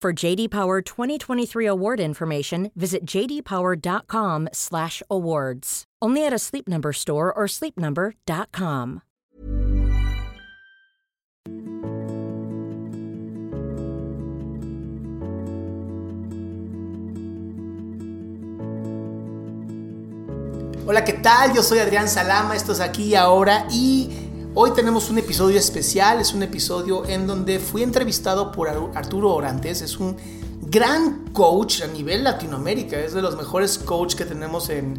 For 0.00 0.14
JD 0.14 0.48
Power 0.48 0.80
2023 0.80 1.66
award 1.66 2.00
information, 2.00 2.70
visit 2.74 3.04
jdpower.com/awards. 3.04 5.84
Only 6.00 6.24
at 6.24 6.32
a 6.32 6.38
Sleep 6.38 6.66
Number 6.66 6.94
store 6.94 7.30
or 7.30 7.44
sleepnumber.com. 7.44 9.02
Hola, 20.86 21.04
¿qué 21.04 21.12
tal? 21.12 21.52
Yo 21.54 21.62
soy 21.62 21.80
Adrián 21.80 22.08
Salama, 22.08 22.56
esto 22.56 22.72
es 22.72 22.80
aquí 22.80 23.14
ahora 23.14 23.66
y 23.70 24.29
hoy 24.54 24.72
tenemos 24.72 25.10
un 25.10 25.18
episodio 25.18 25.58
especial, 25.58 26.20
es 26.20 26.34
un 26.34 26.42
episodio 26.42 27.06
en 27.06 27.26
donde 27.26 27.58
fui 27.58 27.82
entrevistado 27.82 28.50
por 28.50 28.68
Arturo 28.68 29.34
Orantes, 29.34 29.82
es 29.82 29.98
un 29.98 30.16
gran 30.62 31.26
coach 31.32 31.82
a 31.82 31.86
nivel 31.86 32.24
Latinoamérica, 32.24 32.98
es 32.98 33.12
de 33.12 33.22
los 33.22 33.36
mejores 33.36 33.78
coaches 33.78 34.16
que 34.16 34.24
tenemos 34.24 34.68
en, 34.70 34.94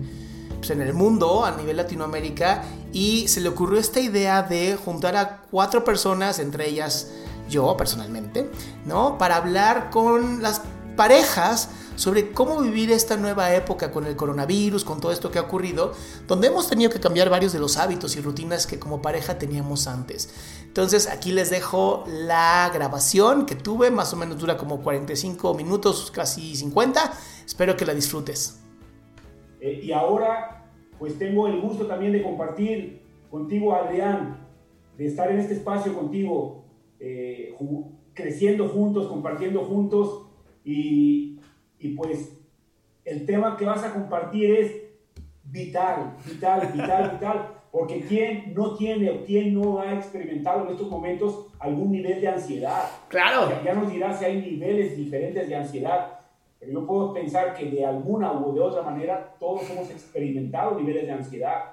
pues, 0.58 0.70
en 0.72 0.82
el 0.82 0.94
mundo 0.94 1.46
a 1.46 1.52
nivel 1.52 1.78
Latinoamérica 1.78 2.64
y 2.94 3.28
se 3.28 3.42
le 3.42 3.50
ocurrió 3.50 3.80
esta 3.80 4.00
idea 4.00 4.44
de 4.44 4.78
juntar 4.78 5.16
a 5.16 5.42
cuatro 5.52 5.84
personas, 5.84 6.40
entre 6.40 6.70
ellas 6.70 7.10
yo 7.50 7.76
personalmente, 7.76 8.50
¿no? 8.86 9.18
Para 9.18 9.36
hablar 9.36 9.90
con 9.90 10.42
las 10.42 10.62
parejas 10.96 11.70
sobre 11.96 12.32
cómo 12.32 12.62
vivir 12.62 12.92
esta 12.92 13.18
nueva 13.18 13.54
época 13.56 13.92
con 13.92 14.06
el 14.06 14.16
coronavirus, 14.16 14.84
con 14.84 15.00
todo 15.00 15.12
esto 15.12 15.32
que 15.32 15.40
ha 15.40 15.44
ocurrido, 15.44 15.94
donde 16.28 16.48
hemos 16.48 16.70
tenido 16.70 16.90
que 16.90 17.00
cambiar 17.00 17.30
varios 17.30 17.54
de 17.54 17.60
los 17.60 17.78
hábitos 17.78 18.16
y 18.16 18.22
rutinas 18.22 18.68
que 18.68 18.80
como 18.80 19.02
pareja 19.02 19.38
teníamos 19.38 19.88
antes. 19.88 20.34
Entonces 20.66 21.10
aquí 21.10 21.32
les 21.32 21.50
dejo 21.50 22.04
la 22.08 22.70
grabación 22.74 23.46
que 23.46 23.56
tuve, 23.56 23.92
más 23.92 24.14
o 24.14 24.18
menos 24.18 24.38
dura 24.38 24.58
como 24.58 24.82
45 24.82 25.54
minutos, 25.54 26.12
casi 26.12 26.56
50. 26.56 27.14
Espero 27.46 27.76
que 27.76 27.86
la 27.86 27.94
disfrutes. 27.94 28.60
Eh, 29.60 29.82
y 29.84 29.92
ahora 29.92 30.62
pues 31.02 31.18
tengo 31.18 31.48
el 31.48 31.60
gusto 31.60 31.88
también 31.88 32.14
de 32.14 32.22
compartir 32.22 33.02
contigo, 33.32 33.74
Adrián, 33.74 34.48
de 34.98 35.08
estar 35.08 35.32
en 35.32 35.40
este 35.40 35.56
espacio 35.56 35.96
contigo, 35.96 36.66
eh, 37.00 37.56
creciendo 38.14 38.70
juntos, 38.70 39.08
compartiendo 39.08 39.64
juntos 39.64 40.28
y, 40.64 41.40
y 41.82 41.90
pues 41.90 42.38
el 43.04 43.26
tema 43.26 43.58
que 43.58 43.66
vas 43.66 43.84
a 43.84 43.94
compartir 43.94 44.52
es 44.52 44.76
vital, 45.44 46.16
vital, 46.26 46.72
vital, 46.74 47.12
vital, 47.14 47.48
porque 47.72 48.02
¿quién 48.02 48.54
no 48.54 48.76
tiene 48.76 49.10
o 49.10 49.26
quién 49.26 49.54
no 49.54 49.80
ha 49.80 49.94
experimentado 49.94 50.66
en 50.66 50.72
estos 50.72 50.90
momentos 50.90 51.48
algún 51.60 51.92
nivel 51.92 52.22
de 52.22 52.28
ansiedad? 52.28 52.84
Claro. 53.08 53.50
Ya, 53.50 53.64
ya 53.64 53.74
nos 53.74 53.92
dirás 53.92 54.20
si 54.20 54.26
hay 54.26 54.42
niveles 54.42 54.96
diferentes 54.96 55.48
de 55.48 55.56
ansiedad, 55.56 56.20
pero 56.60 56.74
yo 56.74 56.86
puedo 56.86 57.14
pensar 57.14 57.54
que 57.54 57.66
de 57.66 57.86
alguna 57.86 58.34
u 58.34 58.54
de 58.54 58.62
otra 58.62 58.84
manera 58.84 59.36
todos 59.40 59.70
hemos 59.70 59.90
experimentado 59.90 60.80
niveles 60.80 61.06
de 61.08 61.12
ansiedad 61.14 61.64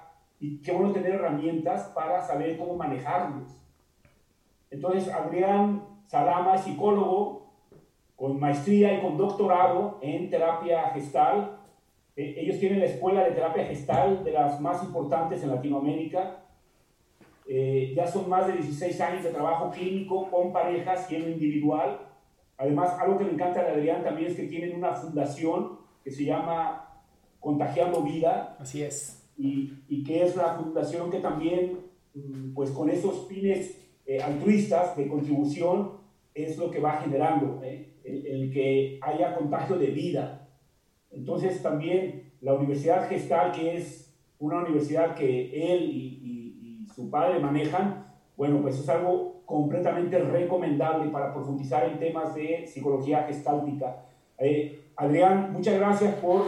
y 0.40 0.58
qué 0.62 0.72
bueno 0.72 0.92
tener 0.92 1.14
herramientas 1.14 1.88
para 1.94 2.22
saber 2.22 2.56
cómo 2.56 2.74
manejarlos. 2.74 3.48
Entonces, 4.70 5.12
Adrián 5.12 5.82
Salama, 6.06 6.56
psicólogo, 6.56 7.47
con 8.18 8.40
maestría 8.40 8.98
y 8.98 9.00
con 9.00 9.16
doctorado 9.16 10.00
en 10.02 10.28
terapia 10.28 10.90
gestal. 10.90 11.60
Eh, 12.16 12.34
ellos 12.36 12.58
tienen 12.58 12.80
la 12.80 12.86
escuela 12.86 13.22
de 13.22 13.30
terapia 13.30 13.64
gestal 13.64 14.24
de 14.24 14.32
las 14.32 14.60
más 14.60 14.82
importantes 14.82 15.40
en 15.44 15.50
Latinoamérica. 15.50 16.42
Eh, 17.46 17.92
ya 17.94 18.08
son 18.08 18.28
más 18.28 18.48
de 18.48 18.54
16 18.54 19.00
años 19.00 19.22
de 19.22 19.30
trabajo 19.30 19.70
clínico 19.70 20.28
con 20.32 20.52
parejas 20.52 21.10
y 21.12 21.14
en 21.14 21.22
lo 21.22 21.28
individual. 21.28 22.00
Además, 22.56 22.98
algo 22.98 23.18
que 23.18 23.24
me 23.24 23.30
encanta 23.30 23.62
de 23.62 23.70
Adrián 23.70 24.02
también 24.02 24.32
es 24.32 24.36
que 24.36 24.48
tienen 24.48 24.76
una 24.76 24.94
fundación 24.94 25.78
que 26.02 26.10
se 26.10 26.24
llama 26.24 27.04
Contagiando 27.38 28.02
Vida. 28.02 28.56
Así 28.58 28.82
es. 28.82 29.30
Y, 29.38 29.74
y 29.88 30.02
que 30.02 30.24
es 30.24 30.34
una 30.34 30.54
fundación 30.54 31.08
que 31.08 31.20
también, 31.20 31.82
mm, 32.14 32.52
pues 32.52 32.72
con 32.72 32.90
esos 32.90 33.28
fines 33.28 33.80
eh, 34.06 34.20
altruistas 34.20 34.96
de 34.96 35.06
contribución, 35.06 35.92
es 36.34 36.58
lo 36.58 36.68
que 36.68 36.80
va 36.80 37.00
generando. 37.00 37.60
¿eh? 37.62 37.94
El, 38.08 38.50
que 38.52 38.98
haya 39.02 39.36
contagio 39.36 39.76
de 39.76 39.88
vida. 39.88 40.48
Entonces 41.10 41.62
también 41.62 42.32
la 42.40 42.54
Universidad 42.54 43.08
Gestal, 43.08 43.52
que 43.52 43.76
es 43.76 44.14
una 44.38 44.58
universidad 44.58 45.14
que 45.14 45.74
él 45.74 45.90
y, 45.90 46.86
su 46.94 47.10
padre 47.10 47.38
manejan, 47.38 48.04
bueno, 48.36 48.60
pues 48.60 48.80
es 48.80 48.88
algo 48.88 49.42
completamente 49.46 50.18
recomendable 50.18 51.10
para 51.10 51.32
profundizar 51.32 51.84
en 51.84 52.00
temas 52.00 52.34
de 52.34 52.66
psicología 52.66 53.22
gestáltica. 53.22 54.04
Eh, 54.36 54.80
Adrián, 54.96 55.52
muchas 55.52 55.78
gracias 55.78 56.14
por, 56.16 56.42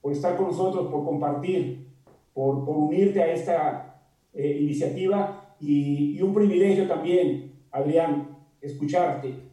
por, 0.00 0.10
estar 0.10 0.36
con 0.36 0.46
nosotros, 0.46 0.88
por 0.90 1.04
compartir, 1.04 1.86
por, 2.34 2.64
por 2.64 2.76
unirte 2.76 3.22
a 3.22 3.32
esta 3.32 4.00
eh, 4.34 4.58
iniciativa 4.60 5.54
y, 5.60 6.18
y 6.18 6.22
un 6.22 6.34
privilegio 6.34 6.88
también, 6.88 7.52
Adrián, 7.70 8.36
escucharte. 8.60 9.45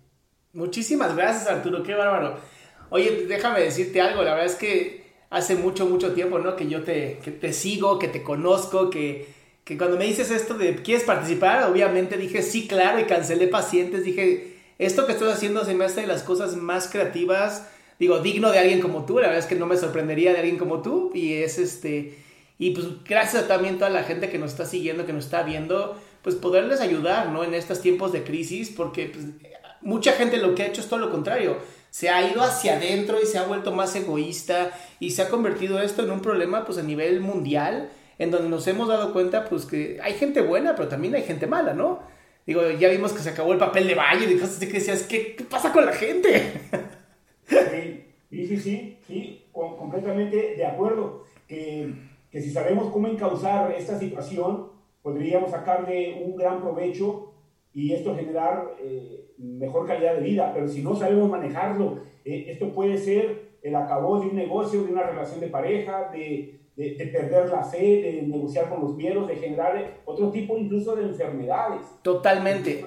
Muchísimas 0.54 1.16
gracias, 1.16 1.48
Arturo, 1.48 1.82
qué 1.82 1.96
bárbaro. 1.96 2.38
Oye, 2.92 3.26
déjame 3.28 3.62
decirte 3.62 4.00
algo, 4.02 4.22
la 4.22 4.36
verdad 4.36 4.46
es 4.46 4.56
que 4.56 5.04
hace 5.32 5.56
mucho, 5.56 5.88
mucho 5.88 6.14
tiempo, 6.14 6.38
¿no? 6.38 6.56
Que 6.56 6.68
yo 6.68 6.84
te, 6.84 7.20
que 7.24 7.32
te 7.32 7.54
sigo, 7.54 7.98
que 7.98 8.08
te 8.08 8.22
conozco, 8.22 8.92
que, 8.92 9.28
que 9.64 9.80
cuando 9.80 9.98
me 9.98 10.06
dices 10.06 10.30
esto 10.30 10.54
de 10.54 10.76
¿quieres 10.76 11.06
participar? 11.06 11.64
Obviamente 11.64 12.18
dije 12.18 12.44
sí, 12.44 12.68
claro, 12.68 13.00
y 13.00 13.06
cancelé 13.06 13.48
pacientes, 13.48 14.04
dije, 14.04 14.58
esto 14.78 15.08
que 15.08 15.14
estoy 15.14 15.32
haciendo 15.32 15.66
se 15.66 15.74
me 15.74 15.86
hace 15.86 16.02
de 16.02 16.08
las 16.08 16.22
cosas 16.22 16.56
más 16.56 16.88
creativas, 16.88 17.68
digo, 17.98 18.20
digno 18.20 18.52
de 18.52 18.60
alguien 18.60 18.80
como 18.80 19.06
tú, 19.06 19.16
la 19.16 19.28
verdad 19.30 19.40
es 19.40 19.48
que 19.48 19.56
no 19.56 19.66
me 19.66 19.78
sorprendería 19.78 20.34
de 20.34 20.38
alguien 20.38 20.58
como 20.58 20.84
tú, 20.84 21.10
y 21.16 21.34
es 21.34 21.58
este, 21.58 22.20
y 22.60 22.72
pues 22.76 22.86
gracias 23.06 23.46
a 23.46 23.48
también 23.48 23.80
toda 23.80 23.90
la 23.90 24.04
gente 24.04 24.30
que 24.30 24.38
nos 24.38 24.52
está 24.52 24.66
siguiendo, 24.66 25.08
que 25.08 25.14
nos 25.14 25.26
está 25.26 25.42
viendo, 25.42 26.00
pues 26.22 26.36
poderles 26.36 26.80
ayudar, 26.80 27.30
¿no? 27.30 27.44
En 27.44 27.56
estos 27.56 27.82
tiempos 27.82 28.12
de 28.12 28.24
crisis, 28.24 28.70
porque 28.70 29.08
pues, 29.08 29.26
mucha 29.84 30.14
gente 30.14 30.38
lo 30.38 30.56
que 30.56 30.64
ha 30.64 30.68
hecho 30.68 30.82
es 30.82 30.88
todo 30.88 31.00
lo 31.00 31.12
contrario. 31.12 31.58
Se 31.90 32.10
ha 32.10 32.28
ido 32.28 32.42
hacia 32.42 32.78
adentro 32.78 33.22
y 33.22 33.26
se 33.26 33.38
ha 33.38 33.44
vuelto 33.44 33.72
más 33.72 33.96
egoísta 33.96 34.72
y 35.00 35.12
se 35.12 35.22
ha 35.22 35.30
convertido 35.30 35.80
esto 35.80 36.04
en 36.04 36.12
un 36.12 36.22
problema 36.22 36.66
pues 36.66 36.78
a 36.78 36.84
nivel 36.84 37.20
mundial 37.20 37.90
en 38.18 38.32
donde 38.32 38.50
nos 38.50 38.68
hemos 38.68 38.88
dado 38.88 39.14
cuenta 39.14 39.46
pues 39.46 39.66
que 39.66 40.00
hay 40.02 40.14
gente 40.14 40.42
buena 40.42 40.76
pero 40.76 40.88
también 40.88 41.16
hay 41.16 41.24
gente 41.24 41.48
mala, 41.48 41.74
¿no? 41.74 42.00
Digo, 42.46 42.62
ya 42.72 42.90
vimos 42.90 43.14
que 43.14 43.20
se 43.20 43.30
acabó 43.30 43.54
el 43.54 43.60
papel 43.60 43.88
de 43.88 43.96
baño 43.96 44.30
y 44.30 44.34
cosas 44.34 44.58
así 44.58 44.68
que 44.68 44.74
decías, 44.74 45.04
¿qué, 45.04 45.36
¿qué, 45.36 45.44
pasa 45.46 45.72
con 45.72 45.86
la 45.86 45.94
gente? 45.94 46.52
Sí, 48.30 48.48
sí, 48.48 48.58
sí, 48.58 48.98
sí, 49.08 49.46
completamente 49.52 50.56
de 50.56 50.66
acuerdo. 50.66 51.26
Que, 51.48 51.94
que 52.32 52.42
si 52.42 52.50
sabemos 52.50 52.92
cómo 52.92 53.08
encauzar 53.08 53.72
esta 53.72 54.00
situación, 54.00 54.70
podríamos 55.04 55.52
sacarle 55.52 56.22
un 56.26 56.36
gran 56.36 56.62
provecho 56.62 57.33
y 57.74 57.94
esto 57.94 58.16
generar 58.16 58.76
eh, 58.80 59.32
mejor 59.38 59.88
calidad 59.88 60.16
de 60.16 60.22
vida, 60.22 60.52
pero 60.54 60.68
si 60.68 60.82
no 60.82 60.96
sabemos 60.96 61.30
manejarlo, 61.30 62.00
eh, 62.24 62.46
esto 62.50 62.72
puede 62.72 62.98
ser 62.98 63.54
el 63.62 63.76
acabó 63.76 64.20
de 64.20 64.28
un 64.28 64.36
negocio, 64.36 64.84
de 64.84 64.92
una 64.92 65.04
relación 65.04 65.40
de 65.40 65.48
pareja, 65.48 66.10
de, 66.12 66.60
de, 66.76 67.10
perder 67.12 67.50
la 67.50 67.64
fe, 67.64 68.02
de 68.02 68.22
negociar 68.28 68.70
con 68.70 68.82
los 68.82 68.96
miedos, 68.96 69.28
de 69.28 69.36
generar 69.38 70.02
otro 70.06 70.32
tipo 70.32 70.58
incluso 70.58 70.96
de 70.96 71.04
enfermedades. 71.04 71.82
Totalmente. 72.02 72.86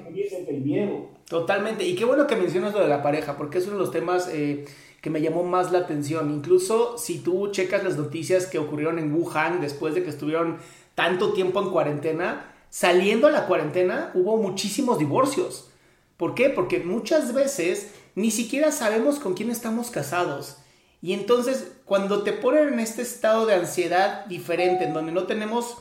El 0.49 0.61
miedo. 0.63 1.09
Totalmente. 1.29 1.85
Y 1.85 1.95
qué 1.97 2.05
bueno 2.05 2.27
que 2.27 2.37
mencionas 2.37 2.73
lo 2.75 2.81
de 2.81 2.89
la 2.89 3.03
pareja, 3.03 3.37
porque 3.37 3.59
es 3.59 3.67
uno 3.67 3.77
de 3.77 3.83
los 3.83 3.91
temas 3.91 4.31
eh, 4.33 4.65
que 5.01 5.11
me 5.11 5.21
llamó 5.21 5.43
más 5.45 5.73
la 5.73 5.79
atención. 5.79 6.31
Incluso 6.31 6.99
si 6.99 7.21
tú 7.21 7.51
checas 7.51 7.83
las 7.83 7.97
noticias 7.97 8.47
que 8.47 8.59
ocurrieron 8.59 8.99
en 8.99 9.15
Wuhan 9.15 9.61
después 9.61 9.95
de 9.95 10.05
que 10.05 10.11
estuvieron 10.11 10.59
tanto 10.95 11.33
tiempo 11.33 11.61
en 11.61 11.71
cuarentena, 11.71 12.56
saliendo 12.77 13.27
a 13.27 13.31
la 13.31 13.47
cuarentena 13.47 14.11
hubo 14.13 14.37
muchísimos 14.37 14.99
divorcios. 14.99 15.71
¿Por 16.19 16.35
qué? 16.35 16.51
Porque 16.51 16.81
muchas 16.81 17.33
veces 17.33 17.93
ni 18.15 18.31
siquiera 18.31 18.71
sabemos 18.71 19.19
con 19.19 19.33
quién 19.33 19.51
estamos 19.51 19.91
casados. 19.91 20.59
Y 21.01 21.15
entonces 21.15 21.69
cuando 21.87 22.23
te 22.23 22.35
ponen 22.35 22.75
en 22.75 22.81
este 22.81 23.01
estado 23.01 23.47
de 23.47 23.55
ansiedad 23.55 24.27
diferente, 24.27 24.85
en 24.85 24.93
donde 24.93 25.13
no 25.13 25.23
tenemos 25.23 25.79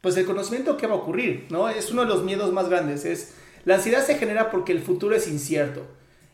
pues 0.00 0.16
el 0.16 0.24
conocimiento 0.24 0.78
qué 0.78 0.86
va 0.86 0.94
a 0.94 0.98
ocurrir, 0.98 1.48
¿no? 1.50 1.68
Es 1.68 1.90
uno 1.90 2.00
de 2.00 2.08
los 2.08 2.22
miedos 2.22 2.50
más 2.50 2.70
grandes, 2.70 3.04
es 3.04 3.34
la 3.66 3.74
ansiedad 3.74 4.06
se 4.06 4.14
genera 4.14 4.50
porque 4.50 4.72
el 4.72 4.80
futuro 4.80 5.14
es 5.14 5.28
incierto. 5.28 5.82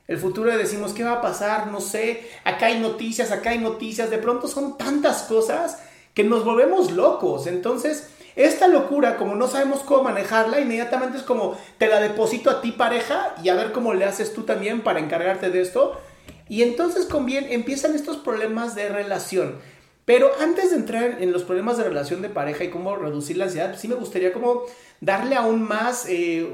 El 0.06 0.18
futuro 0.18 0.56
decimos, 0.56 0.92
¿qué 0.92 1.02
va 1.02 1.14
a 1.14 1.22
pasar? 1.22 1.72
No 1.72 1.80
sé, 1.80 2.28
acá 2.44 2.66
hay 2.66 2.78
noticias, 2.78 3.32
acá 3.32 3.50
hay 3.50 3.58
noticias, 3.58 4.10
de 4.10 4.18
pronto 4.18 4.46
son 4.46 4.78
tantas 4.78 5.24
cosas 5.24 5.80
que 6.14 6.22
nos 6.22 6.44
volvemos 6.44 6.92
locos. 6.92 7.48
Entonces, 7.48 8.10
esta 8.36 8.66
locura, 8.66 9.16
como 9.16 9.36
no 9.36 9.46
sabemos 9.46 9.80
cómo 9.80 10.02
manejarla, 10.04 10.60
inmediatamente 10.60 11.18
es 11.18 11.22
como 11.22 11.56
te 11.78 11.86
la 11.86 12.00
deposito 12.00 12.50
a 12.50 12.60
ti 12.60 12.72
pareja 12.72 13.34
y 13.42 13.48
a 13.48 13.54
ver 13.54 13.72
cómo 13.72 13.94
le 13.94 14.04
haces 14.04 14.34
tú 14.34 14.42
también 14.42 14.82
para 14.82 14.98
encargarte 14.98 15.50
de 15.50 15.60
esto. 15.60 16.00
Y 16.48 16.62
entonces 16.62 17.06
conviene, 17.06 17.54
empiezan 17.54 17.94
estos 17.94 18.16
problemas 18.16 18.74
de 18.74 18.88
relación. 18.88 19.56
Pero 20.04 20.30
antes 20.40 20.70
de 20.70 20.76
entrar 20.76 21.22
en 21.22 21.32
los 21.32 21.44
problemas 21.44 21.78
de 21.78 21.84
relación 21.84 22.20
de 22.20 22.28
pareja 22.28 22.64
y 22.64 22.70
cómo 22.70 22.96
reducir 22.96 23.38
la 23.38 23.44
ansiedad, 23.44 23.76
sí 23.78 23.88
me 23.88 23.94
gustaría 23.94 24.32
como 24.32 24.62
darle 25.00 25.36
aún 25.36 25.62
más, 25.62 26.06
eh, 26.08 26.52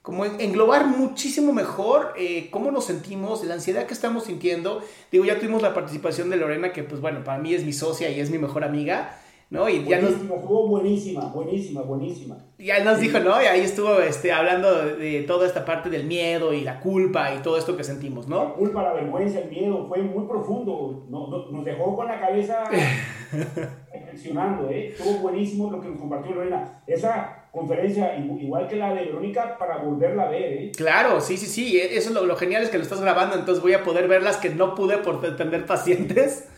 como 0.00 0.24
englobar 0.24 0.86
muchísimo 0.86 1.52
mejor 1.52 2.14
eh, 2.16 2.48
cómo 2.50 2.70
nos 2.70 2.86
sentimos, 2.86 3.44
la 3.44 3.54
ansiedad 3.54 3.86
que 3.86 3.92
estamos 3.92 4.24
sintiendo. 4.24 4.82
Digo, 5.12 5.26
ya 5.26 5.38
tuvimos 5.38 5.60
la 5.60 5.74
participación 5.74 6.30
de 6.30 6.36
Lorena, 6.36 6.72
que 6.72 6.82
pues 6.82 7.02
bueno, 7.02 7.24
para 7.24 7.38
mí 7.38 7.52
es 7.52 7.64
mi 7.64 7.74
socia 7.74 8.08
y 8.08 8.20
es 8.20 8.30
mi 8.30 8.38
mejor 8.38 8.64
amiga. 8.64 9.20
¿No? 9.50 9.68
Y 9.68 9.84
ya 9.84 10.00
nos, 10.00 10.10
estuvo 10.10 10.68
buenísima, 10.68 11.24
buenísima, 11.26 11.82
buenísima. 11.82 12.36
Ya 12.58 12.84
nos 12.84 13.00
dijo, 13.00 13.18
¿no? 13.20 13.40
Y 13.40 13.46
ahí 13.46 13.60
estuvo 13.60 13.98
este, 14.00 14.30
hablando 14.30 14.96
de, 14.96 15.22
toda 15.22 15.46
esta 15.46 15.64
parte 15.64 15.88
del 15.88 16.04
miedo 16.04 16.52
y 16.52 16.60
la 16.60 16.80
culpa 16.80 17.34
y 17.34 17.38
todo 17.38 17.56
esto 17.56 17.76
que 17.76 17.84
sentimos, 17.84 18.28
¿no? 18.28 18.44
La 18.44 18.54
culpa, 18.54 18.82
la 18.82 18.92
vergüenza, 18.92 19.38
el 19.40 19.48
miedo, 19.48 19.86
fue 19.88 20.02
muy 20.02 20.26
profundo. 20.26 21.06
nos 21.08 21.64
dejó 21.64 21.96
con 21.96 22.08
la 22.08 22.20
cabeza 22.20 22.64
reflexionando, 23.92 24.68
¿eh? 24.68 24.88
Estuvo 24.88 25.18
buenísimo 25.18 25.70
lo 25.70 25.80
que 25.80 25.88
nos 25.88 25.98
compartió 25.98 26.34
Lorena. 26.34 26.82
Esa 26.86 27.46
conferencia, 27.50 28.18
igual 28.18 28.68
que 28.68 28.76
la 28.76 28.92
de 28.92 29.06
Verónica, 29.06 29.56
para 29.56 29.78
volverla 29.78 30.24
a 30.24 30.30
ver, 30.30 30.52
¿eh? 30.52 30.72
Claro, 30.76 31.22
sí, 31.22 31.38
sí, 31.38 31.46
sí. 31.46 31.78
Eso 31.80 32.10
es 32.10 32.14
lo, 32.14 32.26
lo 32.26 32.36
genial, 32.36 32.64
es 32.64 32.68
que 32.68 32.76
lo 32.76 32.84
estás 32.84 33.00
grabando, 33.00 33.34
entonces 33.36 33.62
voy 33.62 33.72
a 33.72 33.82
poder 33.82 34.08
ver 34.08 34.22
las 34.22 34.36
que 34.36 34.50
no 34.50 34.74
pude 34.74 34.98
por 34.98 35.24
atender 35.24 35.64
pacientes. 35.64 36.48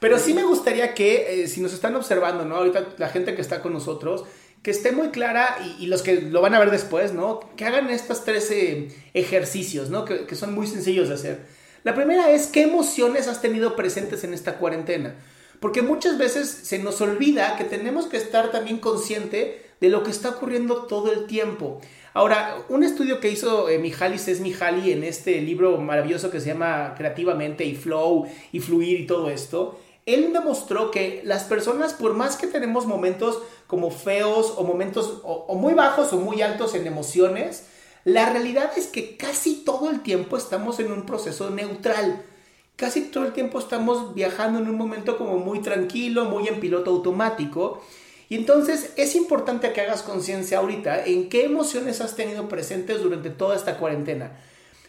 Pero 0.00 0.18
sí 0.18 0.34
me 0.34 0.42
gustaría 0.42 0.94
que, 0.94 1.42
eh, 1.42 1.48
si 1.48 1.60
nos 1.60 1.72
están 1.72 1.94
observando, 1.94 2.44
¿no? 2.44 2.56
Ahorita 2.56 2.94
la 2.96 3.08
gente 3.08 3.34
que 3.34 3.42
está 3.42 3.60
con 3.60 3.72
nosotros, 3.72 4.24
que 4.62 4.70
esté 4.70 4.92
muy 4.92 5.08
clara 5.08 5.58
y, 5.78 5.86
los 5.86 6.02
que 6.02 6.20
lo 6.20 6.40
van 6.40 6.54
a 6.54 6.58
ver 6.58 6.70
después, 6.70 7.12
¿no? 7.12 7.40
Que 7.56 7.64
hagan 7.64 7.88
estos 7.90 8.24
tres 8.24 8.52
ejercicios, 9.14 9.90
¿no? 9.90 10.04
Que, 10.04 10.34
son 10.34 10.54
muy 10.54 10.66
sencillos 10.66 11.08
de 11.08 11.14
hacer. 11.14 11.46
La 11.82 11.94
primera 11.94 12.30
es, 12.30 12.46
¿qué 12.46 12.62
emociones 12.62 13.26
has 13.26 13.40
tenido 13.40 13.76
presentes 13.76 14.24
en 14.24 14.34
esta 14.34 14.58
cuarentena? 14.58 15.14
Porque 15.60 15.82
muchas 15.82 16.18
veces 16.18 16.48
se 16.48 16.78
nos 16.78 17.00
olvida 17.00 17.56
que 17.56 17.64
tenemos 17.64 18.06
que 18.06 18.18
estar 18.18 18.50
también 18.50 18.78
consciente 18.78 19.62
de 19.80 19.88
lo 19.88 20.02
que 20.02 20.10
está 20.10 20.30
ocurriendo 20.30 20.82
todo 20.84 21.12
el 21.12 21.26
tiempo. 21.26 21.80
Ahora, 22.12 22.58
un 22.68 22.82
estudio 22.82 23.20
que 23.20 23.30
hizo 23.30 23.68
eh, 23.68 23.78
Mihaly 23.78 24.18
Csikszentmihalyi 24.18 24.92
en 24.92 25.04
este 25.04 25.40
libro 25.40 25.78
maravilloso 25.78 26.30
que 26.30 26.40
se 26.40 26.48
llama 26.48 26.94
Creativamente 26.96 27.64
y 27.64 27.74
Flow 27.76 28.26
y 28.52 28.60
Fluir 28.60 29.00
y 29.00 29.06
todo 29.06 29.30
esto, 29.30 29.78
él 30.06 30.32
demostró 30.32 30.90
que 30.90 31.22
las 31.24 31.44
personas, 31.44 31.94
por 31.94 32.14
más 32.14 32.36
que 32.36 32.46
tenemos 32.46 32.86
momentos 32.86 33.40
como 33.66 33.90
feos 33.90 34.54
o 34.56 34.64
momentos 34.64 35.20
o, 35.22 35.54
muy 35.54 35.74
bajos 35.74 36.12
o 36.12 36.16
muy 36.16 36.42
altos 36.42 36.74
en 36.74 36.86
emociones, 36.86 37.66
la 38.04 38.30
realidad 38.30 38.72
es 38.76 38.86
que 38.86 39.16
casi 39.16 39.56
todo 39.64 39.90
el 39.90 40.00
tiempo 40.00 40.36
estamos 40.36 40.80
en 40.80 40.90
un 40.90 41.04
proceso 41.04 41.50
neutral. 41.50 42.24
Casi 42.76 43.02
todo 43.02 43.26
el 43.26 43.32
tiempo 43.32 43.58
estamos 43.58 44.14
viajando 44.14 44.58
en 44.58 44.68
un 44.68 44.76
momento 44.76 45.18
como 45.18 45.36
muy 45.36 45.60
tranquilo, 45.60 46.24
muy 46.24 46.48
en 46.48 46.60
piloto 46.60 46.90
automático. 46.90 47.82
Y 48.30 48.36
entonces 48.36 48.92
es 48.96 49.14
importante 49.16 49.72
que 49.72 49.82
hagas 49.82 50.02
conciencia 50.02 50.58
ahorita 50.58 51.04
en 51.04 51.28
qué 51.28 51.44
emociones 51.44 52.00
has 52.00 52.16
tenido 52.16 52.48
presentes 52.48 53.02
durante 53.02 53.28
toda 53.28 53.54
esta 53.54 53.76
cuarentena. 53.76 54.32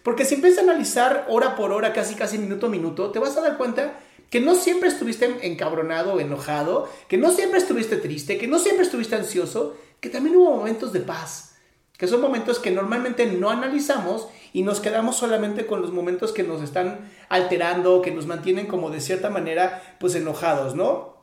Porque 0.03 0.25
si 0.25 0.35
empiezas 0.35 0.59
a 0.59 0.71
analizar 0.71 1.25
hora 1.29 1.55
por 1.55 1.71
hora, 1.71 1.91
casi 1.91 2.15
casi 2.15 2.37
minuto 2.37 2.67
a 2.67 2.69
minuto, 2.69 3.11
te 3.11 3.19
vas 3.19 3.35
a 3.37 3.41
dar 3.41 3.57
cuenta 3.57 3.99
que 4.31 4.39
no 4.39 4.55
siempre 4.55 4.87
estuviste 4.87 5.29
encabronado 5.43 6.13
o 6.13 6.19
enojado, 6.19 6.89
que 7.09 7.17
no 7.17 7.31
siempre 7.31 7.59
estuviste 7.59 7.97
triste, 7.97 8.37
que 8.37 8.47
no 8.47 8.59
siempre 8.59 8.85
estuviste 8.85 9.15
ansioso, 9.15 9.75
que 9.99 10.09
también 10.09 10.37
hubo 10.37 10.55
momentos 10.55 10.93
de 10.93 11.01
paz, 11.01 11.57
que 11.97 12.07
son 12.07 12.21
momentos 12.21 12.57
que 12.57 12.71
normalmente 12.71 13.25
no 13.25 13.49
analizamos 13.49 14.29
y 14.53 14.63
nos 14.63 14.79
quedamos 14.79 15.17
solamente 15.17 15.65
con 15.65 15.81
los 15.81 15.91
momentos 15.91 16.31
que 16.31 16.43
nos 16.43 16.61
están 16.61 17.11
alterando, 17.27 18.01
que 18.01 18.11
nos 18.11 18.25
mantienen 18.25 18.67
como 18.67 18.89
de 18.89 19.01
cierta 19.01 19.29
manera 19.29 19.97
pues 19.99 20.15
enojados, 20.15 20.75
¿no? 20.75 21.17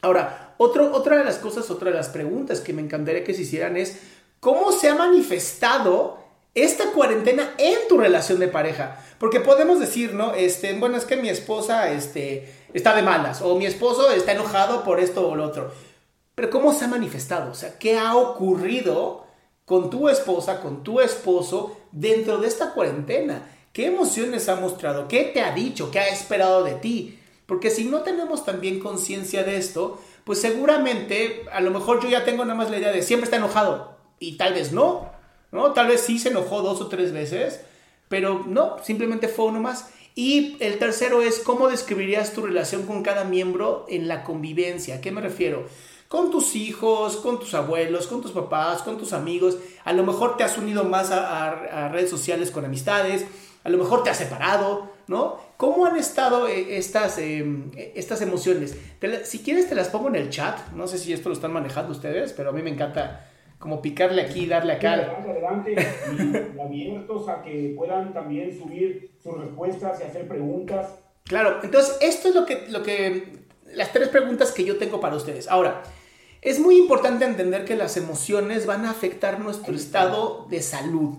Ahora, 0.00 0.54
otro, 0.56 0.94
otra 0.94 1.16
de 1.16 1.24
las 1.24 1.38
cosas, 1.38 1.68
otra 1.68 1.90
de 1.90 1.96
las 1.96 2.10
preguntas 2.10 2.60
que 2.60 2.72
me 2.72 2.82
encantaría 2.82 3.24
que 3.24 3.34
se 3.34 3.42
hicieran 3.42 3.76
es, 3.76 4.00
¿cómo 4.38 4.70
se 4.70 4.88
ha 4.88 4.94
manifestado 4.94 6.22
esta 6.54 6.90
cuarentena 6.92 7.54
en 7.56 7.88
tu 7.88 7.98
relación 7.98 8.38
de 8.38 8.48
pareja. 8.48 9.02
Porque 9.22 9.38
podemos 9.38 9.78
decir, 9.78 10.14
¿no? 10.14 10.34
Este, 10.34 10.72
bueno, 10.72 10.96
es 10.96 11.04
que 11.04 11.16
mi 11.16 11.28
esposa 11.28 11.92
este, 11.92 12.52
está 12.74 12.92
de 12.92 13.02
malas 13.02 13.40
o 13.40 13.54
mi 13.54 13.66
esposo 13.66 14.10
está 14.10 14.32
enojado 14.32 14.82
por 14.82 14.98
esto 14.98 15.28
o 15.28 15.36
lo 15.36 15.44
otro. 15.44 15.70
Pero 16.34 16.50
¿cómo 16.50 16.74
se 16.74 16.86
ha 16.86 16.88
manifestado? 16.88 17.52
O 17.52 17.54
sea, 17.54 17.78
¿qué 17.78 17.96
ha 17.96 18.16
ocurrido 18.16 19.24
con 19.64 19.90
tu 19.90 20.08
esposa, 20.08 20.60
con 20.60 20.82
tu 20.82 20.98
esposo 20.98 21.76
dentro 21.92 22.38
de 22.38 22.48
esta 22.48 22.72
cuarentena? 22.72 23.48
¿Qué 23.72 23.86
emociones 23.86 24.48
ha 24.48 24.56
mostrado? 24.56 25.06
¿Qué 25.06 25.30
te 25.32 25.40
ha 25.40 25.54
dicho? 25.54 25.92
¿Qué 25.92 26.00
ha 26.00 26.08
esperado 26.08 26.64
de 26.64 26.74
ti? 26.74 27.20
Porque 27.46 27.70
si 27.70 27.84
no 27.84 28.00
tenemos 28.00 28.44
también 28.44 28.80
conciencia 28.80 29.44
de 29.44 29.56
esto, 29.56 30.00
pues 30.24 30.40
seguramente 30.40 31.44
a 31.52 31.60
lo 31.60 31.70
mejor 31.70 32.02
yo 32.02 32.08
ya 32.08 32.24
tengo 32.24 32.44
nada 32.44 32.56
más 32.56 32.72
la 32.72 32.78
idea 32.78 32.90
de 32.90 33.02
siempre 33.02 33.26
está 33.26 33.36
enojado 33.36 33.96
y 34.18 34.36
tal 34.36 34.54
vez 34.54 34.72
no. 34.72 35.12
¿no? 35.52 35.72
Tal 35.74 35.86
vez 35.86 36.00
sí 36.00 36.18
se 36.18 36.30
enojó 36.30 36.62
dos 36.62 36.80
o 36.80 36.88
tres 36.88 37.12
veces, 37.12 37.60
pero 38.12 38.44
no, 38.46 38.76
simplemente 38.84 39.26
fue 39.26 39.46
uno 39.46 39.58
más. 39.58 39.88
Y 40.14 40.58
el 40.60 40.78
tercero 40.78 41.22
es 41.22 41.38
cómo 41.38 41.70
describirías 41.70 42.34
tu 42.34 42.42
relación 42.42 42.82
con 42.82 43.02
cada 43.02 43.24
miembro 43.24 43.86
en 43.88 44.06
la 44.06 44.22
convivencia. 44.22 44.96
¿A 44.96 45.00
qué 45.00 45.10
me 45.10 45.22
refiero? 45.22 45.64
Con 46.08 46.30
tus 46.30 46.54
hijos, 46.54 47.16
con 47.16 47.40
tus 47.40 47.54
abuelos, 47.54 48.08
con 48.08 48.20
tus 48.20 48.32
papás, 48.32 48.82
con 48.82 48.98
tus 48.98 49.14
amigos. 49.14 49.56
A 49.84 49.94
lo 49.94 50.04
mejor 50.04 50.36
te 50.36 50.44
has 50.44 50.58
unido 50.58 50.84
más 50.84 51.10
a, 51.10 51.88
redes 51.88 52.10
sociales 52.10 52.50
con 52.50 52.66
amistades. 52.66 53.24
A 53.64 53.70
lo 53.70 53.78
mejor 53.78 54.02
te 54.02 54.10
has 54.10 54.18
separado, 54.18 54.90
¿no? 55.06 55.38
¿Cómo 55.56 55.86
han 55.86 55.96
estado 55.96 56.48
eh, 56.48 56.76
estas, 56.76 57.16
em, 57.16 57.70
estas 57.94 58.20
emociones? 58.20 58.76
si 59.24 59.38
quieres 59.38 59.70
te 59.70 59.74
las 59.74 59.88
pongo 59.88 60.08
en 60.08 60.16
el 60.16 60.28
chat. 60.28 60.58
No 60.72 60.86
sé 60.86 60.98
si 60.98 61.14
esto 61.14 61.30
lo 61.30 61.34
están 61.34 61.54
manejando 61.54 61.92
ustedes, 61.92 62.34
pero 62.34 62.50
a 62.50 62.52
mí 62.52 62.60
me 62.60 62.68
encanta 62.68 63.31
como 63.62 63.80
picarle 63.80 64.22
aquí, 64.22 64.46
darle 64.46 64.72
acá. 64.72 64.94
Adelante, 64.94 65.76
adelante 65.76 66.56
y 66.56 66.60
abiertos 66.60 67.28
a 67.28 67.42
que 67.42 67.72
puedan 67.76 68.12
también 68.12 68.58
subir 68.58 69.12
sus 69.22 69.38
respuestas 69.38 70.00
y 70.00 70.02
hacer 70.02 70.26
preguntas. 70.26 70.96
Claro, 71.22 71.60
entonces 71.62 71.96
esto 72.00 72.28
es 72.28 72.34
lo 72.34 72.44
que, 72.44 72.66
lo 72.70 72.82
que, 72.82 73.38
las 73.72 73.92
tres 73.92 74.08
preguntas 74.08 74.50
que 74.50 74.64
yo 74.64 74.78
tengo 74.78 74.98
para 74.98 75.14
ustedes. 75.14 75.46
Ahora, 75.46 75.84
es 76.40 76.58
muy 76.58 76.76
importante 76.76 77.24
entender 77.24 77.64
que 77.64 77.76
las 77.76 77.96
emociones 77.96 78.66
van 78.66 78.84
a 78.84 78.90
afectar 78.90 79.38
nuestro 79.38 79.76
estado 79.76 80.48
de 80.50 80.60
salud. 80.60 81.18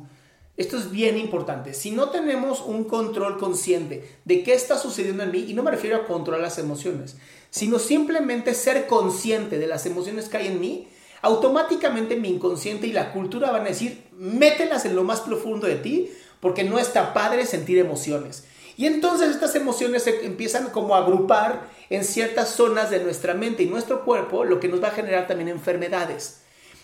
Esto 0.58 0.78
es 0.78 0.92
bien 0.92 1.18
importante. 1.18 1.74
Si 1.74 1.92
no 1.92 2.10
tenemos 2.10 2.60
un 2.60 2.84
control 2.84 3.38
consciente 3.38 4.04
de 4.26 4.44
qué 4.44 4.54
está 4.54 4.78
sucediendo 4.78 5.24
en 5.24 5.32
mí, 5.32 5.46
y 5.48 5.54
no 5.54 5.64
me 5.64 5.72
refiero 5.72 5.96
a 5.96 6.06
controlar 6.06 6.42
las 6.42 6.60
emociones, 6.60 7.16
sino 7.52 7.80
simplemente 7.80 8.54
ser 8.54 8.86
consciente 8.88 9.60
de 9.60 9.68
las 9.68 9.86
emociones 9.86 10.28
que 10.28 10.36
hay 10.36 10.48
en 10.48 10.60
mí, 10.60 10.90
automáticamente 11.24 12.18
mi 12.18 12.30
inconsciente 12.30 12.86
y 12.86 12.92
la 12.92 13.14
cultura 13.14 13.50
van 13.50 13.62
a 13.62 13.70
decir, 13.70 14.04
mételas 14.12 14.86
en 14.86 14.96
lo 14.96 15.04
más 15.04 15.22
profundo 15.22 15.66
de 15.66 15.76
ti, 15.76 16.12
porque 16.42 16.66
no 16.66 16.78
está 16.78 17.14
padre 17.14 17.46
sentir 17.46 17.80
emociones. 17.80 18.44
Y 18.76 18.88
entonces 18.88 19.30
estas 19.30 19.56
emociones 19.56 20.04
se 20.04 20.26
empiezan 20.26 20.70
como 20.72 20.96
a 20.96 21.00
agrupar 21.00 21.70
en 21.90 22.04
ciertas 22.04 22.50
zonas 22.50 22.90
de 22.90 23.00
nuestra 23.00 23.34
mente 23.34 23.64
y 23.64 23.68
nuestro 23.68 24.04
cuerpo, 24.04 24.44
lo 24.44 24.60
que 24.60 24.68
nos 24.68 24.84
va 24.84 24.90
a 24.90 24.92
generar 24.92 25.26
también 25.26 25.48
enfermedades. 25.48 26.42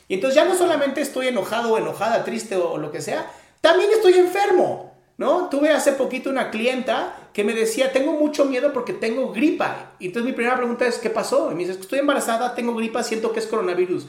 Y 0.08 0.14
entonces 0.14 0.36
ya 0.36 0.46
no 0.46 0.56
solamente 0.56 1.02
estoy 1.02 1.28
enojado 1.28 1.74
o 1.74 1.78
enojada, 1.78 2.24
triste 2.24 2.56
o, 2.56 2.78
lo 2.78 2.94
que 2.94 3.02
sea, 3.02 3.30
también 3.60 3.90
estoy 3.92 4.14
enfermo, 4.14 4.96
¿no? 5.18 5.50
Tuve 5.50 5.72
hace 5.72 5.92
poquito 5.92 6.30
una 6.30 6.50
clienta 6.50 7.30
que 7.34 7.44
me 7.44 7.54
decía, 7.54 7.92
tengo 7.92 8.14
mucho 8.14 8.46
miedo 8.46 8.72
porque 8.72 8.94
tengo 8.94 9.34
gripa. 9.34 9.92
Y 10.00 10.08
entonces 10.08 10.30
mi 10.30 10.34
primera 10.34 10.56
pregunta 10.56 10.88
es, 10.88 10.98
¿qué 10.98 11.10
pasó? 11.10 11.52
Y 11.52 11.56
me 11.56 11.66
dice, 11.66 11.78
estoy 11.78 12.00
embarazada, 12.00 12.56
tengo 12.56 12.74
gripa, 12.74 13.04
siento 13.04 13.34
que 13.34 13.40
es 13.40 13.48
coronavirus. 13.48 14.08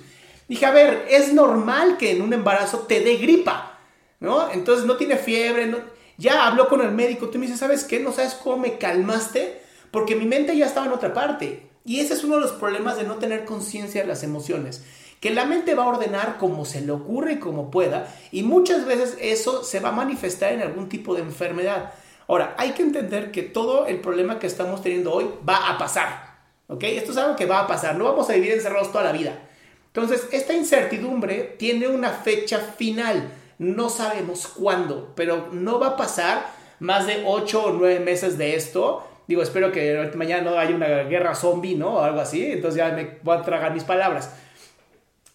Dije, 0.50 0.66
a 0.66 0.73
ver, 0.73 1.07
es 1.09 1.33
normal 1.33 1.97
que 1.97 2.11
en 2.11 2.23
un 2.23 2.33
embarazo 2.33 2.80
te 2.80 2.99
dé 2.99 3.19
gripa, 3.19 3.78
¿no? 4.19 4.50
Entonces 4.50 4.85
no 4.85 4.97
tiene 4.97 5.16
fiebre, 5.16 5.69
no... 5.69 5.78
ya 6.19 6.45
habló 6.45 6.69
con 6.69 6.80
el 6.80 6.90
médico, 6.90 7.28
tú 7.28 7.38
me 7.38 7.47
dices, 7.47 7.61
¿sabes 7.61 7.85
qué? 7.85 8.00
¿No 8.00 8.11
sabes 8.11 8.35
cómo 8.35 8.57
me 8.57 8.76
calmaste? 8.76 9.62
Porque 9.92 10.16
mi 10.16 10.26
mente 10.26 10.57
ya 10.57 10.66
estaba 10.66 10.87
en 10.87 10.92
otra 10.92 11.14
parte. 11.14 11.69
Y 11.85 12.00
ese 12.00 12.14
es 12.14 12.25
uno 12.25 12.35
de 12.35 12.40
los 12.40 12.50
problemas 12.50 12.97
de 12.97 13.04
no 13.04 13.14
tener 13.14 13.45
conciencia 13.45 14.00
de 14.00 14.09
las 14.09 14.25
emociones. 14.25 14.83
Que 15.21 15.30
la 15.30 15.45
mente 15.45 15.76
va 15.76 15.85
a 15.85 15.88
ordenar 15.88 16.37
como 16.38 16.64
se 16.64 16.80
le 16.80 16.90
ocurre 16.90 17.35
y 17.35 17.38
como 17.38 17.71
pueda. 17.71 18.12
Y 18.33 18.42
muchas 18.42 18.87
veces 18.87 19.19
eso 19.21 19.62
se 19.62 19.78
va 19.78 19.90
a 19.90 19.92
manifestar 19.92 20.52
en 20.52 20.62
algún 20.62 20.88
tipo 20.88 21.14
de 21.14 21.23
enfermedad. 21.23 21.92
Ahora, 22.26 22.57
hay 22.59 22.73
que 22.73 22.83
entender 22.83 23.30
que 23.30 23.42
todo 23.42 23.87
el 23.87 24.00
problema 24.00 24.40
que 24.40 24.49
estamos 24.49 24.83
teniendo 24.83 25.12
hoy 25.12 25.30
va 25.49 25.69
a 25.69 25.78
pasar. 25.78 26.40
¿Ok? 26.66 26.83
Esto 26.83 27.12
es 27.12 27.19
algo 27.19 27.37
que 27.37 27.47
va 27.47 27.61
a 27.61 27.66
pasar. 27.69 27.95
No 27.95 28.07
vamos 28.07 28.28
a 28.28 28.33
vivir 28.33 28.50
encerrados 28.50 28.90
toda 28.90 29.04
la 29.04 29.12
vida. 29.12 29.47
Entonces, 29.92 30.28
esta 30.30 30.52
incertidumbre 30.52 31.56
tiene 31.59 31.88
una 31.88 32.11
fecha 32.11 32.59
final. 32.59 33.32
No 33.59 33.88
sabemos 33.88 34.47
cuándo, 34.47 35.12
pero 35.16 35.49
no 35.52 35.80
va 35.80 35.88
a 35.88 35.97
pasar 35.97 36.47
más 36.78 37.06
de 37.06 37.25
8 37.26 37.64
o 37.64 37.73
9 37.73 38.00
meses 38.00 38.38
de 38.38 38.54
esto. 38.54 39.04
Digo, 39.26 39.42
espero 39.42 39.73
que 39.73 40.11
mañana 40.14 40.50
no 40.50 40.59
haya 40.59 40.75
una 40.75 41.02
guerra 41.04 41.35
zombie, 41.35 41.75
¿no? 41.75 41.97
O 41.97 42.00
algo 42.02 42.20
así. 42.20 42.52
Entonces 42.52 42.78
ya 42.78 42.90
me 42.90 43.18
voy 43.23 43.37
a 43.37 43.42
tragar 43.42 43.75
mis 43.75 43.85
palabras. 43.85 44.32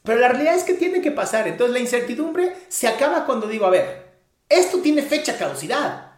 Pero 0.03 0.19
la 0.19 0.29
realidad 0.29 0.55
es 0.55 0.63
que 0.63 0.73
tiene 0.75 1.01
que 1.01 1.11
pasar. 1.11 1.47
Entonces 1.47 1.73
la 1.73 1.79
incertidumbre 1.79 2.55
se 2.69 2.87
acaba 2.87 3.25
cuando 3.25 3.47
digo, 3.47 3.65
a 3.65 3.71
ver, 3.71 4.05
esto 4.47 4.79
tiene 4.79 5.01
fecha 5.01 5.37
caducidad, 5.37 6.13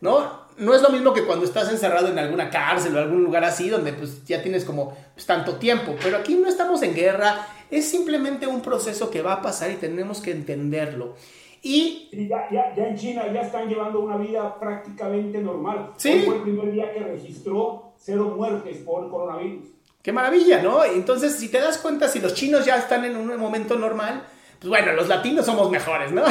¿no? 0.00 0.39
No 0.60 0.74
es 0.74 0.82
lo 0.82 0.90
mismo 0.90 1.12
que 1.12 1.24
cuando 1.24 1.44
estás 1.44 1.70
encerrado 1.70 2.08
en 2.08 2.18
alguna 2.18 2.50
cárcel 2.50 2.94
o 2.94 2.98
algún 2.98 3.24
lugar 3.24 3.44
así 3.44 3.68
donde 3.68 3.92
pues 3.92 4.24
ya 4.24 4.42
tienes 4.42 4.64
como 4.64 4.94
pues, 5.14 5.26
tanto 5.26 5.56
tiempo. 5.56 5.96
Pero 6.02 6.18
aquí 6.18 6.34
no 6.34 6.48
estamos 6.48 6.82
en 6.82 6.94
guerra, 6.94 7.46
es 7.70 7.88
simplemente 7.88 8.46
un 8.46 8.60
proceso 8.60 9.10
que 9.10 9.22
va 9.22 9.34
a 9.34 9.42
pasar 9.42 9.70
y 9.70 9.76
tenemos 9.76 10.20
que 10.20 10.32
entenderlo. 10.32 11.16
Y 11.62 12.08
ya, 12.28 12.48
ya, 12.50 12.74
ya, 12.74 12.88
en 12.88 12.96
China 12.96 13.30
ya 13.32 13.40
están 13.40 13.68
llevando 13.68 14.00
una 14.00 14.16
vida 14.16 14.58
prácticamente 14.58 15.38
normal. 15.38 15.92
¿Sí? 15.96 16.22
fue 16.24 16.36
el 16.36 16.42
primer 16.42 16.72
día 16.72 16.92
que 16.92 17.00
registró 17.00 17.92
cero 17.98 18.34
muertes 18.36 18.78
por 18.78 19.10
coronavirus. 19.10 19.66
Qué 20.02 20.12
maravilla, 20.12 20.62
¿no? 20.62 20.82
Entonces, 20.84 21.36
si 21.36 21.50
te 21.50 21.60
das 21.60 21.76
cuenta, 21.76 22.08
si 22.08 22.20
los 22.20 22.32
chinos 22.32 22.64
ya 22.64 22.76
están 22.76 23.04
en 23.04 23.16
un 23.16 23.36
momento 23.38 23.76
normal, 23.76 24.24
pues 24.60 24.68
bueno, 24.68 24.92
los 24.92 25.08
latinos 25.08 25.46
somos 25.46 25.70
mejores, 25.70 26.12
¿no? 26.12 26.22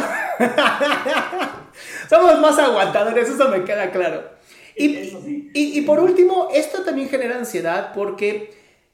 somos 2.09 2.39
más 2.39 2.59
aguantadores, 2.59 3.27
eso 3.27 3.49
me 3.49 3.63
queda 3.63 3.91
claro. 3.91 4.23
Y, 4.75 4.85
y, 4.85 5.51
y 5.53 5.81
por 5.81 5.99
último, 5.99 6.49
esto 6.53 6.83
también 6.83 7.09
genera 7.09 7.37
ansiedad 7.37 7.91
porque 7.93 8.53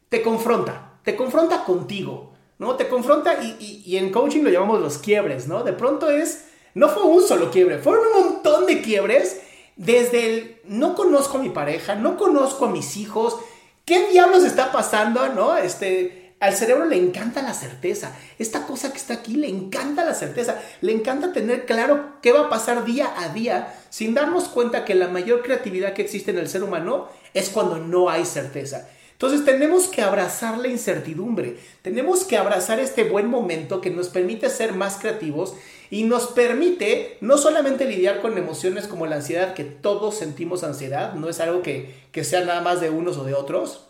te 0.09 0.21
confronta, 0.21 0.99
te 1.03 1.15
confronta 1.15 1.63
contigo. 1.63 2.35
¿no? 2.57 2.75
Te 2.75 2.87
confronta 2.87 3.43
y, 3.43 3.83
y, 3.85 3.97
en 3.97 4.11
coaching 4.11 4.43
lo 4.43 4.49
llamamos 4.49 4.79
los 4.79 4.97
quiebres, 4.97 5.47
¿no? 5.47 5.63
De 5.63 5.73
pronto 5.73 6.09
es, 6.09 6.45
no 6.73 6.89
fue 6.89 7.03
un 7.03 7.21
solo 7.21 7.51
quiebre, 7.51 7.79
fueron 7.79 8.05
un 8.07 8.23
montón 8.23 8.65
de 8.65 8.81
quiebres 8.81 9.41
desde 9.75 10.33
el, 10.33 10.61
no 10.63 10.95
conozco 10.95 11.37
a 11.37 11.41
mi 11.41 11.49
pareja, 11.49 11.95
no 11.95 12.17
conozco 12.17 12.65
a 12.65 12.69
mis 12.69 12.95
hijos, 12.95 13.37
¿qué 13.83 14.09
diablos 14.09 14.43
está 14.43 14.71
pasando, 14.71 15.27
no? 15.29 15.57
Este, 15.57 16.24
al 16.45 16.55
cerebro 16.55 16.85
le 16.85 16.97
encanta 16.97 17.41
la 17.41 17.53
certeza, 17.53 18.15
esta 18.39 18.65
cosa 18.65 18.91
que 18.91 18.97
está 18.97 19.15
aquí 19.15 19.35
le 19.35 19.49
encanta 19.49 20.05
la 20.05 20.13
certeza, 20.13 20.61
le 20.81 20.91
encanta 20.91 21.33
tener 21.33 21.65
claro 21.65 22.17
qué 22.21 22.31
va 22.31 22.41
a 22.41 22.49
pasar 22.49 22.85
día 22.85 23.13
a 23.17 23.29
día 23.29 23.73
sin 23.89 24.13
darnos 24.13 24.47
cuenta 24.47 24.85
que 24.85 24.95
la 24.95 25.07
mayor 25.07 25.41
creatividad 25.41 25.93
que 25.93 26.03
existe 26.03 26.31
en 26.31 26.37
el 26.37 26.47
ser 26.47 26.63
humano 26.63 27.09
es 27.33 27.49
cuando 27.49 27.77
no 27.77 28.09
hay 28.09 28.25
certeza. 28.25 28.87
Entonces 29.13 29.45
tenemos 29.45 29.87
que 29.87 30.01
abrazar 30.01 30.57
la 30.57 30.67
incertidumbre, 30.67 31.57
tenemos 31.81 32.25
que 32.25 32.37
abrazar 32.37 32.79
este 32.79 33.05
buen 33.05 33.27
momento 33.27 33.79
que 33.79 33.89
nos 33.89 34.09
permite 34.09 34.49
ser 34.49 34.73
más 34.73 34.97
creativos 34.97 35.55
y 35.89 36.03
nos 36.03 36.27
permite 36.27 37.17
no 37.21 37.37
solamente 37.37 37.85
lidiar 37.85 38.21
con 38.21 38.37
emociones 38.37 38.87
como 38.87 39.07
la 39.07 39.15
ansiedad, 39.15 39.53
que 39.53 39.63
todos 39.63 40.17
sentimos 40.17 40.63
ansiedad, 40.63 41.13
no 41.13 41.29
es 41.29 41.39
algo 41.39 41.61
que, 41.61 41.95
que 42.11 42.25
sea 42.25 42.43
nada 42.43 42.59
más 42.61 42.81
de 42.81 42.89
unos 42.89 43.17
o 43.17 43.23
de 43.23 43.33
otros, 43.33 43.85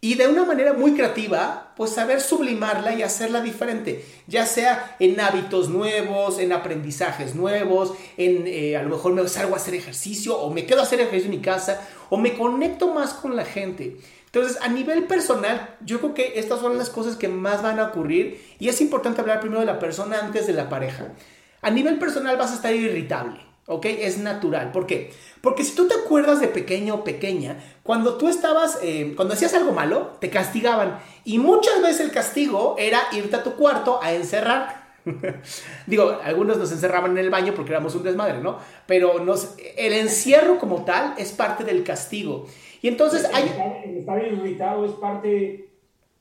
y 0.00 0.14
de 0.14 0.28
una 0.28 0.44
manera 0.44 0.72
muy 0.72 0.92
creativa, 0.92 1.72
pues 1.76 1.90
saber 1.90 2.20
sublimarla 2.20 2.94
y 2.94 3.02
hacerla 3.02 3.40
diferente, 3.40 4.04
ya 4.26 4.46
sea 4.46 4.96
en 4.98 5.18
hábitos 5.20 5.68
nuevos, 5.68 6.38
en 6.38 6.52
aprendizajes 6.52 7.34
nuevos, 7.34 7.94
en 8.16 8.46
eh, 8.46 8.76
a 8.76 8.82
lo 8.82 8.90
mejor 8.90 9.14
me 9.14 9.26
salgo 9.28 9.54
a 9.54 9.56
hacer 9.56 9.74
ejercicio 9.74 10.38
o 10.38 10.52
me 10.52 10.66
quedo 10.66 10.80
a 10.80 10.82
hacer 10.84 11.00
ejercicio 11.00 11.26
en 11.32 11.38
mi 11.38 11.42
casa 11.42 11.80
o 12.10 12.18
me 12.18 12.34
conecto 12.34 12.92
más 12.92 13.14
con 13.14 13.36
la 13.36 13.44
gente. 13.44 13.96
Entonces, 14.26 14.58
a 14.60 14.68
nivel 14.68 15.04
personal, 15.04 15.76
yo 15.80 15.98
creo 15.98 16.12
que 16.12 16.38
estas 16.38 16.60
son 16.60 16.76
las 16.76 16.90
cosas 16.90 17.16
que 17.16 17.28
más 17.28 17.62
van 17.62 17.80
a 17.80 17.84
ocurrir 17.84 18.44
y 18.58 18.68
es 18.68 18.82
importante 18.82 19.22
hablar 19.22 19.40
primero 19.40 19.60
de 19.60 19.66
la 19.66 19.78
persona 19.78 20.18
antes 20.20 20.46
de 20.46 20.52
la 20.52 20.68
pareja. 20.68 21.14
A 21.62 21.70
nivel 21.70 21.98
personal 21.98 22.36
vas 22.36 22.52
a 22.52 22.56
estar 22.56 22.74
irritable, 22.74 23.40
¿ok? 23.66 23.86
Es 23.86 24.18
natural. 24.18 24.72
¿Por 24.72 24.86
qué? 24.86 25.10
Porque 25.40 25.64
si 25.64 25.74
tú 25.74 25.86
te 25.86 25.94
acuerdas 25.94 26.40
de 26.40 26.48
pequeño 26.48 26.96
o 26.96 27.04
pequeña, 27.04 27.58
cuando 27.82 28.16
tú 28.16 28.28
estabas, 28.28 28.78
eh, 28.82 29.12
cuando 29.14 29.34
hacías 29.34 29.54
algo 29.54 29.72
malo, 29.72 30.12
te 30.20 30.30
castigaban. 30.30 30.98
Y 31.24 31.38
muchas 31.38 31.82
veces 31.82 32.00
el 32.00 32.10
castigo 32.10 32.76
era 32.78 33.00
irte 33.12 33.36
a 33.36 33.42
tu 33.42 33.52
cuarto 33.54 34.00
a 34.02 34.12
encerrar. 34.12 34.86
Digo, 35.86 36.18
algunos 36.24 36.56
nos 36.56 36.72
encerraban 36.72 37.12
en 37.12 37.18
el 37.18 37.30
baño 37.30 37.52
porque 37.54 37.70
éramos 37.72 37.94
un 37.94 38.02
desmadre, 38.02 38.40
¿no? 38.40 38.58
Pero 38.86 39.20
nos, 39.20 39.54
el 39.76 39.92
encierro 39.92 40.58
como 40.58 40.84
tal 40.84 41.14
es 41.16 41.32
parte 41.32 41.64
del 41.64 41.84
castigo. 41.84 42.46
Y 42.82 42.88
entonces 42.88 43.24
el, 43.24 43.34
hay... 43.34 43.82
El 43.84 43.96
estar 43.98 44.24
irritado 44.24 44.84
es 44.84 44.92
parte, 44.92 45.68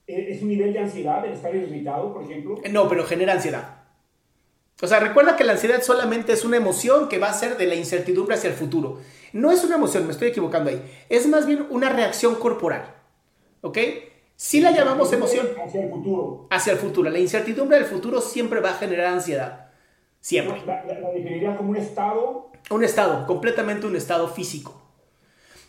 eh, 0.08 0.28
es 0.30 0.42
un 0.42 0.50
nivel 0.50 0.74
de 0.74 0.80
ansiedad, 0.80 1.26
el 1.26 1.34
estar 1.34 1.56
irritado, 1.56 2.14
por 2.14 2.24
ejemplo. 2.24 2.60
No, 2.70 2.88
pero 2.88 3.06
genera 3.06 3.34
ansiedad. 3.34 3.75
O 4.82 4.88
sea, 4.88 5.00
recuerda 5.00 5.38
que 5.38 5.46
la 5.46 5.54
ansiedad 5.54 5.82
solamente 5.82 6.34
es 6.34 6.44
una 6.44 6.58
emoción 6.58 7.08
que 7.08 7.18
va 7.18 7.30
a 7.30 7.34
ser 7.34 7.58
de 7.58 7.66
la 7.66 7.76
incertidumbre 7.76 8.36
hacia 8.36 8.50
el 8.50 8.56
futuro. 8.56 9.00
No 9.32 9.52
es 9.52 9.64
una 9.64 9.76
emoción, 9.76 10.06
me 10.06 10.12
estoy 10.12 10.30
equivocando 10.30 10.70
ahí. 10.70 10.82
Es 11.10 11.28
más 11.28 11.46
bien 11.46 11.66
una 11.70 11.90
reacción 11.90 12.36
corporal. 12.36 12.94
¿Ok? 13.62 13.78
Si 14.36 14.60
la 14.60 14.72
llamamos 14.72 15.12
emoción. 15.14 15.48
Hacia 15.66 15.84
el 15.84 15.90
futuro. 15.90 16.48
Hacia 16.50 16.74
el 16.74 16.80
futuro. 16.80 17.10
La 17.10 17.20
incertidumbre 17.20 17.78
del 17.78 17.86
futuro 17.86 18.20
siempre 18.20 18.60
va 18.60 18.72
a 18.72 18.74
generar 18.76 19.08
ansiedad. 19.08 19.72
Siempre. 20.20 20.62
La, 20.66 20.84
definiría 20.84 21.56
como 21.56 21.70
un 21.70 21.78
estado. 21.78 22.52
Un 22.70 22.84
estado, 22.84 23.26
completamente 23.28 23.86
un 23.86 23.96
estado 23.96 24.28
físico. 24.28 24.82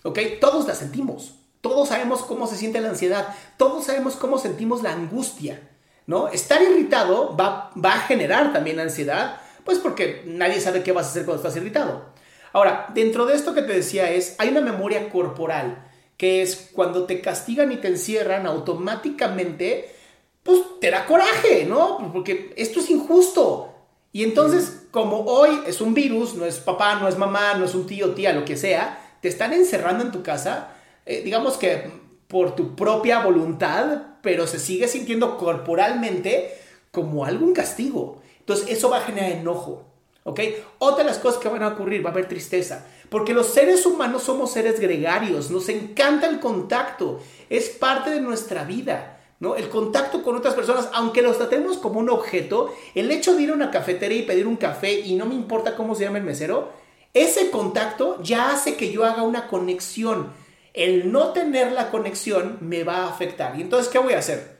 ¿Ok? 0.02 0.18
Todos 0.40 0.66
la 0.66 0.74
sentimos. 0.74 1.36
Todos 1.60 1.88
sabemos 1.88 2.22
cómo 2.22 2.46
se 2.46 2.56
siente 2.56 2.80
la 2.80 2.88
ansiedad. 2.88 3.34
Todos 3.56 3.84
sabemos 3.84 4.16
cómo 4.16 4.38
sentimos 4.38 4.82
la 4.82 4.92
angustia. 4.92 5.60
¿No? 6.06 6.28
Estar 6.28 6.62
irritado 6.62 7.36
va, 7.36 7.72
va 7.82 7.94
a 7.94 8.00
generar 8.00 8.52
también 8.52 8.78
ansiedad, 8.78 9.40
pues 9.64 9.78
porque 9.78 10.22
nadie 10.26 10.60
sabe 10.60 10.82
qué 10.82 10.92
vas 10.92 11.06
a 11.06 11.10
hacer 11.10 11.24
cuando 11.24 11.42
estás 11.42 11.56
irritado. 11.56 12.04
Ahora, 12.52 12.86
dentro 12.94 13.26
de 13.26 13.34
esto 13.34 13.54
que 13.54 13.62
te 13.62 13.72
decía 13.72 14.10
es, 14.10 14.36
hay 14.38 14.48
una 14.50 14.60
memoria 14.60 15.10
corporal 15.10 15.86
que 16.16 16.42
es 16.42 16.70
cuando 16.72 17.04
te 17.04 17.20
castigan 17.20 17.72
y 17.72 17.76
te 17.76 17.88
encierran 17.88 18.46
automáticamente, 18.46 19.94
pues 20.42 20.60
te 20.80 20.90
da 20.90 21.04
coraje, 21.04 21.66
¿no? 21.66 22.10
Porque 22.12 22.54
esto 22.56 22.80
es 22.80 22.88
injusto. 22.90 23.74
Y 24.12 24.24
entonces, 24.24 24.86
como 24.90 25.24
hoy 25.26 25.60
es 25.66 25.80
un 25.80 25.92
virus, 25.92 26.34
no 26.34 26.46
es 26.46 26.58
papá, 26.58 26.94
no 26.94 27.08
es 27.08 27.18
mamá, 27.18 27.54
no 27.54 27.66
es 27.66 27.74
un 27.74 27.86
tío, 27.86 28.14
tía, 28.14 28.32
lo 28.32 28.44
que 28.44 28.56
sea, 28.56 29.18
te 29.20 29.28
están 29.28 29.52
encerrando 29.52 30.04
en 30.04 30.12
tu 30.12 30.22
casa, 30.22 30.70
eh, 31.04 31.20
digamos 31.22 31.58
que 31.58 31.90
por 32.28 32.56
tu 32.56 32.74
propia 32.74 33.20
voluntad, 33.20 34.02
pero 34.22 34.46
se 34.46 34.58
sigue 34.58 34.88
sintiendo 34.88 35.36
corporalmente 35.38 36.52
como 36.90 37.24
algún 37.24 37.52
castigo. 37.52 38.22
Entonces, 38.40 38.68
eso 38.68 38.90
va 38.90 38.98
a 38.98 39.02
generar 39.02 39.32
enojo. 39.32 39.84
¿Ok? 40.24 40.40
Otra 40.78 41.04
de 41.04 41.10
las 41.10 41.18
cosas 41.18 41.40
que 41.40 41.48
van 41.48 41.62
a 41.62 41.68
ocurrir, 41.68 42.04
va 42.04 42.10
a 42.10 42.12
haber 42.12 42.26
tristeza. 42.26 42.84
Porque 43.08 43.32
los 43.32 43.46
seres 43.46 43.86
humanos 43.86 44.24
somos 44.24 44.50
seres 44.50 44.80
gregarios, 44.80 45.52
nos 45.52 45.68
encanta 45.68 46.26
el 46.26 46.40
contacto, 46.40 47.20
es 47.48 47.68
parte 47.68 48.10
de 48.10 48.20
nuestra 48.20 48.64
vida. 48.64 49.20
¿no? 49.38 49.54
El 49.54 49.68
contacto 49.68 50.22
con 50.22 50.34
otras 50.34 50.54
personas, 50.54 50.88
aunque 50.94 51.22
los 51.22 51.38
tratemos 51.38 51.78
como 51.78 52.00
un 52.00 52.10
objeto, 52.10 52.74
el 52.94 53.10
hecho 53.10 53.34
de 53.34 53.42
ir 53.42 53.50
a 53.50 53.54
una 53.54 53.70
cafetería 53.70 54.18
y 54.18 54.22
pedir 54.22 54.46
un 54.46 54.56
café 54.56 55.00
y 55.00 55.14
no 55.14 55.26
me 55.26 55.34
importa 55.34 55.76
cómo 55.76 55.94
se 55.94 56.04
llama 56.04 56.18
el 56.18 56.24
mesero, 56.24 56.72
ese 57.14 57.50
contacto 57.50 58.20
ya 58.22 58.50
hace 58.50 58.76
que 58.76 58.90
yo 58.90 59.04
haga 59.04 59.22
una 59.22 59.46
conexión. 59.48 60.32
El 60.76 61.10
no 61.10 61.32
tener 61.32 61.72
la 61.72 61.90
conexión 61.90 62.58
me 62.60 62.84
va 62.84 62.98
a 62.98 63.08
afectar. 63.08 63.58
¿Y 63.58 63.62
entonces 63.62 63.90
qué 63.90 63.98
voy 63.98 64.12
a 64.12 64.18
hacer? 64.18 64.58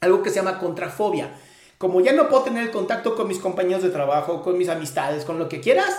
Algo 0.00 0.22
que 0.22 0.30
se 0.30 0.36
llama 0.36 0.58
contrafobia 0.58 1.30
como 1.78 2.00
ya 2.00 2.12
no 2.12 2.28
puedo 2.28 2.42
tener 2.42 2.64
el 2.64 2.70
contacto 2.72 3.14
con 3.14 3.28
mis 3.28 3.38
compañeros 3.38 3.82
de 3.84 3.90
trabajo, 3.90 4.42
con 4.42 4.58
mis 4.58 4.68
amistades, 4.68 5.24
con 5.24 5.38
lo 5.38 5.48
que 5.48 5.60
quieras, 5.60 5.96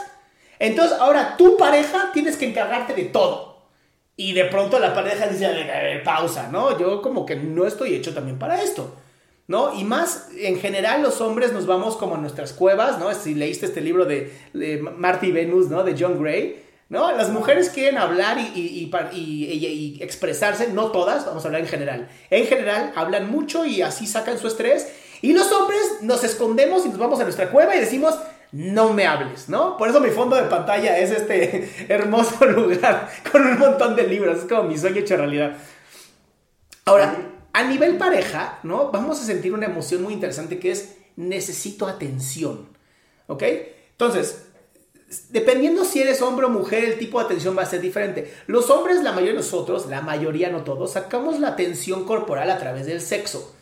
entonces 0.59 0.97
ahora 0.99 1.37
tu 1.37 1.55
pareja 1.57 2.11
tienes 2.13 2.35
que 2.35 2.47
encargarte 2.47 2.93
de 2.93 3.05
todo. 3.05 3.63
Y 4.17 4.33
de 4.33 4.43
pronto 4.45 4.77
la 4.79 4.93
pareja 4.93 5.27
dice, 5.27 5.47
pausa, 6.03 6.49
¿no? 6.51 6.77
Yo 6.77 7.01
como 7.01 7.25
que 7.25 7.37
no 7.37 7.65
estoy 7.65 7.95
hecho 7.95 8.13
también 8.13 8.37
para 8.37 8.61
esto. 8.61 8.93
¿no? 9.47 9.73
Y 9.73 9.83
más, 9.83 10.27
en 10.37 10.59
general, 10.59 11.01
los 11.01 11.21
hombres 11.21 11.53
nos 11.53 11.65
vamos 11.65 11.95
como 11.95 12.15
a 12.15 12.17
nuestras 12.19 12.53
cuevas, 12.53 12.99
¿no? 12.99 13.11
Si 13.15 13.33
leíste 13.33 13.65
este 13.65 13.81
libro 13.81 14.05
de, 14.05 14.31
de 14.53 14.77
Marty 14.77 15.31
Venus, 15.31 15.69
¿no? 15.69 15.83
De 15.83 15.95
John 15.97 16.21
Gray, 16.21 16.61
¿no? 16.89 17.11
Las 17.11 17.29
mujeres 17.29 17.69
quieren 17.69 17.97
hablar 17.97 18.37
y, 18.39 18.91
y, 18.91 19.97
expresarse, 20.01 20.67
no 20.73 20.91
todas, 20.91 21.25
vamos 21.25 21.43
a 21.45 21.47
hablar 21.47 21.61
en 21.61 21.67
general. 21.67 22.09
En 22.29 22.47
general, 22.47 22.91
hablan 22.95 23.31
mucho 23.31 23.65
y 23.65 23.81
así 23.81 24.07
sacan 24.07 24.39
su 24.39 24.47
estrés. 24.47 24.91
Y 25.21 25.33
los 25.33 25.51
hombres 25.51 25.99
nos 26.01 26.23
escondemos 26.23 26.85
y 26.85 26.89
nos 26.89 26.97
vamos 26.97 27.19
a 27.19 27.23
nuestra 27.23 27.51
cueva 27.51 27.75
y 27.75 27.79
decimos, 27.79 28.15
no 28.51 28.93
me 28.93 29.05
hables, 29.05 29.49
¿no? 29.49 29.77
Por 29.77 29.89
eso 29.89 29.99
mi 29.99 30.09
fondo 30.09 30.35
de 30.35 30.43
pantalla 30.43 30.97
es 30.97 31.11
este 31.11 31.85
hermoso 31.93 32.45
lugar 32.45 33.09
con 33.31 33.45
un 33.45 33.59
montón 33.59 33.95
de 33.95 34.07
libros, 34.07 34.39
es 34.39 34.45
como 34.45 34.63
mi 34.63 34.77
sueño 34.77 34.97
hecho 34.97 35.17
realidad. 35.17 35.57
Ahora, 36.85 37.15
a 37.53 37.63
nivel 37.63 37.97
pareja, 37.97 38.59
¿no? 38.63 38.89
Vamos 38.89 39.21
a 39.21 39.25
sentir 39.25 39.53
una 39.53 39.67
emoción 39.67 40.01
muy 40.01 40.13
interesante 40.13 40.57
que 40.57 40.71
es 40.71 40.95
necesito 41.15 41.87
atención. 41.87 42.67
¿Ok? 43.27 43.43
Entonces, 43.91 44.48
dependiendo 45.29 45.85
si 45.85 46.01
eres 46.01 46.21
hombre 46.21 46.45
o 46.45 46.49
mujer, 46.49 46.83
el 46.83 46.97
tipo 46.97 47.19
de 47.19 47.25
atención 47.25 47.57
va 47.57 47.63
a 47.63 47.65
ser 47.65 47.81
diferente. 47.81 48.31
Los 48.47 48.69
hombres, 48.69 49.03
la 49.03 49.11
mayoría 49.11 49.31
de 49.31 49.39
nosotros, 49.39 49.87
la 49.87 50.01
mayoría 50.01 50.49
no 50.49 50.63
todos, 50.63 50.93
sacamos 50.93 51.39
la 51.39 51.49
atención 51.49 52.05
corporal 52.05 52.49
a 52.49 52.57
través 52.57 52.85
del 52.85 53.01
sexo. 53.01 53.55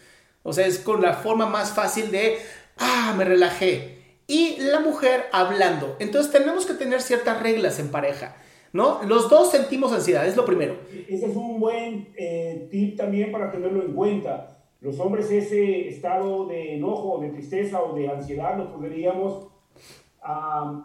O 0.44 0.54
sea, 0.54 0.68
es 0.68 0.80
con 0.80 1.02
la 1.02 1.14
forma 1.14 1.46
más 1.46 1.74
fácil 1.74 2.12
de, 2.12 2.38
ah, 2.78 3.14
me 3.18 3.26
relajé. 3.26 3.98
Y 4.28 4.58
la 4.60 4.82
mujer 4.82 5.26
hablando. 5.32 5.96
Entonces 6.00 6.32
tenemos 6.32 6.66
que 6.66 6.74
tener 6.74 7.02
ciertas 7.02 7.42
reglas 7.42 7.80
en 7.80 7.90
pareja. 7.90 8.36
¿no? 8.74 9.02
Los 9.04 9.30
dos 9.30 9.52
sentimos 9.52 9.92
ansiedad, 9.94 10.28
es 10.28 10.36
lo 10.36 10.46
primero. 10.46 10.76
Ese 11.08 11.28
es 11.28 11.36
un 11.36 11.60
buen 11.60 12.10
eh, 12.18 12.68
tip 12.70 12.98
también 12.98 13.32
para 13.32 13.52
tenerlo 13.52 13.84
en 13.84 13.94
cuenta. 13.94 14.58
Los 14.82 15.00
hombres 15.00 15.32
ese 15.32 15.88
estado 15.88 16.46
de 16.46 16.76
enojo, 16.76 17.20
de 17.20 17.30
tristeza 17.30 17.82
o 17.82 17.96
de 17.96 18.10
ansiedad 18.10 18.58
lo 18.58 18.72
podríamos 18.74 19.48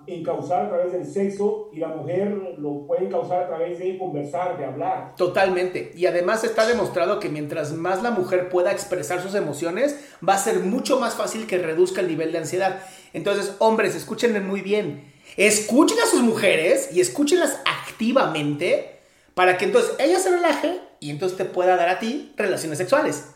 encauzar 0.06 0.66
a 0.66 0.68
través 0.68 0.92
del 0.92 1.06
sexo 1.06 1.70
y 1.72 1.78
la 1.78 1.88
mujer 1.88 2.56
lo 2.58 2.86
puede 2.86 3.08
causar 3.08 3.44
a 3.44 3.48
través 3.48 3.78
de 3.78 3.98
conversar, 3.98 4.56
de 4.58 4.64
hablar. 4.64 5.14
Totalmente. 5.16 5.92
Y 5.96 6.06
además 6.06 6.44
está 6.44 6.66
demostrado 6.66 7.18
que 7.20 7.28
mientras 7.28 7.72
más 7.72 8.02
la 8.02 8.10
mujer 8.10 8.48
pueda 8.48 8.72
expresar 8.72 9.20
sus 9.20 9.34
emociones, 9.34 9.98
va 10.26 10.34
a 10.34 10.38
ser 10.38 10.60
mucho 10.60 11.00
más 11.00 11.14
fácil 11.14 11.46
que 11.46 11.58
reduzca 11.58 12.00
el 12.00 12.08
nivel 12.08 12.32
de 12.32 12.38
ansiedad. 12.38 12.80
Entonces, 13.12 13.56
hombres, 13.58 13.94
escúchenme 13.94 14.40
muy 14.40 14.60
bien 14.60 15.12
Escuchen 15.36 15.98
a 15.98 16.06
sus 16.06 16.20
mujeres 16.20 16.90
y 16.92 17.00
escúchenlas 17.00 17.58
activamente 17.64 18.98
para 19.34 19.56
que 19.56 19.64
entonces 19.64 19.94
ella 19.98 20.18
se 20.18 20.30
relaje 20.30 20.80
y 21.00 21.10
entonces 21.10 21.38
te 21.38 21.46
pueda 21.46 21.76
dar 21.76 21.88
a 21.88 21.98
ti 21.98 22.34
relaciones 22.36 22.78
sexuales. 22.78 23.30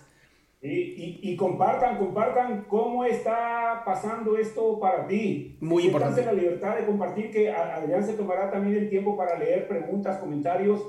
Y, 0.63 1.21
y, 1.23 1.37
compartan, 1.37 1.97
compartan 1.99 2.65
cómo 2.67 3.05
está 3.05 3.83
pasando 3.85 4.37
esto 4.37 4.81
para 4.81 5.07
ti. 5.07 5.57
Muy 5.61 5.85
importante. 5.85 6.25
la 6.25 6.33
libertad 6.33 6.77
de 6.77 6.87
compartir, 6.87 7.31
que 7.31 7.51
Adrián 7.51 8.03
se 8.03 8.15
tomará 8.15 8.51
también 8.51 8.77
el 8.77 8.89
tiempo 8.89 9.17
para 9.17 9.39
leer 9.39 9.69
preguntas, 9.69 10.19
comentarios, 10.19 10.85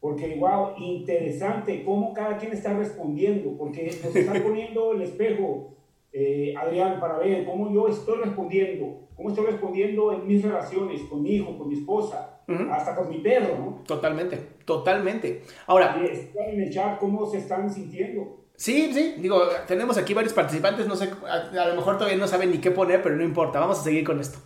porque, 0.00 0.34
wow, 0.36 0.72
interesante 0.78 1.84
cómo 1.84 2.12
cada 2.12 2.36
quien 2.38 2.52
está 2.52 2.76
respondiendo, 2.76 3.56
porque 3.56 3.96
nos 4.02 4.16
están 4.16 4.42
poniendo 4.42 4.92
el 4.92 5.02
espejo, 5.02 5.74
eh, 6.12 6.54
Adrián, 6.58 6.98
para 6.98 7.18
ver 7.18 7.44
cómo 7.44 7.72
yo 7.72 7.86
estoy 7.88 8.18
respondiendo 8.18 9.02
cómo 9.22 9.28
estoy 9.30 9.46
respondiendo 9.46 10.12
en 10.12 10.26
mis 10.26 10.42
relaciones 10.42 11.02
con 11.02 11.22
mi 11.22 11.36
hijo, 11.36 11.56
con 11.56 11.68
mi 11.68 11.74
esposa, 11.74 12.40
hasta 12.70 12.96
con 12.96 13.08
mi 13.08 13.18
perro, 13.18 13.56
¿no? 13.56 13.82
Totalmente, 13.86 14.36
totalmente. 14.64 15.42
Ahora... 15.66 16.02
están 16.04 16.48
en 16.50 16.60
el 16.62 16.70
chat 16.70 16.98
cómo 16.98 17.24
se 17.26 17.38
están 17.38 17.72
sintiendo. 17.72 18.41
Sí, 18.56 18.92
sí, 18.94 19.14
digo, 19.18 19.48
tenemos 19.66 19.96
aquí 19.96 20.14
varios 20.14 20.32
participantes, 20.32 20.86
no 20.86 20.94
sé, 20.94 21.10
a, 21.28 21.66
lo 21.66 21.74
mejor 21.74 21.98
todavía 21.98 22.18
no 22.18 22.28
saben 22.28 22.52
ni 22.52 22.58
qué 22.58 22.70
poner, 22.70 23.02
pero 23.02 23.16
no 23.16 23.24
importa, 23.24 23.58
vamos 23.58 23.80
a 23.80 23.82
seguir 23.82 24.04
con 24.04 24.20
esto. 24.20 24.38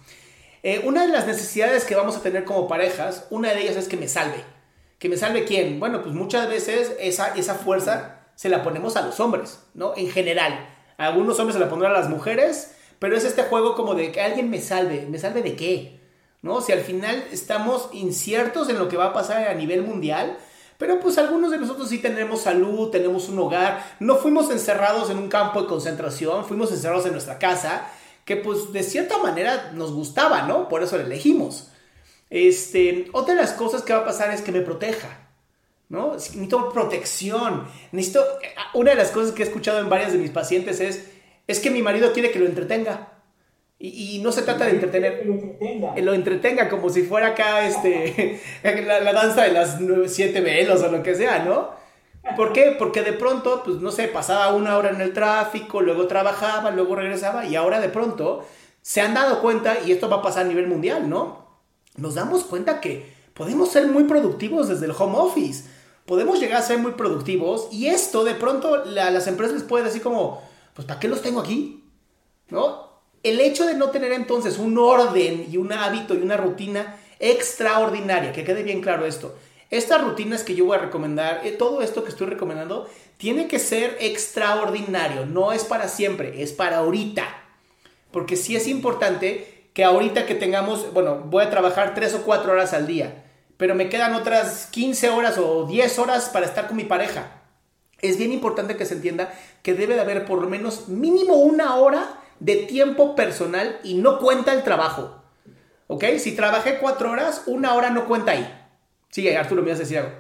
Eh, 0.63 0.81
una 0.85 1.03
de 1.07 1.13
las 1.13 1.27
necesidades 1.27 1.85
que 1.85 1.95
vamos 1.95 2.17
a 2.17 2.23
tener 2.23 2.45
como 2.45 2.67
parejas, 2.67 3.27
una 3.31 3.51
de 3.51 3.61
ellas 3.63 3.77
es 3.77 3.89
que 3.89 3.97
me 3.97 4.09
salve. 4.09 4.43
¿Que 4.99 5.09
me 5.09 5.17
salve 5.17 5.45
quién? 5.45 5.79
Bueno, 5.79 6.03
pues 6.03 6.15
muchas 6.15 6.49
veces 6.49 6.97
esa, 6.99 7.35
esa 7.35 7.55
fuerza 7.55 8.21
se 8.35 8.49
la 8.49 8.63
ponemos 8.63 8.97
a 8.97 9.03
los 9.03 9.21
hombres, 9.21 9.61
¿no? 9.75 9.93
En 9.97 10.09
general. 10.11 10.67
algunos 10.97 11.39
hombres 11.39 11.55
se 11.55 11.61
la 11.61 11.69
pondrán 11.69 11.93
a 11.93 11.99
las 11.99 12.09
mujeres, 12.09 12.75
pero 12.99 13.17
es 13.17 13.25
este 13.25 13.43
juego 13.43 13.75
como 13.75 13.95
de 13.95 14.13
que 14.13 14.23
alguien 14.23 14.49
me 14.49 14.61
salve. 14.61 15.07
¿Me 15.09 15.19
salve 15.19 15.43
de 15.43 15.57
qué? 15.57 16.01
¿No? 16.43 16.61
Si 16.61 16.73
al 16.73 16.81
final 16.81 17.25
estamos 17.33 17.91
inciertos 17.93 18.69
en 18.69 18.79
lo 18.79 18.89
que 18.89 18.97
va 18.97 19.07
a 19.07 19.13
pasar 19.13 19.49
a 19.49 19.55
nivel 19.55 19.83
mundial, 19.83 20.39
pero 20.79 21.01
pues 21.01 21.19
algunos 21.19 21.51
de 21.51 21.59
nosotros 21.59 21.89
sí 21.89 21.99
tenemos 21.99 22.43
salud, 22.43 22.91
tenemos 22.91 23.29
un 23.29 23.39
hogar, 23.39 23.97
no 24.01 24.17
fuimos 24.17 24.51
encerrados 24.51 25.11
en 25.11 25.19
un 25.19 25.29
campo 25.29 25.63
de 25.63 25.69
concentración, 25.69 26.45
fuimos 26.45 26.71
encerrados 26.71 27.07
en 27.07 27.13
nuestra 27.13 27.39
casa, 27.39 27.91
que 28.25 28.37
pues 28.37 28.73
de 28.73 28.83
cierta 28.83 29.19
manera 29.19 29.73
nos 29.75 29.93
gustaba, 29.93 30.43
¿no? 30.43 30.69
Por 30.69 30.83
eso 30.83 30.97
lo 30.97 31.05
elegimos. 31.05 31.69
Este, 32.29 33.09
otra 33.13 33.35
de 33.35 33.41
las 33.41 33.53
cosas 33.53 33.83
que 33.83 33.93
va 33.93 34.01
a 34.01 34.05
pasar 34.05 34.33
es 34.33 34.43
que 34.43 34.53
me 34.53 34.61
proteja. 34.61 35.23
¿No? 35.89 36.15
Necesito 36.15 36.73
protección. 36.73 37.69
Necesito. 37.93 38.25
Una 38.75 38.91
de 38.91 38.97
las 38.97 39.13
cosas 39.13 39.33
que 39.33 39.45
he 39.45 39.47
escuchado 39.47 39.79
en 39.79 39.89
varias 39.89 40.11
de 40.11 40.19
mis 40.19 40.33
pacientes 40.33 40.81
es 40.81 41.05
es 41.47 41.61
que 41.61 41.71
mi 41.71 41.83
marido 41.83 42.13
quiere 42.13 42.31
que 42.31 42.39
lo 42.39 42.47
entretenga. 42.47 43.13
Y, 43.79 44.21
no 44.23 44.33
se 44.33 44.43
trata 44.43 44.65
de 44.65 44.71
entretener. 44.71 45.27
Lo 45.27 45.35
entretenga. 45.35 45.95
Lo 45.99 46.15
entretenga 46.15 46.69
como 46.69 46.89
si 46.89 47.03
fuera 47.03 47.29
acá 47.29 47.67
este, 47.67 48.41
la, 48.87 49.13
danza 49.13 49.43
de 49.43 49.53
las 49.53 49.79
siete 50.07 50.41
velos 50.41 50.83
o 50.83 50.91
lo 50.91 51.03
que 51.03 51.15
sea, 51.15 51.45
¿no? 51.45 51.71
¿Por 52.37 52.53
qué? 52.53 52.75
Porque 52.79 53.03
de 53.03 53.13
pronto, 53.13 53.63
pues 53.65 53.77
no 53.77 53.93
sé, 53.93 54.09
pasaba 54.09 54.55
una 54.55 54.77
hora 54.79 54.91
en 54.91 55.01
el 55.01 55.13
tráfico, 55.13 55.81
luego 55.81 56.07
trabajaba, 56.07 56.71
luego 56.71 56.97
regresaba 56.97 57.47
y 57.47 57.55
ahora 57.55 57.81
de 57.81 57.89
pronto 57.89 58.45
se 58.83 59.01
han 59.01 59.15
dado 59.15 59.41
cuenta, 59.41 59.77
y 59.85 59.93
esto 59.93 60.09
va 60.09 60.17
a 60.17 60.23
pasar 60.23 60.47
a 60.47 60.49
nivel 60.49 60.67
mundial, 60.67 61.09
¿no? 61.09 61.47
Nos 61.97 62.15
damos 62.15 62.45
cuenta 62.45 62.81
que 62.81 63.13
podemos 63.35 63.71
ser 63.71 63.87
muy 63.89 64.05
productivos 64.05 64.69
desde 64.69 64.87
el 64.87 64.93
home 64.97 65.19
office. 65.19 65.69
Podemos 66.05 66.41
llegar 66.41 66.61
a 66.61 66.65
ser 66.65 66.79
muy 66.79 66.93
productivos 66.93 67.69
y 67.73 67.89
esto 67.89 68.25
de 68.25 68.35
pronto 68.35 68.75
a 68.75 69.11
las 69.11 69.27
empresas 69.27 69.55
les 69.55 69.65
puede 69.65 69.85
decir 69.85 70.03
como, 70.03 70.41
pues 70.75 70.87
¿para 70.87 71.01
qué 71.01 71.09
los 71.09 71.21
tengo 71.21 71.41
aquí? 71.41 71.85
¿No? 72.49 72.86
El 73.23 73.41
hecho 73.41 73.67
de 73.67 73.75
no 73.75 73.91
tener 73.91 74.13
entonces 74.13 74.59
un 74.59 74.79
orden 74.79 75.47
y 75.51 75.57
un 75.57 75.73
hábito 75.73 76.15
y 76.15 76.19
una 76.19 76.37
rutina 76.37 76.97
extraordinaria, 77.19 78.33
que 78.33 78.45
quede 78.45 78.63
bien 78.63 78.81
claro 78.81 79.07
esto. 79.07 79.37
Estas 79.71 80.03
rutinas 80.03 80.45
que 80.45 80.55
yo 80.55 80.65
voy 80.67 80.77
a 80.77 80.81
recomendar, 80.81 81.41
eh, 81.45 81.53
todo 81.53 81.83
esto 81.83 82.05
que 82.05 82.11
estoy 82.11 82.29
recomendando, 82.29 82.89
tiene 83.17 83.49
que 83.49 83.59
ser 83.59 83.97
extraordinario, 84.01 85.27
no 85.27 85.53
es 85.53 85.65
para 85.65 85.89
siempre, 85.89 86.43
es 86.43 86.53
para 86.53 86.79
ahorita. 86.79 87.27
Porque 88.13 88.37
sí 88.37 88.55
es 88.55 88.69
importante 88.69 89.69
que 89.73 89.85
ahorita 89.85 90.27
que 90.27 90.35
tengamos, 90.35 90.93
bueno, 90.93 91.23
voy 91.25 91.45
a 91.45 91.51
trabajar 91.51 91.95
3 91.95 92.15
o 92.15 92.23
4 92.23 92.53
horas 92.53 92.73
al 92.73 92.87
día, 92.87 93.25
pero 93.57 93.75
me 93.75 93.89
quedan 93.89 94.15
otras 94.15 94.67
15 94.67 95.11
horas 95.11 95.37
o 95.39 95.67
10 95.67 95.99
horas 95.99 96.29
para 96.29 96.47
estar 96.47 96.69
con 96.69 96.77
mi 96.77 96.85
pareja 96.85 97.37
es 98.01 98.19
bien 98.19 98.33
importante 98.33 98.77
que 98.77 98.85
se 98.85 98.95
entienda 98.95 99.33
que 99.63 99.75
debe 99.75 99.95
de 99.95 100.01
haber 100.01 100.25
por 100.25 100.41
lo 100.41 100.49
menos 100.49 100.89
mínimo 100.89 101.37
una 101.37 101.77
hora 101.77 102.21
de 102.41 102.57
tiempo 102.57 103.15
personal 103.15 103.79
y 103.83 103.95
no 103.95 104.19
cuenta 104.19 104.53
el 104.53 104.63
trabajo. 104.63 105.23
¿Ok? 105.89 106.05
Si 106.19 106.35
trabajé 106.35 106.79
cuatro 106.79 107.11
horas, 107.11 107.45
una 107.47 107.75
hora 107.75 107.91
no 107.91 108.07
cuenta 108.07 108.33
ahí. 108.33 108.53
Sigue, 109.11 109.37
Arturo, 109.37 109.63
me 109.63 109.71
vas 109.71 109.79
a 109.79 109.83
decir 109.83 109.99
algo. 109.99 110.13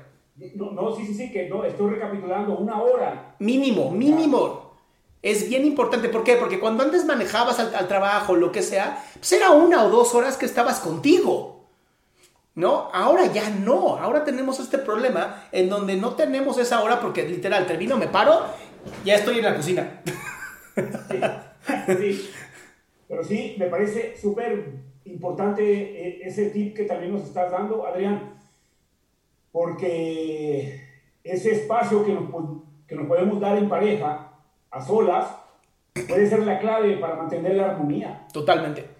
No, 0.55 0.71
no, 0.73 0.95
sí, 0.95 1.07
sí, 1.07 1.15
sí, 1.15 1.33
que 1.33 1.49
no, 1.49 1.65
estoy 1.65 1.95
recapitulando, 1.95 2.57
una 2.59 2.81
hora. 2.81 3.35
Mínimo, 3.39 3.91
mínimo. 3.91 4.75
Es 5.23 5.49
bien 5.49 5.65
importante. 5.65 6.09
¿Por 6.09 6.25
qué? 6.25 6.37
Porque 6.37 6.61
cuando 6.61 6.83
antes 6.83 7.05
manejabas 7.05 7.59
al, 7.59 7.75
al 7.75 7.89
trabajo, 7.89 8.37
lo 8.37 8.53
que 8.53 8.63
sea, 8.63 9.03
pues 9.15 9.33
era 9.33 9.51
una 9.51 9.85
o 9.85 9.91
dos 9.91 10.15
horas 10.15 10.37
que 10.37 10.47
estabas 10.47 10.81
contigo. 10.81 11.57
¿no? 12.57 12.89
Ahora 12.93 13.27
ya 13.27 13.51
no, 13.51 13.99
ahora 13.99 14.25
tenemos 14.25 14.59
este 14.59 14.79
problema 14.79 15.45
en 15.53 15.69
donde 15.69 15.95
no 15.97 16.15
tenemos 16.15 16.59
esa 16.59 16.83
hora 16.83 17.01
porque 17.01 17.29
literal 17.29 17.67
termino, 17.67 17.99
me 17.99 18.09
paro, 18.09 18.47
ya 19.05 19.15
estoy 19.15 19.39
en 19.39 19.45
la 19.45 19.55
cocina. 19.55 20.01
Sí, 21.11 21.21
Pero 23.09 23.23
sí, 23.23 23.55
me 23.59 23.67
parece 23.67 24.17
súper 24.17 24.73
importante 25.05 25.63
eh, 25.63 26.21
ese 26.25 26.51
tip 26.51 26.75
que 26.75 26.85
también 26.85 27.13
nos 27.13 27.23
estás 27.23 27.53
dando, 27.53 27.87
Adrián, 27.87 28.35
porque 29.53 30.81
ese 31.23 31.53
espacio 31.53 32.05
que 32.05 32.13
nos, 32.13 32.25
que 32.87 32.97
nos 32.97 33.07
podemos 33.07 33.41
dar 33.41 33.57
en 33.57 33.69
pareja, 33.69 34.33
a 34.71 34.85
solas, 34.85 35.29
puede 36.09 36.29
ser 36.29 36.41
la 36.41 36.59
clave 36.59 36.97
para 36.99 37.15
mantener 37.15 37.55
la 37.55 37.71
armonía. 37.71 38.27
Totalmente. 38.33 38.97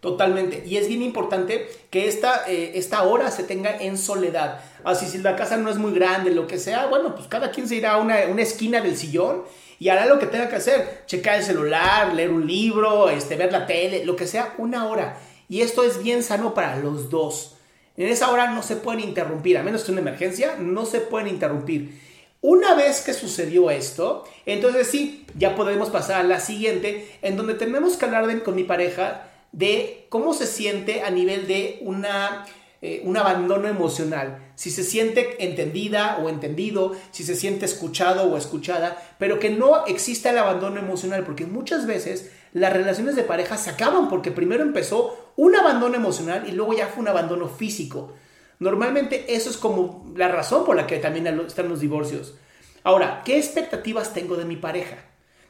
Totalmente. 0.00 0.62
Y 0.64 0.76
es 0.76 0.86
bien 0.86 1.02
importante 1.02 1.68
que 1.90 2.06
esta, 2.06 2.48
eh, 2.48 2.72
esta 2.74 3.02
hora 3.02 3.32
se 3.32 3.42
tenga 3.42 3.76
en 3.78 3.98
soledad. 3.98 4.60
Así 4.84 5.06
si 5.06 5.18
la 5.18 5.34
casa 5.34 5.56
no 5.56 5.70
es 5.70 5.78
muy 5.78 5.92
grande, 5.92 6.30
lo 6.30 6.46
que 6.46 6.58
sea, 6.58 6.86
bueno, 6.86 7.16
pues 7.16 7.26
cada 7.26 7.50
quien 7.50 7.66
se 7.66 7.76
irá 7.76 7.94
a 7.94 7.98
una, 7.98 8.20
esquina 8.20 8.80
del 8.80 8.96
sillón 8.96 9.42
y 9.78 9.88
hará 9.88 10.06
lo 10.06 10.18
que 10.18 10.26
tenga 10.26 10.48
que 10.48 10.56
hacer. 10.56 11.02
Checar 11.06 11.38
el 11.38 11.44
celular, 11.44 12.14
leer 12.14 12.30
un 12.30 12.46
libro, 12.46 13.08
este, 13.08 13.36
ver 13.36 13.52
la 13.52 13.66
tele, 13.66 14.04
lo 14.04 14.16
que 14.16 14.26
sea, 14.26 14.54
una 14.58 14.86
hora. 14.86 15.18
Y 15.48 15.62
esto 15.62 15.84
es 15.84 16.02
bien 16.02 16.22
sano 16.22 16.54
para 16.54 16.76
los 16.76 17.10
dos. 17.10 17.56
En 17.96 18.08
esa 18.08 18.30
hora 18.30 18.50
no 18.50 18.62
se 18.62 18.76
pueden 18.76 19.00
interrumpir, 19.00 19.58
a 19.58 19.62
menos 19.62 19.84
que 19.84 19.92
una 19.92 20.00
emergencia, 20.00 20.56
no 20.58 20.86
se 20.86 21.00
pueden 21.00 21.28
interrumpir. 21.28 22.00
Una 22.40 22.74
vez 22.74 23.00
que 23.00 23.12
sucedió 23.12 23.70
esto, 23.70 24.24
entonces 24.46 24.86
sí, 24.86 25.26
ya 25.36 25.56
podemos 25.56 25.90
pasar 25.90 26.20
a 26.20 26.24
la 26.24 26.38
siguiente, 26.38 27.08
en 27.22 27.36
donde 27.36 27.54
tenemos 27.54 27.96
que 27.96 28.04
hablar 28.04 28.42
con 28.44 28.54
mi 28.54 28.62
pareja 28.62 29.28
de 29.50 30.06
cómo 30.08 30.34
se 30.34 30.46
siente 30.46 31.02
a 31.02 31.10
nivel 31.10 31.48
de 31.48 31.78
una, 31.82 32.46
eh, 32.80 33.02
un 33.04 33.16
abandono 33.16 33.66
emocional. 33.66 34.47
Si 34.58 34.72
se 34.72 34.82
siente 34.82 35.44
entendida 35.44 36.18
o 36.20 36.28
entendido, 36.28 36.96
si 37.12 37.22
se 37.22 37.36
siente 37.36 37.64
escuchado 37.64 38.24
o 38.24 38.36
escuchada, 38.36 39.00
pero 39.16 39.38
que 39.38 39.50
no 39.50 39.86
exista 39.86 40.30
el 40.30 40.38
abandono 40.38 40.80
emocional, 40.80 41.22
porque 41.22 41.46
muchas 41.46 41.86
veces 41.86 42.32
las 42.52 42.72
relaciones 42.72 43.14
de 43.14 43.22
pareja 43.22 43.56
se 43.56 43.70
acaban 43.70 44.08
porque 44.08 44.32
primero 44.32 44.64
empezó 44.64 45.32
un 45.36 45.54
abandono 45.54 45.94
emocional 45.94 46.48
y 46.48 46.50
luego 46.50 46.74
ya 46.74 46.88
fue 46.88 47.02
un 47.02 47.08
abandono 47.08 47.46
físico. 47.46 48.14
Normalmente 48.58 49.32
eso 49.32 49.48
es 49.48 49.56
como 49.56 50.12
la 50.16 50.26
razón 50.26 50.64
por 50.64 50.74
la 50.74 50.88
que 50.88 50.98
también 50.98 51.28
están 51.46 51.68
los 51.68 51.78
divorcios. 51.78 52.34
Ahora, 52.82 53.22
¿qué 53.24 53.38
expectativas 53.38 54.12
tengo 54.12 54.36
de 54.36 54.44
mi 54.44 54.56
pareja? 54.56 54.96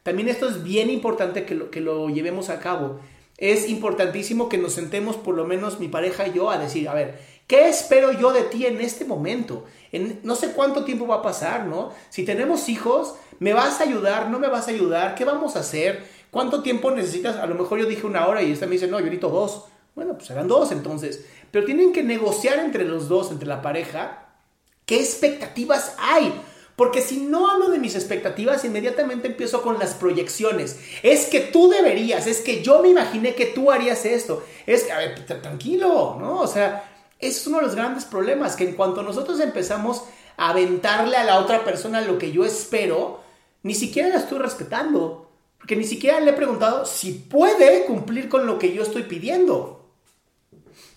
También 0.03 0.29
esto 0.29 0.47
es 0.51 0.63
bien 0.63 0.91
importante 0.91 1.47
que 1.47 1.55
lo, 1.55 1.71
que 1.71 1.81
lo 1.81 2.11
llevemos 2.11 2.51
a 2.51 2.61
cabo. 2.61 3.01
Es 3.39 3.71
importantísimo 3.71 4.51
que 4.51 4.59
nos 4.59 4.75
sentemos, 4.75 5.17
por 5.17 5.35
lo 5.35 5.47
menos 5.47 5.81
mi 5.81 5.89
pareja 5.89 6.27
y 6.27 6.35
yo, 6.35 6.51
a 6.51 6.59
decir, 6.59 6.89
a 6.91 6.95
ver, 6.95 7.38
¿qué 7.49 7.69
espero 7.69 8.13
yo 8.13 8.33
de 8.33 8.43
ti 8.43 8.67
en 8.67 8.81
este 8.81 9.05
momento? 9.05 9.65
En, 9.91 10.21
no 10.23 10.37
sé 10.37 10.53
cuánto 10.53 10.85
tiempo 10.85 11.09
va 11.09 11.17
a 11.17 11.23
pasar, 11.23 11.65
¿no? 11.65 11.91
Si 12.11 12.25
tenemos 12.25 12.69
hijos, 12.69 13.15
¿me 13.41 13.55
vas 13.55 13.81
a 13.81 13.85
ayudar? 13.85 14.31
¿No 14.31 14.39
me 14.39 14.49
vas 14.49 14.69
a 14.69 14.71
ayudar? 14.71 15.17
¿Qué 15.17 15.25
vamos 15.25 15.57
a 15.57 15.61
hacer? 15.61 16.07
¿Cuánto 16.31 16.63
tiempo 16.63 16.91
necesitas? 16.93 17.37
A 17.37 17.47
lo 17.47 17.57
mejor 17.57 17.81
yo 17.81 17.87
dije 17.87 18.07
una 18.07 18.29
hora 18.29 18.43
y 18.43 18.53
esta 18.53 18.67
me 18.67 18.73
dice, 18.73 18.87
no, 18.87 18.99
yo 18.99 19.07
necesito 19.07 19.31
dos. 19.31 19.65
Bueno, 19.97 20.13
pues 20.15 20.29
serán 20.29 20.47
dos 20.47 20.71
entonces. 20.71 21.25
Pero 21.51 21.65
tienen 21.65 21.93
que 21.93 22.03
negociar 22.03 22.59
entre 22.59 22.85
los 22.85 23.09
dos, 23.09 23.33
entre 23.33 23.49
la 23.49 23.63
pareja, 23.63 24.29
qué 24.85 25.01
expectativas 25.01 25.97
hay. 25.99 26.33
Porque 26.77 27.01
si 27.01 27.17
no 27.17 27.51
hablo 27.51 27.71
de 27.71 27.79
mis 27.79 27.97
expectativas, 27.97 28.65
inmediatamente 28.65 29.27
empiezo 29.27 29.63
con 29.63 29.79
las 29.79 29.95
proyecciones. 29.95 30.79
Es 31.03 31.27
que 31.27 31.41
tú 31.41 31.69
deberías, 31.69 32.29
es 32.29 32.41
que 32.41 32.63
yo 32.63 32.81
me 32.83 32.91
imaginé 32.91 33.35
que 33.35 33.47
tú 33.47 33.73
harías 33.73 34.05
esto. 34.05 34.45
Es, 34.65 34.89
a 34.91 34.99
ver, 34.99 35.25
tranquilo, 35.25 36.17
¿no? 36.21 36.41
O 36.41 36.47
sea, 36.47 36.98
es 37.19 37.47
uno 37.47 37.59
de 37.59 37.65
los 37.65 37.75
grandes 37.75 38.05
problemas, 38.05 38.57
que 38.57 38.69
en 38.69 38.75
cuanto 38.75 39.03
nosotros 39.03 39.41
empezamos 39.41 40.05
a 40.37 40.51
aventarle 40.51 41.17
a 41.17 41.25
la 41.25 41.41
otra 41.41 41.65
persona 41.65 42.01
lo 42.01 42.19
que 42.19 42.33
yo 42.33 42.45
espero, 42.45 43.21
ni 43.63 43.75
siquiera 43.75 44.09
la 44.09 44.17
estoy 44.17 44.39
respetando. 44.39 45.29
Porque 45.59 45.77
ni 45.77 45.85
siquiera 45.85 46.21
le 46.21 46.31
he 46.31 46.35
preguntado 46.35 46.87
si 46.87 47.13
puede 47.13 47.85
cumplir 47.85 48.29
con 48.29 48.47
lo 48.47 48.59
que 48.59 48.73
yo 48.73 48.83
estoy 48.83 49.03
pidiendo. 49.03 49.79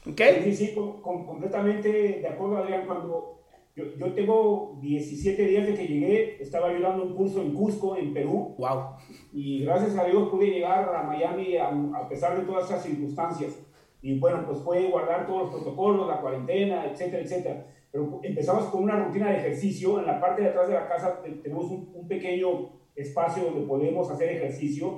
Sí, 0.04 0.56
sí, 0.56 0.76
completamente 0.76 1.90
de 1.90 2.28
acuerdo, 2.28 2.58
Adrián. 2.58 2.86
Cuando 2.86 3.42
yo, 3.76 3.84
yo, 3.98 4.14
tengo 4.14 4.78
17 4.82 5.46
días 5.46 5.68
de 5.68 5.76
que 5.76 5.88
llegué, 5.88 6.42
estaba 6.42 6.70
ayudando 6.70 7.04
un 7.04 7.16
curso 7.16 7.42
en 7.42 7.54
Cusco, 7.54 7.96
en 7.96 8.14
Perú. 8.14 8.56
Wow. 8.58 8.96
Y 9.34 9.64
gracias 9.64 9.98
a 9.98 10.06
Dios 10.06 10.30
pude 10.30 10.48
llegar 10.48 10.94
a 10.96 11.04
Miami 11.04 11.58
a, 11.58 11.70
a 11.70 12.08
pesar 12.08 12.40
de 12.40 12.46
todas 12.46 12.66
esas 12.66 12.84
circunstancias. 12.84 13.54
Y 14.02 14.20
bueno, 14.20 14.44
pues 14.48 14.60
fue 14.60 14.90
guardar 14.90 15.28
todos 15.28 15.44
los 15.44 15.62
protocolos, 15.62 16.08
la 16.08 16.22
cuarentena, 16.22 16.86
etcétera, 16.86 17.24
etcétera. 17.24 17.66
Pero 17.92 18.20
empezamos 18.24 18.66
con 18.66 18.84
una 18.84 19.04
rutina 19.04 19.30
de 19.30 19.38
ejercicio. 19.38 20.00
En 20.00 20.08
la 20.08 20.20
parte 20.20 20.42
de 20.42 20.50
atrás 20.50 20.68
de 20.68 20.74
la 20.74 20.88
casa 20.88 21.22
tenemos 21.22 21.66
un, 21.66 21.92
un 21.94 22.08
pequeño 22.08 22.70
espacio 22.96 23.44
donde 23.44 23.68
podemos 23.68 24.10
hacer 24.10 24.30
ejercicio. 24.30 24.98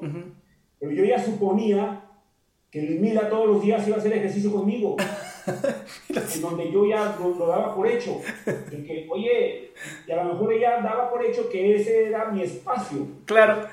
Pero 0.80 0.92
yo 0.92 1.04
ya 1.04 1.20
suponía 1.20 2.10
que 2.70 2.82
Mila 2.82 3.30
todos 3.30 3.48
los 3.48 3.62
días 3.62 3.88
iba 3.88 3.98
a 3.98 4.00
hacer 4.00 4.14
ejercicio 4.14 4.52
conmigo. 4.52 4.96
en 6.10 6.42
donde 6.42 6.72
yo 6.72 6.86
ya 6.86 7.16
lo, 7.20 7.48
daba 7.48 7.76
por 7.76 7.88
hecho. 7.88 8.20
De 8.46 8.84
que, 8.84 9.08
oye, 9.10 9.72
y 10.08 10.12
a 10.12 10.24
lo 10.24 10.34
mejor 10.34 10.54
ella 10.54 10.82
daba 10.82 11.10
por 11.10 11.24
hecho 11.24 11.50
que 11.50 11.76
ese 11.76 12.08
era 12.08 12.32
mi 12.32 12.42
espacio. 12.42 13.08
Claro. 13.26 13.68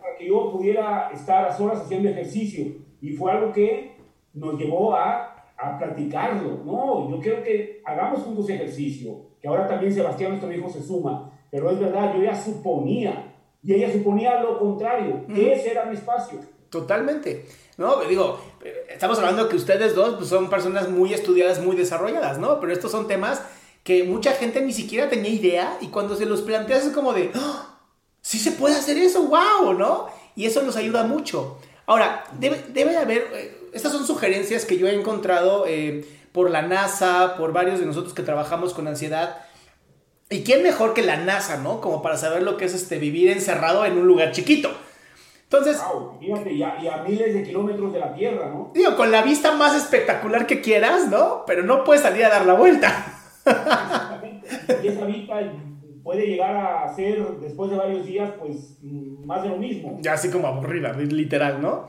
Para 0.00 0.16
que 0.16 0.28
yo 0.28 0.50
pudiera 0.50 1.10
estar 1.12 1.44
a 1.46 1.56
solas 1.56 1.80
haciendo 1.80 2.08
ejercicio. 2.08 2.66
Y 3.00 3.12
fue 3.12 3.32
algo 3.32 3.52
que 3.52 3.92
nos 4.34 4.58
llevó 4.58 4.94
a, 4.94 5.44
a 5.56 5.78
platicarlo. 5.78 6.62
No, 6.64 7.10
yo 7.10 7.20
quiero 7.20 7.42
que 7.42 7.82
hagamos 7.84 8.20
juntos 8.20 8.48
ejercicio. 8.48 9.30
Que 9.40 9.48
ahora 9.48 9.66
también 9.66 9.92
Sebastián, 9.92 10.30
nuestro 10.30 10.52
hijo, 10.52 10.68
se 10.68 10.82
suma. 10.82 11.32
Pero 11.50 11.70
es 11.70 11.78
verdad, 11.78 12.14
yo 12.14 12.22
ya 12.22 12.34
suponía. 12.34 13.34
Y 13.62 13.74
ella 13.74 13.92
suponía 13.92 14.40
lo 14.40 14.58
contrario, 14.58 15.26
que 15.26 15.52
ese 15.52 15.72
era 15.72 15.84
mi 15.84 15.94
espacio. 15.94 16.40
Totalmente. 16.70 17.46
No, 17.76 18.00
digo, 18.04 18.40
estamos 18.88 19.18
hablando 19.18 19.48
que 19.48 19.56
ustedes 19.56 19.94
dos 19.94 20.16
pues, 20.16 20.28
son 20.28 20.48
personas 20.48 20.88
muy 20.88 21.12
estudiadas, 21.12 21.62
muy 21.64 21.76
desarrolladas, 21.76 22.38
¿no? 22.38 22.60
Pero 22.60 22.72
estos 22.72 22.90
son 22.90 23.06
temas 23.06 23.42
que 23.82 24.04
mucha 24.04 24.32
gente 24.32 24.60
ni 24.60 24.72
siquiera 24.72 25.08
tenía 25.08 25.30
idea 25.30 25.78
y 25.80 25.88
cuando 25.88 26.14
se 26.16 26.26
los 26.26 26.42
planteas 26.42 26.86
es 26.86 26.92
como 26.92 27.12
de, 27.12 27.30
¡Ah! 27.34 27.80
sí 28.20 28.38
se 28.38 28.52
puede 28.52 28.76
hacer 28.76 28.96
eso, 28.98 29.26
wow, 29.26 29.72
¿no? 29.72 30.06
Y 30.36 30.46
eso 30.46 30.62
nos 30.62 30.76
ayuda 30.76 31.04
mucho. 31.04 31.58
Ahora, 31.86 32.24
debe, 32.38 32.64
debe 32.68 32.92
de 32.92 32.98
haber, 32.98 33.26
eh, 33.34 33.58
estas 33.72 33.92
son 33.92 34.06
sugerencias 34.06 34.64
que 34.64 34.78
yo 34.78 34.88
he 34.88 34.94
encontrado 34.94 35.64
eh, 35.66 36.04
por 36.32 36.50
la 36.50 36.62
NASA, 36.62 37.36
por 37.36 37.52
varios 37.52 37.80
de 37.80 37.86
nosotros 37.86 38.14
que 38.14 38.22
trabajamos 38.22 38.74
con 38.74 38.88
ansiedad. 38.88 39.38
¿Y 40.28 40.42
quién 40.42 40.62
mejor 40.62 40.94
que 40.94 41.02
la 41.02 41.16
NASA, 41.16 41.56
¿no? 41.56 41.80
Como 41.80 42.02
para 42.02 42.16
saber 42.16 42.42
lo 42.42 42.56
que 42.56 42.66
es 42.66 42.74
este, 42.74 42.98
vivir 42.98 43.30
encerrado 43.30 43.84
en 43.84 43.98
un 43.98 44.06
lugar 44.06 44.32
chiquito. 44.32 44.70
Entonces. 45.44 45.82
y, 46.20 46.62
a, 46.62 47.02
miles 47.06 47.34
de 47.34 47.42
kilómetros 47.42 47.92
de 47.92 47.98
la 47.98 48.14
Tierra, 48.14 48.48
¿no? 48.48 48.70
Digo, 48.72 48.94
con 48.94 49.10
la 49.10 49.22
vista 49.22 49.50
más 49.52 49.74
espectacular 49.74 50.46
que 50.46 50.60
quieras, 50.60 51.08
¿no? 51.08 51.42
Pero 51.46 51.64
no 51.64 51.82
puedes 51.82 52.02
salir 52.02 52.24
a 52.24 52.28
dar 52.28 52.46
la 52.46 52.54
vuelta. 52.54 53.04
Exactamente. 53.44 54.48
Y 54.84 54.86
esa 54.86 55.04
vista 55.06 55.40
puede 56.04 56.26
llegar 56.26 56.56
a 56.56 56.94
ser, 56.94 57.20
después 57.40 57.70
de 57.70 57.76
varios 57.76 58.06
días, 58.06 58.30
pues 58.38 58.78
más 59.24 59.42
de 59.42 59.48
lo 59.48 59.56
mismo. 59.56 59.98
Ya 60.00 60.12
así 60.12 60.30
como 60.30 60.46
aburrida, 60.46 60.92
literal, 60.92 61.60
¿no? 61.60 61.88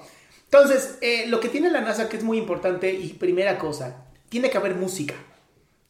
Entonces, 0.53 0.97
eh, 0.99 1.27
lo 1.27 1.39
que 1.39 1.47
tiene 1.47 1.69
la 1.69 1.79
NASA 1.79 2.09
que 2.09 2.17
es 2.17 2.23
muy 2.23 2.37
importante 2.37 2.91
y 2.91 3.13
primera 3.13 3.57
cosa, 3.57 4.03
tiene 4.27 4.49
que 4.49 4.57
haber 4.57 4.75
música. 4.75 5.15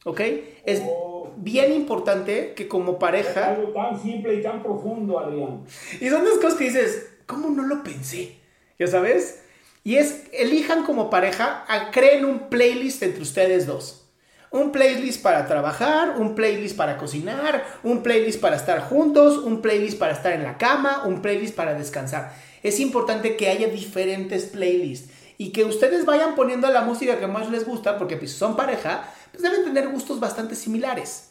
¿Ok? 0.05 0.21
Es 0.65 0.83
oh. 0.85 1.33
bien 1.37 1.73
importante 1.73 2.53
que 2.53 2.67
como 2.67 2.99
pareja... 2.99 3.53
Es 3.53 3.57
algo 3.57 3.71
tan 3.71 3.99
simple 3.99 4.35
y 4.35 4.43
tan 4.43 4.61
profundo, 4.61 5.19
Adrián. 5.19 5.63
Y 5.99 6.09
son 6.09 6.23
dos 6.23 6.37
cosas 6.37 6.59
que 6.59 6.65
dices, 6.65 7.09
¿cómo 7.25 7.49
no 7.49 7.63
lo 7.63 7.81
pensé? 7.81 8.37
¿Ya 8.77 8.85
sabes? 8.85 9.41
Y 9.83 9.95
es, 9.95 10.25
elijan 10.31 10.83
como 10.83 11.09
pareja, 11.09 11.65
creen 11.91 12.23
un 12.23 12.49
playlist 12.49 13.01
entre 13.01 13.23
ustedes 13.23 13.65
dos. 13.65 14.07
Un 14.51 14.71
playlist 14.71 15.23
para 15.23 15.47
trabajar, 15.47 16.19
un 16.19 16.35
playlist 16.35 16.77
para 16.77 16.97
cocinar, 16.97 17.65
un 17.81 18.03
playlist 18.03 18.39
para 18.39 18.57
estar 18.57 18.81
juntos, 18.81 19.39
un 19.39 19.61
playlist 19.61 19.97
para 19.97 20.13
estar 20.13 20.33
en 20.33 20.43
la 20.43 20.59
cama, 20.59 21.03
un 21.05 21.23
playlist 21.23 21.55
para 21.55 21.73
descansar. 21.73 22.33
Es 22.63 22.79
importante 22.79 23.37
que 23.37 23.49
haya 23.49 23.67
diferentes 23.67 24.45
playlists 24.45 25.11
y 25.37 25.51
que 25.51 25.65
ustedes 25.65 26.05
vayan 26.05 26.35
poniendo 26.35 26.69
la 26.69 26.81
música 26.81 27.19
que 27.19 27.27
más 27.27 27.49
les 27.49 27.65
gusta, 27.65 27.97
porque 27.97 28.17
pues, 28.17 28.31
son 28.31 28.55
pareja, 28.55 29.11
pues 29.31 29.41
deben 29.41 29.63
tener 29.63 29.89
gustos 29.89 30.19
bastante 30.19 30.55
similares. 30.55 31.29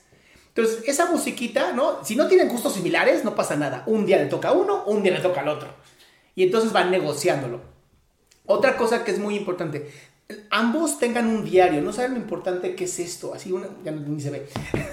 Entonces, 0.48 0.82
esa 0.88 1.06
musiquita, 1.06 1.72
¿no? 1.72 2.04
Si 2.04 2.16
no 2.16 2.26
tienen 2.26 2.48
gustos 2.48 2.74
similares, 2.74 3.24
no 3.24 3.36
pasa 3.36 3.54
nada. 3.54 3.84
Un 3.86 4.04
día 4.06 4.16
le 4.16 4.26
toca 4.26 4.48
a 4.48 4.52
uno, 4.52 4.82
un 4.84 5.02
día 5.02 5.12
le 5.12 5.20
toca 5.20 5.42
al 5.42 5.48
otro. 5.48 5.68
Y 6.34 6.42
entonces 6.42 6.72
van 6.72 6.90
negociándolo. 6.90 7.60
Otra 8.46 8.76
cosa 8.76 9.04
que 9.04 9.12
es 9.12 9.20
muy 9.20 9.36
importante, 9.36 9.92
ambos 10.50 10.98
tengan 10.98 11.28
un 11.28 11.44
diario, 11.44 11.80
no 11.80 11.92
saben 11.92 12.14
lo 12.14 12.18
importante 12.18 12.74
que 12.74 12.84
es 12.84 12.98
esto, 12.98 13.32
así 13.32 13.52
una, 13.52 13.68
ya 13.84 13.92
ni 13.92 14.20
se 14.20 14.30
ve. 14.30 14.48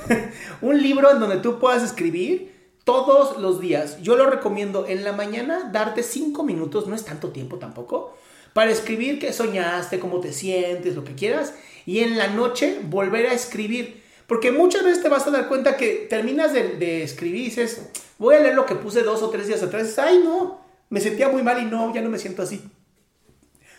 un 0.62 0.80
libro 0.80 1.12
en 1.12 1.20
donde 1.20 1.38
tú 1.38 1.58
puedas 1.58 1.82
escribir 1.82 2.57
todos 2.88 3.38
los 3.38 3.60
días. 3.60 4.02
Yo 4.02 4.16
lo 4.16 4.30
recomiendo 4.30 4.88
en 4.88 5.04
la 5.04 5.12
mañana 5.12 5.70
darte 5.74 6.04
cinco 6.04 6.44
minutos, 6.44 6.88
no 6.88 6.96
es 6.96 7.04
tanto 7.04 7.32
tiempo 7.32 7.58
tampoco, 7.58 8.14
para 8.54 8.72
escribir 8.72 9.20
qué 9.20 9.34
soñaste, 9.34 10.00
cómo 10.00 10.22
te 10.22 10.32
sientes, 10.32 10.96
lo 10.96 11.04
que 11.04 11.14
quieras, 11.14 11.54
y 11.86 12.00
en 12.00 12.18
la 12.18 12.28
noche 12.28 12.80
volver 12.84 13.28
a 13.28 13.34
escribir 13.34 14.08
porque 14.26 14.52
muchas 14.52 14.86
veces 14.86 15.04
te 15.04 15.10
vas 15.10 15.28
a 15.28 15.32
dar 15.32 15.50
cuenta 15.50 15.76
que 15.76 16.08
terminas 16.10 16.54
de, 16.54 17.04
escribir 17.04 17.42
y 17.42 17.46
dices, 17.46 17.92
voy 18.20 18.36
a 18.36 18.40
leer 18.40 18.56
lo 18.56 18.66
que 18.66 18.76
puse 18.76 19.04
dos 19.04 19.22
o 19.22 19.30
tres 19.30 19.48
días 19.48 19.64
atrás. 19.64 20.00
Ay, 20.00 20.22
no, 20.24 20.60
me 20.90 21.02
sentía 21.02 21.28
muy 21.28 21.44
mal 21.44 21.62
y 21.62 21.66
no, 21.66 21.94
ya 21.94 22.02
no 22.02 22.10
me 22.10 22.20
siento 22.20 22.42
así. 22.42 22.62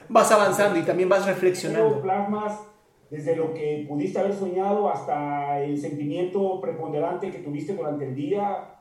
Vas 0.09 0.31
avanzando 0.33 0.79
y 0.79 0.83
también 0.83 1.09
vas 1.09 1.27
reflexionando. 1.27 2.03
desde 3.11 3.37
lo 3.37 3.55
que 3.55 3.87
pudiste 3.89 4.19
haber 4.19 4.35
soñado 4.35 4.91
hasta 4.91 5.63
el 5.63 5.79
sentimiento 5.79 6.61
preponderante 6.61 7.31
que 7.31 7.39
tuviste 7.39 7.75
durante 7.75 8.07
el 8.07 8.15
día. 8.15 8.78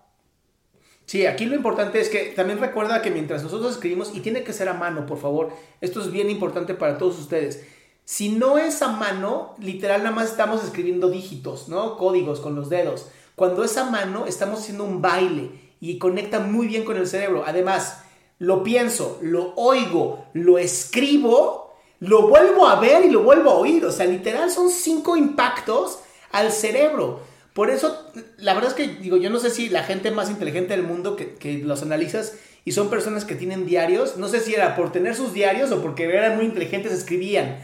Sí, 1.07 1.25
aquí 1.25 1.45
lo 1.45 1.55
importante 1.55 1.99
es 1.99 2.09
que 2.09 2.33
también 2.35 2.59
recuerda 2.59 3.01
que 3.01 3.09
mientras 3.09 3.41
nosotros 3.41 3.71
escribimos, 3.71 4.11
y 4.13 4.19
tiene 4.19 4.43
que 4.43 4.53
ser 4.53 4.69
a 4.69 4.73
mano, 4.73 5.07
por 5.07 5.17
favor, 5.17 5.49
esto 5.81 6.01
es 6.01 6.11
bien 6.11 6.29
importante 6.29 6.75
para 6.75 6.99
todos 6.99 7.17
ustedes 7.17 7.65
si 8.07 8.29
no 8.29 8.57
es 8.57 8.81
a 8.83 8.87
mano, 8.87 9.53
literal 9.59 10.01
nada 10.01 10.15
más 10.15 10.29
estamos 10.29 10.63
escribiendo 10.63 11.09
dígitos, 11.09 11.67
¿no? 11.67 11.97
Códigos 11.97 12.39
con 12.39 12.55
los 12.55 12.69
dedos. 12.69 13.09
Cuando 13.35 13.65
es 13.65 13.75
a 13.75 13.89
mano, 13.89 14.25
estamos 14.27 14.61
haciendo 14.61 14.85
un 14.85 15.01
baile 15.01 15.51
y 15.81 15.97
conecta 15.97 16.39
muy 16.39 16.67
bien 16.67 16.85
con 16.85 16.95
el 16.95 17.05
cerebro. 17.05 17.43
Además, 17.45 18.03
lo 18.39 18.63
pienso, 18.63 19.19
lo 19.21 19.53
oigo, 19.55 20.23
lo 20.31 20.57
escribo, 20.57 21.75
lo 21.99 22.29
vuelvo 22.29 22.69
a 22.69 22.79
ver 22.79 23.03
y 23.03 23.09
lo 23.09 23.23
vuelvo 23.23 23.49
a 23.49 23.57
oír. 23.57 23.83
O 23.83 23.91
sea, 23.91 24.05
literal 24.05 24.49
son 24.49 24.69
cinco 24.69 25.17
impactos 25.17 25.99
al 26.31 26.53
cerebro. 26.53 27.19
Por 27.57 27.71
eso, 27.71 27.97
la 28.37 28.53
verdad 28.53 28.69
es 28.69 28.75
que, 28.75 29.01
digo, 29.01 29.17
yo 29.17 29.31
no 29.31 29.39
sé 29.39 29.49
si 29.49 29.67
la 29.67 29.81
gente 29.81 30.11
más 30.11 30.29
inteligente 30.29 30.75
del 30.75 30.85
mundo 30.85 31.15
que, 31.15 31.33
que 31.33 31.57
los 31.57 31.81
analizas 31.81 32.37
y 32.65 32.73
son 32.73 32.91
personas 32.91 33.25
que 33.25 33.33
tienen 33.33 33.65
diarios, 33.65 34.15
no 34.15 34.27
sé 34.27 34.41
si 34.41 34.53
era 34.53 34.75
por 34.75 34.91
tener 34.91 35.15
sus 35.15 35.33
diarios 35.33 35.71
o 35.71 35.81
porque 35.81 36.03
eran 36.03 36.35
muy 36.35 36.45
inteligentes, 36.45 36.91
escribían. 36.91 37.57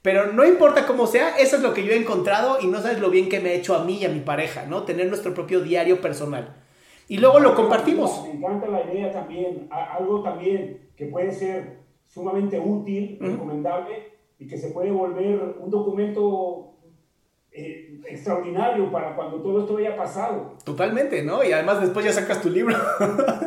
Pero 0.00 0.32
no 0.32 0.44
importa 0.46 0.86
cómo 0.86 1.08
sea, 1.08 1.36
eso 1.38 1.56
es 1.56 1.62
lo 1.62 1.74
que 1.74 1.84
yo 1.84 1.90
he 1.90 1.96
encontrado 1.96 2.58
y 2.60 2.68
no 2.68 2.80
sabes 2.80 3.00
lo 3.00 3.10
bien 3.10 3.28
que 3.28 3.40
me 3.40 3.48
ha 3.48 3.54
hecho 3.54 3.74
a 3.74 3.82
mí 3.82 3.98
y 3.98 4.04
a 4.04 4.10
mi 4.10 4.20
pareja, 4.20 4.64
¿no? 4.66 4.84
Tener 4.84 5.08
nuestro 5.08 5.34
propio 5.34 5.60
diario 5.60 6.00
personal. 6.00 6.54
Y 7.08 7.16
luego 7.16 7.40
lo 7.40 7.56
compartimos. 7.56 8.22
Me 8.22 8.34
encanta 8.34 8.68
la 8.68 8.84
idea 8.92 9.10
también, 9.10 9.66
algo 9.72 10.22
también 10.22 10.88
que 10.94 11.06
puede 11.06 11.32
ser 11.32 11.78
sumamente 12.06 12.60
útil, 12.60 13.18
recomendable 13.20 14.12
y 14.38 14.46
que 14.46 14.56
se 14.56 14.68
puede 14.68 14.92
volver 14.92 15.56
un 15.58 15.68
documento 15.68 16.71
eh, 17.54 18.00
extraordinario 18.08 18.90
para 18.90 19.14
cuando 19.14 19.36
todo 19.42 19.60
esto 19.60 19.76
haya 19.76 19.94
pasado. 19.94 20.54
Totalmente, 20.64 21.22
¿no? 21.22 21.44
Y 21.44 21.52
además 21.52 21.82
después 21.82 22.04
ya 22.04 22.12
sacas 22.12 22.40
tu 22.40 22.48
libro. 22.48 22.74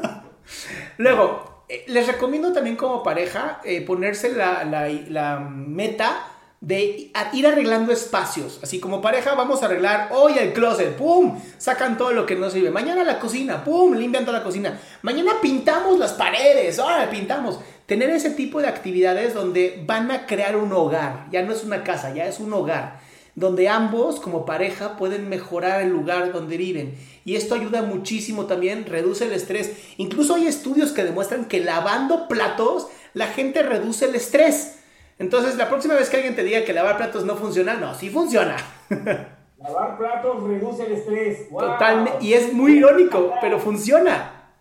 Luego, 0.98 1.64
eh, 1.68 1.86
les 1.88 2.06
recomiendo 2.06 2.54
también 2.54 2.76
como 2.76 3.02
pareja 3.02 3.62
eh, 3.64 3.82
ponerse 3.82 4.32
la, 4.34 4.64
la, 4.64 5.40
meta 5.40 6.28
de 6.62 7.12
ir 7.34 7.48
arreglando 7.48 7.92
espacios. 7.92 8.60
Así 8.62 8.80
como 8.80 9.02
pareja 9.02 9.34
vamos 9.34 9.64
a 9.64 9.66
arreglar 9.66 10.10
hoy 10.12 10.38
el 10.38 10.54
closet, 10.54 10.96
¡pum! 10.96 11.40
Sacan 11.58 11.98
todo 11.98 12.12
lo 12.12 12.28
que 12.28 12.36
no 12.36 12.52
sirve. 12.52 12.70
Mañana 12.70 13.04
la 13.04 13.20
cocina, 13.20 13.64
¡pum! 13.64 13.96
Limpian 13.96 14.24
toda 14.24 14.38
la 14.38 14.44
cocina. 14.44 14.80
Mañana 15.02 15.34
pintamos 15.42 15.98
las 15.98 16.14
paredes, 16.14 16.78
ahora 16.78 17.10
pintamos. 17.10 17.60
Tener 17.88 18.12
ese 18.12 18.32
tipo 18.32 18.62
de 18.62 18.68
actividades 18.68 19.34
donde 19.34 19.84
van 19.86 20.12
a 20.12 20.28
crear 20.28 20.56
un 20.56 20.72
hogar. 20.72 21.26
Ya 21.32 21.42
no 21.42 21.54
es 21.54 21.64
una 21.64 21.84
casa, 21.84 22.14
ya 22.14 22.28
es 22.28 22.40
un 22.40 22.54
hogar 22.54 23.04
donde 23.36 23.68
ambos 23.68 24.20
como 24.20 24.46
pareja 24.46 24.98
pueden 24.98 25.30
mejorar 25.30 25.82
el 25.82 25.90
lugar 25.90 26.32
donde 26.32 26.58
viven. 26.58 26.96
Y 27.26 27.36
esto 27.36 27.56
ayuda 27.56 27.82
muchísimo 27.82 28.46
también, 28.46 28.86
reduce 28.86 29.26
el 29.26 29.34
estrés. 29.34 29.74
Incluso 29.98 30.36
hay 30.36 30.48
estudios 30.48 30.92
que 30.92 31.04
demuestran 31.04 31.46
que 31.46 31.60
lavando 31.64 32.28
platos 32.28 32.88
la 33.14 33.28
gente 33.28 33.64
reduce 33.64 34.06
el 34.06 34.16
estrés. 34.16 34.80
Entonces, 35.20 35.56
la 35.56 35.70
próxima 35.70 35.96
vez 35.96 36.10
que 36.10 36.18
alguien 36.18 36.36
te 36.36 36.44
diga 36.44 36.66
que 36.66 36.74
lavar 36.74 36.98
platos 36.98 37.26
no 37.26 37.36
funciona, 37.36 37.76
no, 37.76 37.94
sí 37.96 38.10
funciona. 38.10 38.58
Lavar 39.58 39.98
platos 39.98 40.44
reduce 40.44 40.86
el 40.86 40.92
estrés. 40.92 41.50
Totalmente. 41.50 42.24
Y 42.24 42.34
es 42.34 42.54
muy 42.54 42.74
irónico, 42.74 43.34
pero 43.42 43.58
funciona. 43.58 44.52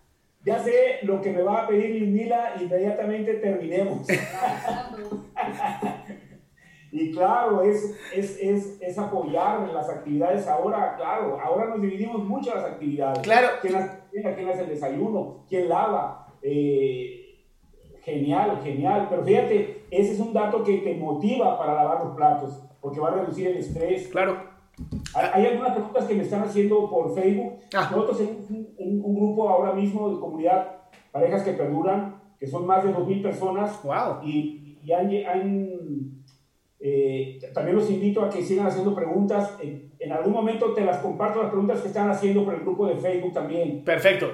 Ya 0.45 0.63
sé 0.63 1.01
lo 1.03 1.21
que 1.21 1.31
me 1.31 1.43
va 1.43 1.63
a 1.63 1.67
pedir 1.67 1.97
Lindila, 1.97 2.55
inmediatamente 2.61 3.35
terminemos. 3.35 4.07
Y 6.97 7.11
claro, 7.11 7.61
es, 7.63 7.99
es, 8.15 8.39
es, 8.41 8.79
es, 8.81 8.99
apoyar 8.99 9.69
las 9.73 9.91
actividades 9.91 10.47
ahora, 10.47 10.95
claro, 10.97 11.41
ahora 11.41 11.71
nos 11.71 11.83
dividimos 11.83 12.23
mucho 12.23 12.55
las 12.55 12.67
actividades. 12.67 13.19
Claro. 13.19 13.49
¿Quién 13.61 13.75
hace, 13.75 14.63
el 14.63 14.69
desayuno? 14.69 15.45
¿Quién 15.49 15.69
lava? 15.69 16.29
Eh, 16.41 17.41
genial, 18.05 18.61
genial. 18.63 19.09
Pero 19.11 19.25
fíjate, 19.25 19.87
ese 19.91 20.13
es 20.13 20.21
un 20.21 20.33
dato 20.33 20.63
que 20.63 20.79
te 20.79 20.95
motiva 20.95 21.59
para 21.59 21.75
lavar 21.75 22.05
los 22.05 22.15
platos, 22.15 22.63
porque 22.81 23.01
va 23.01 23.09
a 23.09 23.15
reducir 23.15 23.49
el 23.49 23.57
estrés. 23.57 24.07
Claro. 24.07 24.37
Hay, 25.17 25.47
algunas 25.47 25.73
preguntas 25.73 26.05
que 26.05 26.15
me 26.15 26.23
están 26.23 26.45
haciendo 26.45 26.89
por 26.89 27.13
Facebook. 27.13 27.55
Ah. 27.75 27.89
Nosotros 27.91 28.21
en 28.21 28.47
un, 28.79 29.03
un, 29.05 29.17
grupo 29.17 29.49
ahora 29.49 29.73
mismo 29.73 30.11
de 30.11 30.21
comunidad, 30.21 30.77
parejas 31.11 31.43
que 31.43 31.55
perduran, 31.55 32.23
que 32.39 32.47
son 32.47 32.65
más 32.69 32.85
de 32.85 32.95
2.000 32.95 33.21
personas. 33.21 33.83
Wow. 33.83 34.23
Y, 34.23 34.79
y 34.85 34.93
han, 34.93 35.11
han 35.27 36.24
eh, 36.87 37.39
también 37.55 37.77
los 37.77 37.89
invito 37.89 38.23
a 38.23 38.29
que 38.29 38.45
sigan 38.45 38.67
haciendo 38.67 38.95
preguntas. 38.95 39.53
En, 39.59 40.13
algún 40.13 40.35
momento 40.35 40.75
te 40.75 40.83
las 40.83 40.99
comparto 40.99 41.41
las 41.41 41.51
preguntas 41.51 41.81
que 41.81 41.89
están 41.89 42.11
haciendo 42.11 42.45
por 42.45 42.53
el 42.53 42.61
grupo 42.61 42.87
de 42.87 42.97
Facebook 42.97 43.33
también. 43.33 43.83
Perfecto. 43.83 44.31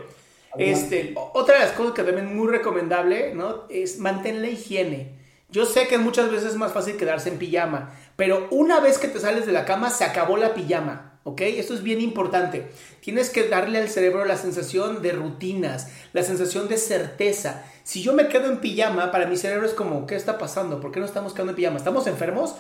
Este, 0.59 1.15
otra 1.33 1.55
de 1.55 1.61
las 1.61 1.71
cosas 1.71 1.93
que 1.93 2.03
también 2.03 2.27
es 2.27 2.35
muy 2.35 2.49
recomendable, 2.49 3.37
¿no? 3.37 3.69
Es 3.71 4.01
mantén 4.01 4.43
la 4.43 4.49
higiene. 4.49 5.13
Yo 5.49 5.65
sé 5.65 5.87
que 5.87 5.97
muchas 5.97 6.29
veces 6.29 6.49
es 6.49 6.57
más 6.57 6.73
fácil 6.73 6.97
quedarse 6.97 7.29
en 7.29 7.39
pijama, 7.39 7.95
pero 8.17 8.49
una 8.51 8.81
vez 8.81 8.99
que 8.99 9.07
te 9.07 9.21
sales 9.21 9.47
de 9.47 9.53
la 9.53 9.65
cama 9.65 9.89
se 9.89 10.03
acabó 10.03 10.37
la 10.37 10.53
pijama. 10.53 11.10
¿Ok? 11.25 11.41
Esto 11.43 11.75
es 11.75 11.83
bien 11.83 12.01
importante. 12.01 12.67
Tienes 13.01 13.31
que 13.31 13.49
darle 13.49 13.79
al 13.79 13.89
cerebro 13.89 14.25
la 14.25 14.37
sensación 14.37 15.03
de 15.03 15.13
rutinas, 15.13 15.93
la 16.13 16.23
sensación 16.23 16.69
de 16.69 16.77
certeza. 16.77 17.65
Si 17.83 18.03
yo 18.03 18.13
me 18.13 18.29
quedo 18.29 18.51
en 18.51 18.61
pijama, 18.61 19.11
para 19.11 19.27
mi 19.27 19.37
cerebro 19.37 19.67
es 19.67 19.75
como, 19.75 20.07
¿qué 20.07 20.17
está 20.17 20.39
pasando? 20.39 20.81
¿Por 20.81 20.93
qué 20.93 21.01
no 21.01 21.07
estamos 21.07 21.33
quedando 21.33 21.53
en 21.53 21.57
pijama? 21.57 21.77
¿Estamos 21.77 22.07
enfermos? 22.07 22.57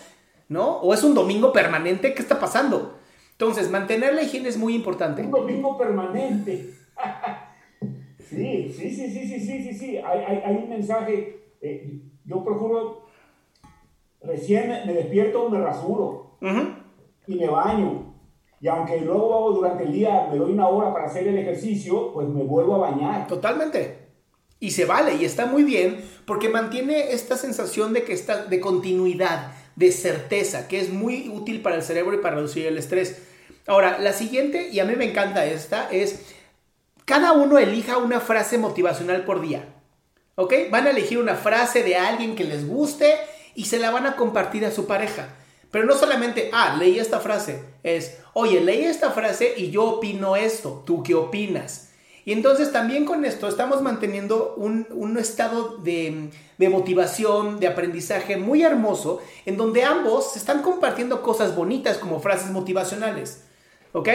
¿No? 0.48 0.78
¿O 0.78 0.92
es 0.94 1.04
un 1.04 1.14
domingo 1.14 1.52
permanente? 1.52 2.14
¿Qué 2.14 2.22
está 2.22 2.40
pasando? 2.40 2.98
Entonces, 3.32 3.70
mantener 3.70 4.14
la 4.14 4.22
higiene 4.22 4.48
es 4.48 4.58
muy 4.58 4.74
importante. 4.74 5.22
Un 5.22 5.30
domingo 5.30 5.78
permanente. 5.78 6.74
sí, 8.18 8.74
sí, 8.76 8.90
sí, 8.90 9.10
sí, 9.10 9.26
sí, 9.26 9.40
sí, 9.40 9.62
sí, 9.62 9.74
sí. 9.74 9.96
Hay, 9.98 10.42
hay, 10.44 10.56
un 10.56 10.68
mensaje. 10.68 11.40
Eh, 11.62 12.00
yo 12.24 12.44
procuro, 12.44 13.06
recién 14.22 14.68
me 14.86 14.92
despierto, 14.92 15.48
me 15.48 15.60
rasuro 15.60 16.36
y 17.26 17.34
me 17.36 17.48
baño 17.48 18.09
y 18.60 18.68
aunque 18.68 19.00
luego 19.00 19.52
durante 19.52 19.84
el 19.84 19.92
día 19.92 20.28
me 20.30 20.36
doy 20.36 20.52
una 20.52 20.68
hora 20.68 20.92
para 20.92 21.06
hacer 21.06 21.26
el 21.26 21.38
ejercicio, 21.38 22.12
pues 22.12 22.28
me 22.28 22.42
vuelvo 22.42 22.74
a 22.74 22.90
bañar. 22.90 23.26
Totalmente. 23.26 24.10
Y 24.58 24.72
se 24.72 24.84
vale 24.84 25.14
y 25.14 25.24
está 25.24 25.46
muy 25.46 25.62
bien 25.62 26.04
porque 26.26 26.50
mantiene 26.50 27.12
esta 27.12 27.38
sensación 27.38 27.94
de 27.94 28.04
que 28.04 28.12
está 28.12 28.44
de 28.44 28.60
continuidad, 28.60 29.52
de 29.76 29.90
certeza, 29.90 30.68
que 30.68 30.78
es 30.78 30.92
muy 30.92 31.30
útil 31.30 31.62
para 31.62 31.76
el 31.76 31.82
cerebro 31.82 32.14
y 32.14 32.18
para 32.18 32.36
reducir 32.36 32.66
el 32.66 32.76
estrés. 32.76 33.26
Ahora, 33.66 33.98
la 33.98 34.12
siguiente, 34.12 34.68
y 34.68 34.80
a 34.80 34.84
mí 34.84 34.94
me 34.94 35.08
encanta 35.08 35.46
esta, 35.46 35.88
es 35.90 36.26
cada 37.06 37.32
uno 37.32 37.58
elija 37.58 37.96
una 37.96 38.20
frase 38.20 38.58
motivacional 38.58 39.24
por 39.24 39.40
día. 39.40 39.64
¿Ok? 40.34 40.52
Van 40.70 40.86
a 40.86 40.90
elegir 40.90 41.18
una 41.18 41.34
frase 41.34 41.82
de 41.82 41.96
alguien 41.96 42.36
que 42.36 42.44
les 42.44 42.68
guste 42.68 43.14
y 43.54 43.64
se 43.64 43.78
la 43.78 43.90
van 43.90 44.06
a 44.06 44.16
compartir 44.16 44.66
a 44.66 44.70
su 44.70 44.86
pareja. 44.86 45.28
Pero 45.70 45.84
no 45.84 45.94
solamente, 45.94 46.50
ah, 46.52 46.76
leí 46.78 46.98
esta 46.98 47.20
frase, 47.20 47.62
es, 47.82 48.18
oye, 48.34 48.60
leí 48.60 48.84
esta 48.84 49.10
frase 49.10 49.54
y 49.56 49.70
yo 49.70 49.84
opino 49.84 50.34
esto, 50.36 50.82
¿tú 50.84 51.02
qué 51.02 51.14
opinas? 51.14 51.90
Y 52.24 52.32
entonces 52.32 52.70
también 52.72 53.04
con 53.04 53.24
esto 53.24 53.48
estamos 53.48 53.80
manteniendo 53.82 54.54
un, 54.56 55.16
estado 55.18 55.78
de, 55.78 56.30
motivación, 56.70 57.58
de 57.60 57.66
aprendizaje 57.66 58.36
muy 58.36 58.62
hermoso, 58.62 59.20
en 59.46 59.56
donde 59.56 59.84
ambos 59.84 60.32
se 60.32 60.38
están 60.38 60.62
compartiendo 60.62 61.22
cosas 61.22 61.56
bonitas 61.56 61.98
como 61.98 62.20
frases 62.20 62.50
motivacionales. 62.50 63.48
¿Ok? 63.92 64.08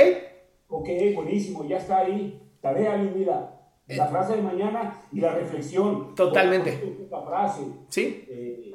Ok, 0.70 0.88
buenísimo, 1.16 1.66
ya 1.68 1.78
está 1.78 2.00
ahí. 2.00 2.42
Tarea, 2.62 2.98
mi 2.98 3.10
vida. 3.10 3.60
La 3.88 4.06
eh. 4.06 4.10
frase 4.10 4.36
de 4.36 4.42
mañana 4.42 5.04
y 5.12 5.20
la 5.20 5.34
reflexión. 5.34 6.16
Totalmente. 6.16 7.08
La 7.10 7.22
frase. 7.22 7.64
Sí. 7.90 8.26
Eh, 8.28 8.75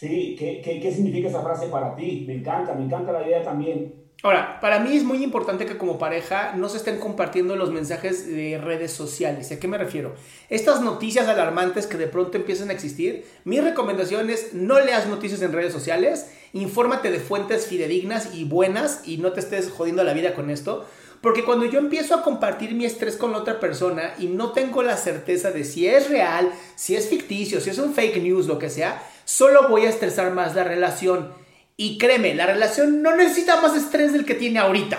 Sí, 0.00 0.34
¿qué, 0.38 0.62
¿qué, 0.64 0.80
qué, 0.80 0.90
significa 0.90 1.28
esa 1.28 1.42
frase 1.42 1.66
para 1.66 1.94
ti? 1.94 2.24
Me 2.26 2.36
encanta, 2.36 2.72
me 2.72 2.84
encanta 2.84 3.12
la 3.12 3.22
idea 3.22 3.42
también. 3.42 3.94
Ahora, 4.22 4.58
para 4.58 4.80
mí 4.80 4.96
es 4.96 5.04
muy 5.04 5.22
importante 5.22 5.66
que 5.66 5.76
como 5.76 5.98
pareja 5.98 6.54
no 6.56 6.70
se 6.70 6.78
estén 6.78 6.98
compartiendo 6.98 7.54
los 7.54 7.70
mensajes 7.70 8.26
de 8.26 8.56
redes 8.56 8.92
sociales. 8.92 9.52
¿A 9.52 9.60
qué 9.60 9.68
me 9.68 9.76
refiero? 9.76 10.14
Estas 10.48 10.80
noticias 10.80 11.28
alarmantes 11.28 11.86
que 11.86 11.98
de 11.98 12.06
pronto 12.06 12.38
empiezan 12.38 12.70
a 12.70 12.72
existir, 12.72 13.26
mi 13.44 13.60
recomendación 13.60 14.30
es 14.30 14.54
no 14.54 14.80
leas 14.80 15.06
noticias 15.06 15.42
en 15.42 15.52
redes 15.52 15.74
sociales, 15.74 16.32
infórmate 16.54 17.10
de 17.10 17.20
fuentes 17.20 17.66
fidedignas 17.66 18.34
y 18.34 18.44
buenas 18.44 19.02
y 19.06 19.18
no 19.18 19.34
te 19.34 19.40
estés 19.40 19.70
jodiendo 19.70 20.02
la 20.02 20.14
vida 20.14 20.32
con 20.32 20.48
esto. 20.48 20.86
Porque 21.20 21.44
cuando 21.44 21.66
yo 21.66 21.78
empiezo 21.78 22.14
a 22.14 22.22
compartir 22.22 22.74
mi 22.74 22.86
estrés 22.86 23.16
con 23.16 23.34
otra 23.34 23.60
persona 23.60 24.14
y 24.18 24.28
no 24.28 24.52
tengo 24.52 24.82
la 24.82 24.96
certeza 24.96 25.50
de 25.50 25.64
si 25.64 25.86
es 25.86 26.08
real, 26.08 26.50
si 26.74 26.96
es 26.96 27.10
ficticio, 27.10 27.60
si 27.60 27.68
es 27.68 27.78
un 27.78 27.92
fake 27.92 28.22
news, 28.22 28.46
lo 28.46 28.58
que 28.58 28.70
sea, 28.70 29.02
solo 29.30 29.68
voy 29.68 29.82
a 29.82 29.90
estresar 29.90 30.34
más 30.34 30.56
la 30.56 30.64
relación. 30.64 31.28
Y 31.76 31.98
créeme, 31.98 32.34
la 32.34 32.46
relación 32.46 33.00
no 33.00 33.16
necesita 33.16 33.60
más 33.62 33.76
estrés 33.76 34.12
del 34.12 34.24
que 34.24 34.34
tiene 34.34 34.58
ahorita. 34.58 34.98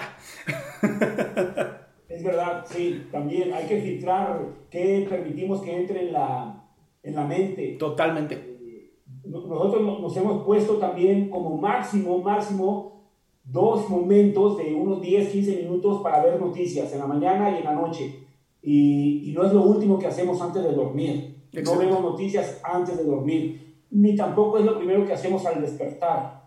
Es 2.08 2.26
verdad, 2.26 2.66
sí, 2.70 3.08
también 3.10 3.52
hay 3.52 3.66
que 3.66 3.82
filtrar 3.82 4.40
qué 4.70 5.08
permitimos 5.10 5.62
que 5.62 5.76
entre 5.76 6.08
en 6.08 6.14
la, 6.14 6.68
en 7.02 7.16
la 7.16 7.26
mente. 7.26 7.78
Totalmente. 7.80 8.36
Eh, 8.36 8.94
nosotros 9.24 9.82
nos 9.82 10.16
hemos 10.18 10.44
puesto 10.44 10.76
también 10.76 11.30
como 11.30 11.58
máximo, 11.58 12.20
máximo, 12.20 13.08
dos 13.44 13.90
momentos 13.90 14.58
de 14.58 14.76
unos 14.76 15.02
10, 15.02 15.30
15 15.30 15.56
minutos 15.64 16.04
para 16.04 16.22
ver 16.22 16.40
noticias, 16.40 16.92
en 16.94 17.00
la 17.00 17.08
mañana 17.08 17.50
y 17.50 17.60
en 17.60 17.64
la 17.64 17.74
noche. 17.74 18.28
Y, 18.62 19.32
y 19.32 19.34
no 19.34 19.46
es 19.46 19.54
lo 19.54 19.64
último 19.64 19.98
que 19.98 20.08
hacemos 20.08 20.40
antes 20.42 20.62
de 20.62 20.74
dormir. 20.74 21.38
No 21.64 21.78
vemos 21.78 22.02
noticias 22.02 22.60
antes 22.64 22.98
de 22.98 23.04
dormir 23.06 23.71
ni 23.92 24.16
tampoco 24.16 24.58
es 24.58 24.66
lo 24.66 24.78
primero 24.78 25.06
que 25.06 25.14
hacemos 25.14 25.46
al 25.46 25.62
despertar. 25.62 26.42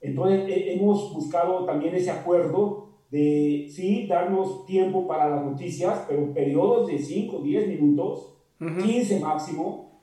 Entonces 0.00 0.44
hemos 0.48 1.12
buscado 1.12 1.64
también 1.64 1.94
ese 1.94 2.10
acuerdo 2.10 2.88
de, 3.10 3.68
sí, 3.70 4.06
darnos 4.06 4.66
tiempo 4.66 5.06
para 5.06 5.28
las 5.28 5.44
noticias, 5.44 6.04
pero 6.08 6.32
periodos 6.32 6.88
de 6.88 6.98
5, 6.98 7.40
10 7.40 7.68
minutos, 7.68 8.34
15 8.58 9.20
máximo, 9.20 10.00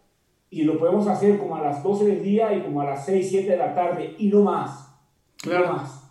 y 0.49 0.63
lo 0.63 0.77
podemos 0.77 1.07
hacer 1.07 1.39
como 1.39 1.55
a 1.55 1.61
las 1.61 1.83
12 1.83 2.05
del 2.05 2.23
día 2.23 2.53
y 2.53 2.61
como 2.61 2.81
a 2.81 2.85
las 2.85 3.05
6, 3.05 3.27
7 3.29 3.51
de 3.51 3.57
la 3.57 3.73
tarde, 3.73 4.15
y 4.17 4.27
no 4.27 4.43
más. 4.43 4.93
Claro. 5.37 5.67
No 5.67 5.73
más. 5.73 6.03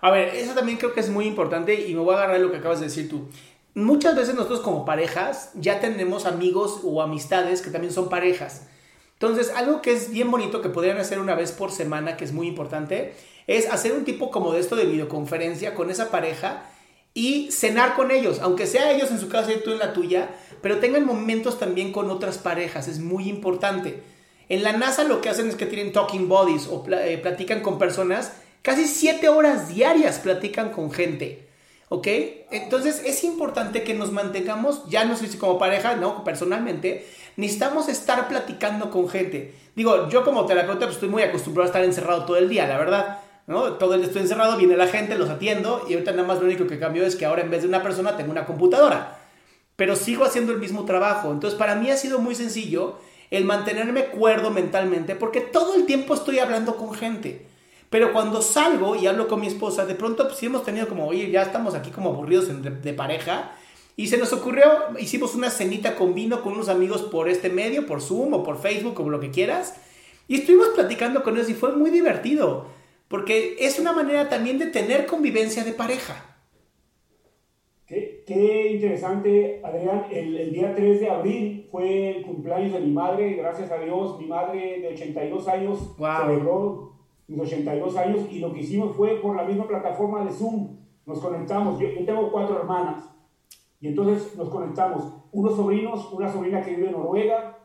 A 0.00 0.10
ver, 0.10 0.34
eso 0.34 0.54
también 0.54 0.78
creo 0.78 0.94
que 0.94 1.00
es 1.00 1.10
muy 1.10 1.26
importante 1.26 1.88
y 1.88 1.94
me 1.94 2.00
voy 2.00 2.14
a 2.14 2.18
agarrar 2.18 2.40
lo 2.40 2.50
que 2.50 2.58
acabas 2.58 2.80
de 2.80 2.86
decir 2.86 3.08
tú. 3.08 3.28
Muchas 3.74 4.14
veces 4.16 4.34
nosotros 4.34 4.60
como 4.60 4.84
parejas 4.84 5.52
ya 5.54 5.80
tenemos 5.80 6.26
amigos 6.26 6.80
o 6.84 7.02
amistades 7.02 7.60
que 7.60 7.70
también 7.70 7.92
son 7.92 8.08
parejas. 8.08 8.68
Entonces, 9.18 9.50
algo 9.56 9.80
que 9.80 9.92
es 9.92 10.10
bien 10.10 10.30
bonito 10.30 10.60
que 10.60 10.68
podrían 10.68 10.98
hacer 10.98 11.18
una 11.18 11.34
vez 11.34 11.50
por 11.50 11.72
semana, 11.72 12.18
que 12.18 12.24
es 12.24 12.32
muy 12.32 12.48
importante, 12.48 13.14
es 13.46 13.66
hacer 13.70 13.92
un 13.92 14.04
tipo 14.04 14.30
como 14.30 14.52
de 14.52 14.60
esto 14.60 14.76
de 14.76 14.84
videoconferencia 14.84 15.74
con 15.74 15.90
esa 15.90 16.10
pareja 16.10 16.70
y 17.14 17.50
cenar 17.50 17.94
con 17.94 18.10
ellos, 18.10 18.40
aunque 18.42 18.66
sea 18.66 18.92
ellos 18.92 19.10
en 19.10 19.18
su 19.18 19.30
casa 19.30 19.52
y 19.52 19.62
tú 19.62 19.70
en 19.70 19.78
la 19.78 19.94
tuya, 19.94 20.28
pero 20.60 20.80
tengan 20.80 21.06
momentos 21.06 21.58
también 21.58 21.92
con 21.92 22.10
otras 22.10 22.36
parejas, 22.36 22.88
es 22.88 22.98
muy 22.98 23.30
importante. 23.30 24.02
En 24.50 24.62
la 24.62 24.72
NASA 24.72 25.04
lo 25.04 25.22
que 25.22 25.30
hacen 25.30 25.48
es 25.48 25.56
que 25.56 25.64
tienen 25.64 25.92
talking 25.92 26.28
bodies 26.28 26.68
o 26.68 26.84
eh, 26.90 27.16
platican 27.16 27.62
con 27.62 27.78
personas, 27.78 28.34
casi 28.60 28.86
siete 28.86 29.30
horas 29.30 29.68
diarias 29.68 30.18
platican 30.18 30.70
con 30.70 30.92
gente. 30.92 31.45
¿Ok? 31.88 32.08
Entonces 32.50 33.02
es 33.04 33.22
importante 33.22 33.84
que 33.84 33.94
nos 33.94 34.10
mantengamos, 34.10 34.84
ya 34.88 35.04
no 35.04 35.16
sé 35.16 35.28
si 35.28 35.38
como 35.38 35.58
pareja, 35.58 35.94
no, 35.96 36.24
personalmente, 36.24 37.06
necesitamos 37.36 37.88
estar 37.88 38.28
platicando 38.28 38.90
con 38.90 39.08
gente. 39.08 39.54
Digo, 39.76 40.08
yo 40.08 40.24
como 40.24 40.46
terapeuta 40.46 40.86
pues 40.86 40.94
estoy 40.94 41.08
muy 41.08 41.22
acostumbrado 41.22 41.64
a 41.64 41.70
estar 41.70 41.84
encerrado 41.84 42.24
todo 42.24 42.36
el 42.36 42.48
día, 42.48 42.66
la 42.66 42.78
verdad. 42.78 43.20
¿no? 43.46 43.74
Todo 43.74 43.94
el 43.94 44.00
día 44.00 44.08
estoy 44.08 44.22
encerrado, 44.22 44.56
viene 44.56 44.76
la 44.76 44.88
gente, 44.88 45.16
los 45.16 45.30
atiendo 45.30 45.84
y 45.88 45.92
ahorita 45.92 46.12
nada 46.12 46.26
más 46.26 46.38
lo 46.40 46.46
único 46.46 46.66
que 46.66 46.78
cambió 46.78 47.06
es 47.06 47.14
que 47.14 47.26
ahora 47.26 47.42
en 47.42 47.50
vez 47.50 47.62
de 47.62 47.68
una 47.68 47.82
persona 47.82 48.16
tengo 48.16 48.32
una 48.32 48.46
computadora. 48.46 49.18
Pero 49.76 49.94
sigo 49.94 50.24
haciendo 50.24 50.52
el 50.52 50.58
mismo 50.58 50.84
trabajo. 50.84 51.30
Entonces 51.30 51.58
para 51.58 51.76
mí 51.76 51.90
ha 51.90 51.96
sido 51.96 52.18
muy 52.18 52.34
sencillo 52.34 52.98
el 53.30 53.44
mantenerme 53.44 54.06
cuerdo 54.06 54.50
mentalmente 54.50 55.14
porque 55.14 55.40
todo 55.40 55.74
el 55.74 55.86
tiempo 55.86 56.14
estoy 56.14 56.38
hablando 56.38 56.76
con 56.76 56.94
gente. 56.94 57.46
Pero 57.90 58.12
cuando 58.12 58.42
salgo 58.42 58.96
y 58.96 59.06
hablo 59.06 59.28
con 59.28 59.40
mi 59.40 59.46
esposa, 59.46 59.86
de 59.86 59.94
pronto 59.94 60.24
pues 60.24 60.38
sí 60.38 60.46
hemos 60.46 60.64
tenido 60.64 60.88
como, 60.88 61.06
oye, 61.06 61.30
ya 61.30 61.42
estamos 61.42 61.74
aquí 61.74 61.90
como 61.90 62.10
aburridos 62.10 62.48
de 62.62 62.92
pareja 62.92 63.52
y 63.98 64.08
se 64.08 64.18
nos 64.18 64.32
ocurrió, 64.34 64.64
hicimos 64.98 65.34
una 65.34 65.48
cenita 65.48 65.96
con 65.96 66.14
vino 66.14 66.42
con 66.42 66.52
unos 66.52 66.68
amigos 66.68 67.02
por 67.02 67.30
este 67.30 67.48
medio, 67.48 67.86
por 67.86 68.02
Zoom 68.02 68.34
o 68.34 68.42
por 68.44 68.58
Facebook, 68.58 68.92
como 68.92 69.08
lo 69.08 69.20
que 69.20 69.30
quieras. 69.30 69.80
Y 70.28 70.36
estuvimos 70.36 70.68
platicando 70.68 71.22
con 71.22 71.34
ellos 71.34 71.48
y 71.48 71.54
fue 71.54 71.74
muy 71.74 71.90
divertido, 71.90 72.66
porque 73.08 73.56
es 73.58 73.78
una 73.78 73.94
manera 73.94 74.28
también 74.28 74.58
de 74.58 74.66
tener 74.66 75.06
convivencia 75.06 75.64
de 75.64 75.72
pareja. 75.72 76.36
Qué, 77.86 78.22
qué 78.26 78.72
interesante, 78.72 79.62
Adrián. 79.64 80.08
El, 80.10 80.36
el, 80.36 80.52
día 80.52 80.74
3 80.74 81.00
de 81.00 81.08
abril 81.08 81.68
fue 81.70 82.18
el 82.18 82.22
cumpleaños 82.22 82.74
de 82.74 82.80
mi 82.80 82.92
madre. 82.92 83.34
Gracias 83.34 83.70
a 83.70 83.78
Dios, 83.78 84.20
mi 84.20 84.26
madre 84.26 84.80
de 84.80 84.88
82 84.88 85.48
años 85.48 85.96
wow. 85.96 86.26
celebró 86.26 86.95
82 87.28 87.96
años 87.96 88.26
y 88.30 88.38
lo 88.38 88.52
que 88.52 88.60
hicimos 88.60 88.94
fue 88.96 89.16
por 89.16 89.36
la 89.36 89.44
misma 89.44 89.66
plataforma 89.66 90.24
de 90.24 90.30
Zoom. 90.30 90.76
Nos 91.04 91.20
conectamos. 91.20 91.78
Yo, 91.78 91.88
yo 91.88 92.04
tengo 92.04 92.30
cuatro 92.30 92.58
hermanas 92.58 93.16
y 93.80 93.88
entonces 93.88 94.36
nos 94.36 94.48
conectamos, 94.48 95.12
unos 95.32 95.54
sobrinos, 95.54 96.12
una 96.12 96.32
sobrina 96.32 96.62
que 96.62 96.74
vive 96.74 96.88
en 96.88 96.92
Noruega, 96.92 97.58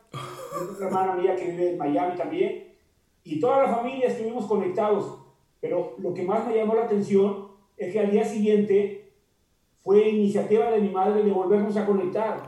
otra 0.72 0.86
hermana 0.86 1.14
mía 1.14 1.34
que 1.36 1.50
vive 1.50 1.70
en 1.70 1.78
Miami 1.78 2.16
también, 2.16 2.64
y 3.24 3.40
toda 3.40 3.62
la 3.62 3.74
familia 3.74 4.08
estuvimos 4.08 4.46
conectados. 4.46 5.18
Pero 5.60 5.94
lo 5.98 6.12
que 6.12 6.22
más 6.22 6.46
me 6.46 6.56
llamó 6.56 6.74
la 6.74 6.84
atención 6.84 7.48
es 7.76 7.92
que 7.92 8.00
al 8.00 8.10
día 8.10 8.24
siguiente 8.24 9.12
fue 9.78 10.08
iniciativa 10.08 10.70
de 10.70 10.80
mi 10.80 10.90
madre 10.90 11.22
de 11.22 11.32
volvernos 11.32 11.76
a 11.76 11.86
conectar. 11.86 12.46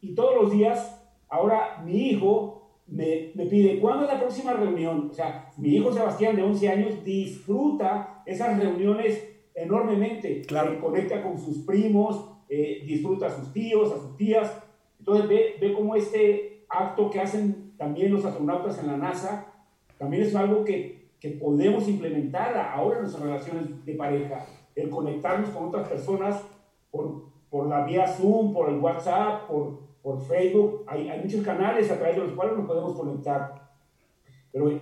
Y 0.00 0.14
todos 0.14 0.42
los 0.42 0.50
días, 0.50 1.02
ahora 1.28 1.82
mi 1.84 2.10
hijo 2.10 2.59
me, 2.90 3.30
me, 3.34 3.46
pide, 3.46 3.78
¿cuándo 3.78 4.04
es 4.04 4.12
la 4.12 4.18
próxima 4.18 4.52
reunión? 4.52 5.08
O 5.10 5.14
sea, 5.14 5.50
mi 5.56 5.76
hijo 5.76 5.92
Sebastián 5.92 6.34
de 6.34 6.42
11 6.42 6.68
años 6.68 7.04
disfruta 7.04 8.22
esas 8.26 8.58
reuniones 8.58 9.28
enormemente. 9.54 10.42
Claro. 10.42 10.80
conecta 10.80 11.22
con 11.22 11.38
sus 11.38 11.58
primos, 11.58 12.30
eh, 12.48 12.82
disfruta 12.86 13.26
a 13.26 13.30
sus 13.30 13.52
tíos, 13.52 13.92
a 13.92 14.00
sus 14.00 14.16
tías. 14.16 14.62
Entonces 14.98 15.28
ve, 15.28 15.54
ve 15.60 15.72
cómo 15.72 15.94
este 15.94 16.64
acto 16.68 17.10
que 17.10 17.20
hacen 17.20 17.72
también 17.76 18.12
los 18.12 18.24
astronautas 18.24 18.78
en 18.80 18.88
la 18.88 18.96
NASA, 18.96 19.46
también 19.98 20.22
es 20.22 20.34
algo 20.34 20.64
que, 20.64 21.10
que 21.20 21.30
podemos 21.30 21.88
implementar 21.88 22.56
ahora 22.56 22.96
en 22.96 23.02
nuestras 23.02 23.24
relaciones 23.24 23.84
de 23.84 23.94
pareja, 23.94 24.46
el 24.74 24.90
conectarnos 24.90 25.50
con 25.50 25.68
otras 25.68 25.88
personas 25.88 26.44
por, 26.90 27.30
por 27.48 27.68
la 27.68 27.84
vía 27.84 28.06
Zoom, 28.06 28.52
por 28.52 28.68
el 28.68 28.78
WhatsApp, 28.78 29.46
por, 29.48 29.89
por 30.02 30.20
Facebook. 30.22 30.84
Hay, 30.86 31.08
hay 31.08 31.20
muchos 31.22 31.44
canales 31.44 31.90
a 31.90 31.98
través 31.98 32.16
de 32.16 32.22
los 32.22 32.32
cuales 32.32 32.56
nos 32.56 32.66
podemos 32.66 32.94
conectar. 32.94 33.70
Pero 34.52 34.80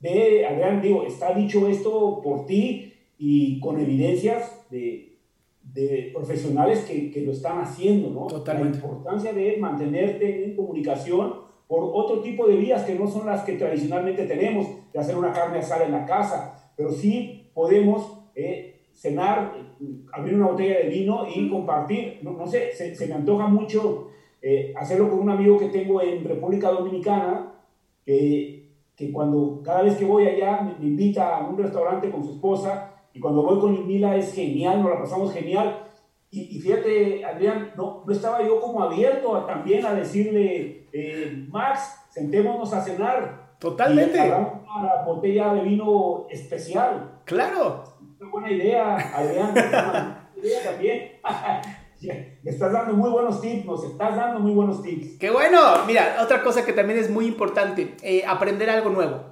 ve, 0.00 0.46
Adrián, 0.46 0.80
digo, 0.80 1.04
está 1.04 1.34
dicho 1.34 1.66
esto 1.68 2.20
por 2.22 2.46
ti 2.46 2.92
y 3.18 3.60
con 3.60 3.80
evidencias 3.80 4.66
de, 4.70 5.18
de 5.62 6.10
profesionales 6.14 6.80
que, 6.80 7.10
que, 7.10 7.22
lo 7.22 7.32
están 7.32 7.60
haciendo, 7.60 8.10
¿no? 8.10 8.26
Totalmente. 8.26 8.78
La 8.78 8.84
importancia 8.84 9.32
de 9.32 9.56
mantenerte 9.56 10.44
en 10.44 10.56
comunicación 10.56 11.44
por 11.66 11.90
otro 11.92 12.20
tipo 12.20 12.46
de 12.46 12.56
vías 12.56 12.84
que 12.84 12.94
no 12.94 13.06
son 13.06 13.26
las 13.26 13.42
que 13.42 13.54
tradicionalmente 13.54 14.26
tenemos, 14.26 14.66
de 14.92 14.98
hacer 14.98 15.16
una 15.16 15.32
carne 15.32 15.58
asada 15.58 15.86
en 15.86 15.92
la 15.92 16.04
casa, 16.04 16.72
pero 16.76 16.90
sí 16.90 17.50
podemos 17.54 18.20
eh, 18.34 18.88
cenar, 18.92 19.54
abrir 20.12 20.34
una 20.34 20.48
botella 20.48 20.78
de 20.78 20.88
vino 20.88 21.26
y 21.34 21.48
compartir. 21.48 22.20
No, 22.22 22.32
no 22.32 22.46
sé, 22.46 22.72
se, 22.72 22.94
se, 22.94 23.06
me 23.06 23.14
antoja 23.14 23.46
mucho 23.48 24.10
eh, 24.46 24.74
hacerlo 24.76 25.08
con 25.08 25.20
un 25.20 25.30
amigo 25.30 25.56
que 25.56 25.70
tengo 25.70 26.02
en 26.02 26.22
República 26.22 26.68
Dominicana, 26.68 27.54
que, 28.04 28.74
que 28.94 29.10
cuando 29.10 29.62
cada 29.64 29.80
vez 29.80 29.96
que 29.96 30.04
voy 30.04 30.26
allá 30.26 30.60
me, 30.60 30.74
me 30.78 30.84
invita 30.84 31.38
a 31.38 31.48
un 31.48 31.56
restaurante 31.56 32.10
con 32.10 32.22
su 32.22 32.32
esposa 32.32 32.92
y 33.14 33.20
cuando 33.20 33.42
voy 33.42 33.58
con 33.58 33.86
Mila 33.86 34.14
es 34.16 34.34
genial, 34.34 34.82
nos 34.82 34.90
la 34.90 35.00
pasamos 35.00 35.32
genial. 35.32 35.88
Y, 36.30 36.58
y 36.58 36.60
fíjate, 36.60 37.24
Adrián, 37.24 37.72
no, 37.74 38.02
no, 38.06 38.12
estaba 38.12 38.42
yo 38.42 38.60
como 38.60 38.82
abierto 38.82 39.34
a, 39.34 39.46
también 39.46 39.86
a 39.86 39.94
decirle, 39.94 40.88
eh, 40.92 41.46
Max, 41.48 42.04
sentémonos 42.10 42.70
a 42.74 42.82
cenar. 42.82 43.56
Totalmente. 43.58 44.18
Y 44.18 44.30
una 44.30 45.04
botella 45.06 45.54
de 45.54 45.62
vino 45.62 46.26
especial. 46.28 47.22
Claro. 47.24 47.82
Una 48.20 48.30
buena 48.30 48.50
idea, 48.50 48.96
Adrián. 49.16 49.52
Una 49.52 50.28
idea 50.36 50.62
también. 50.62 51.12
Me 52.42 52.50
estás 52.50 52.72
dando 52.72 52.94
muy 52.94 53.10
buenos 53.10 53.40
tips, 53.40 53.64
nos 53.64 53.84
estás 53.84 54.16
dando 54.16 54.40
muy 54.40 54.52
buenos 54.52 54.82
tips. 54.82 55.18
Qué 55.18 55.30
bueno. 55.30 55.84
Mira, 55.86 56.18
otra 56.22 56.42
cosa 56.42 56.64
que 56.64 56.72
también 56.72 56.98
es 56.98 57.10
muy 57.10 57.26
importante, 57.26 57.94
eh, 58.02 58.24
aprender 58.26 58.70
algo 58.70 58.90
nuevo. 58.90 59.24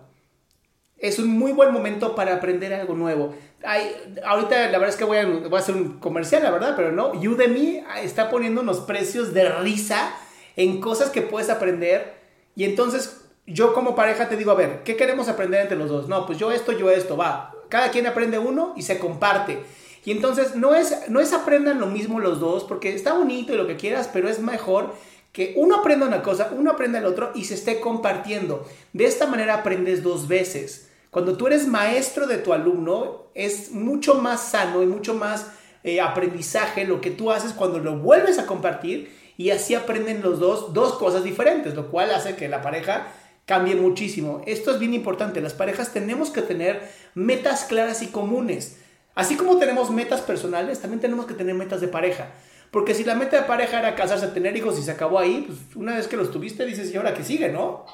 Es 0.96 1.18
un 1.18 1.28
muy 1.28 1.52
buen 1.52 1.72
momento 1.72 2.14
para 2.14 2.35
aprender 2.35 2.72
algo 2.72 2.94
nuevo. 2.94 3.35
Hay, 3.64 3.92
ahorita 4.24 4.66
la 4.66 4.78
verdad 4.78 4.90
es 4.90 4.96
que 4.96 5.04
voy 5.04 5.18
a, 5.18 5.26
voy 5.26 5.54
a 5.54 5.58
hacer 5.58 5.74
un 5.74 5.98
comercial, 5.98 6.42
la 6.42 6.50
verdad, 6.50 6.74
pero 6.76 6.92
no. 6.92 7.11
Udemy 7.11 7.82
está 8.02 8.30
poniendo 8.30 8.61
unos 8.61 8.80
precios 8.80 9.35
de 9.35 9.48
risa 9.48 10.14
en 10.56 10.80
cosas 10.80 11.11
que 11.11 11.22
puedes 11.22 11.50
aprender. 11.50 12.14
Y 12.54 12.64
entonces 12.64 13.22
yo 13.46 13.74
como 13.74 13.96
pareja 13.96 14.28
te 14.28 14.37
digo, 14.37 14.52
a 14.52 14.54
ver, 14.54 14.82
¿qué 14.85 14.96
queremos 14.96 15.28
aprender 15.28 15.61
entre 15.61 15.76
los 15.76 15.90
dos? 15.90 16.08
No, 16.08 16.26
pues 16.26 16.38
yo 16.38 16.52
esto, 16.52 16.72
yo 16.72 16.90
esto, 16.90 17.16
va. 17.16 17.52
Cada 17.68 17.90
quien 17.90 18.06
aprende 18.06 18.38
uno 18.38 18.72
y 18.76 18.82
se 18.82 18.98
comparte. 18.98 19.62
Y 20.04 20.10
entonces 20.10 20.56
no 20.56 20.74
es, 20.74 21.08
no 21.08 21.20
es 21.20 21.32
aprendan 21.32 21.80
lo 21.80 21.86
mismo 21.86 22.20
los 22.20 22.40
dos, 22.40 22.64
porque 22.64 22.94
está 22.94 23.14
bonito 23.14 23.52
y 23.52 23.56
lo 23.56 23.66
que 23.66 23.76
quieras, 23.76 24.10
pero 24.12 24.28
es 24.28 24.40
mejor 24.40 24.94
que 25.32 25.54
uno 25.56 25.76
aprenda 25.76 26.06
una 26.06 26.22
cosa, 26.22 26.50
uno 26.56 26.72
aprenda 26.72 26.98
el 26.98 27.06
otro 27.06 27.32
y 27.34 27.44
se 27.44 27.54
esté 27.54 27.80
compartiendo. 27.80 28.66
De 28.92 29.04
esta 29.04 29.26
manera 29.26 29.54
aprendes 29.54 30.02
dos 30.02 30.28
veces. 30.28 30.88
Cuando 31.10 31.36
tú 31.36 31.46
eres 31.46 31.66
maestro 31.66 32.26
de 32.26 32.38
tu 32.38 32.52
alumno, 32.52 33.26
es 33.34 33.70
mucho 33.70 34.16
más 34.16 34.42
sano 34.42 34.82
y 34.82 34.86
mucho 34.86 35.14
más 35.14 35.46
eh, 35.84 36.00
aprendizaje 36.00 36.84
lo 36.84 37.00
que 37.00 37.10
tú 37.10 37.30
haces 37.30 37.52
cuando 37.52 37.78
lo 37.78 37.98
vuelves 37.98 38.38
a 38.38 38.46
compartir 38.46 39.12
y 39.36 39.50
así 39.50 39.74
aprenden 39.74 40.22
los 40.22 40.38
dos 40.38 40.74
dos 40.74 40.94
cosas 40.94 41.24
diferentes, 41.24 41.74
lo 41.74 41.90
cual 41.90 42.10
hace 42.10 42.36
que 42.36 42.48
la 42.48 42.62
pareja 42.62 43.08
cambie 43.46 43.74
muchísimo. 43.74 44.42
Esto 44.46 44.70
es 44.70 44.78
bien 44.78 44.94
importante, 44.94 45.40
las 45.40 45.54
parejas 45.54 45.92
tenemos 45.92 46.30
que 46.30 46.42
tener 46.42 46.88
metas 47.14 47.64
claras 47.64 48.02
y 48.02 48.08
comunes. 48.08 48.78
Así 49.14 49.37
como 49.37 49.59
tenemos 49.59 49.90
metas 49.90 50.22
personales, 50.22 50.81
también 50.81 51.01
tenemos 51.01 51.27
que 51.27 51.35
tener 51.35 51.55
metas 51.55 51.81
de 51.81 51.88
pareja. 51.88 52.33
Porque 52.70 52.94
si 52.94 53.05
la 53.05 53.14
meta 53.14 53.38
de 53.38 53.46
pareja 53.46 53.81
era 53.81 53.94
casarse, 53.94 54.29
tener 54.29 54.57
hijos 54.57 54.79
y 54.79 54.83
se 54.83 54.90
acabó 54.90 55.18
ahí, 55.18 55.44
pues 55.46 55.77
una 55.77 55.96
vez 55.96 56.09
que 56.09 56.16
los 56.16 56.31
tuviste 56.31 56.64
dices, 56.64 56.92
¿y 56.92 56.96
ahora 56.96 57.12
qué 57.12 57.22
sigue, 57.22 57.51
no? 57.51 57.85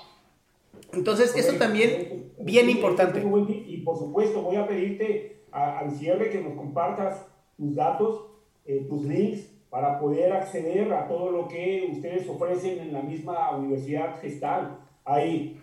Entonces, 0.93 1.35
eso 1.37 1.55
también 1.55 2.33
bien 2.39 2.71
importante. 2.71 3.21
Y 3.67 3.79
por 3.79 3.99
supuesto, 3.99 4.43
voy 4.43 4.57
a 4.57 4.69
pedirte 4.69 5.43
al 5.51 5.91
cierre 5.91 6.31
que 6.31 6.41
nos 6.41 6.55
compartas 6.55 7.27
tus 7.57 7.75
datos, 7.75 8.27
eh, 8.67 8.87
tus 8.89 9.05
links, 9.05 9.49
para 9.69 9.99
poder 9.99 10.33
acceder 10.33 10.93
a 10.93 11.09
todo 11.09 11.33
lo 11.33 11.49
que 11.49 11.89
ustedes 11.93 12.29
ofrecen 12.29 12.79
en 12.79 12.93
la 12.93 13.03
misma 13.03 13.51
universidad 13.57 14.21
gestal. 14.21 14.79
Hay, 15.11 15.59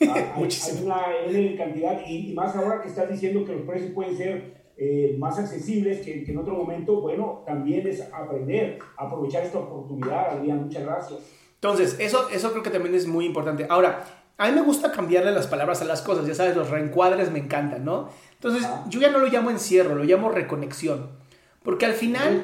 hay, 0.00 0.08
hay 0.08 0.82
una 0.82 1.02
N 1.26 1.56
cantidad, 1.56 2.00
y, 2.06 2.30
y, 2.30 2.32
más 2.32 2.56
ahora 2.56 2.80
que 2.80 2.88
estás 2.88 3.10
diciendo 3.10 3.44
que 3.44 3.52
los 3.52 3.66
precios 3.66 3.92
pueden 3.92 4.16
ser 4.16 4.61
eh, 4.76 5.16
más 5.18 5.38
accesibles 5.38 6.00
que, 6.00 6.24
que 6.24 6.32
en 6.32 6.38
otro 6.38 6.54
momento, 6.54 7.00
bueno, 7.00 7.42
también 7.46 7.86
es 7.86 8.00
aprender, 8.12 8.78
aprovechar 8.96 9.44
esta 9.44 9.58
oportunidad, 9.58 10.30
Adrián. 10.30 10.64
Muchas 10.64 10.84
gracias. 10.84 11.20
Entonces, 11.54 11.96
eso, 12.00 12.28
eso 12.30 12.50
creo 12.50 12.62
que 12.62 12.70
también 12.70 12.94
es 12.94 13.06
muy 13.06 13.24
importante. 13.24 13.66
Ahora, 13.68 14.04
a 14.38 14.48
mí 14.48 14.54
me 14.54 14.62
gusta 14.62 14.90
cambiarle 14.90 15.30
las 15.30 15.46
palabras 15.46 15.82
a 15.82 15.84
las 15.84 16.02
cosas, 16.02 16.26
ya 16.26 16.34
sabes, 16.34 16.56
los 16.56 16.70
reencuadres 16.70 17.30
me 17.30 17.38
encantan, 17.38 17.84
¿no? 17.84 18.08
Entonces, 18.32 18.66
yo 18.88 18.98
ya 18.98 19.10
no 19.10 19.18
lo 19.18 19.28
llamo 19.28 19.50
encierro, 19.50 19.94
lo 19.94 20.02
llamo 20.02 20.30
reconexión. 20.30 21.10
Porque 21.62 21.86
al 21.86 21.92
final, 21.92 22.42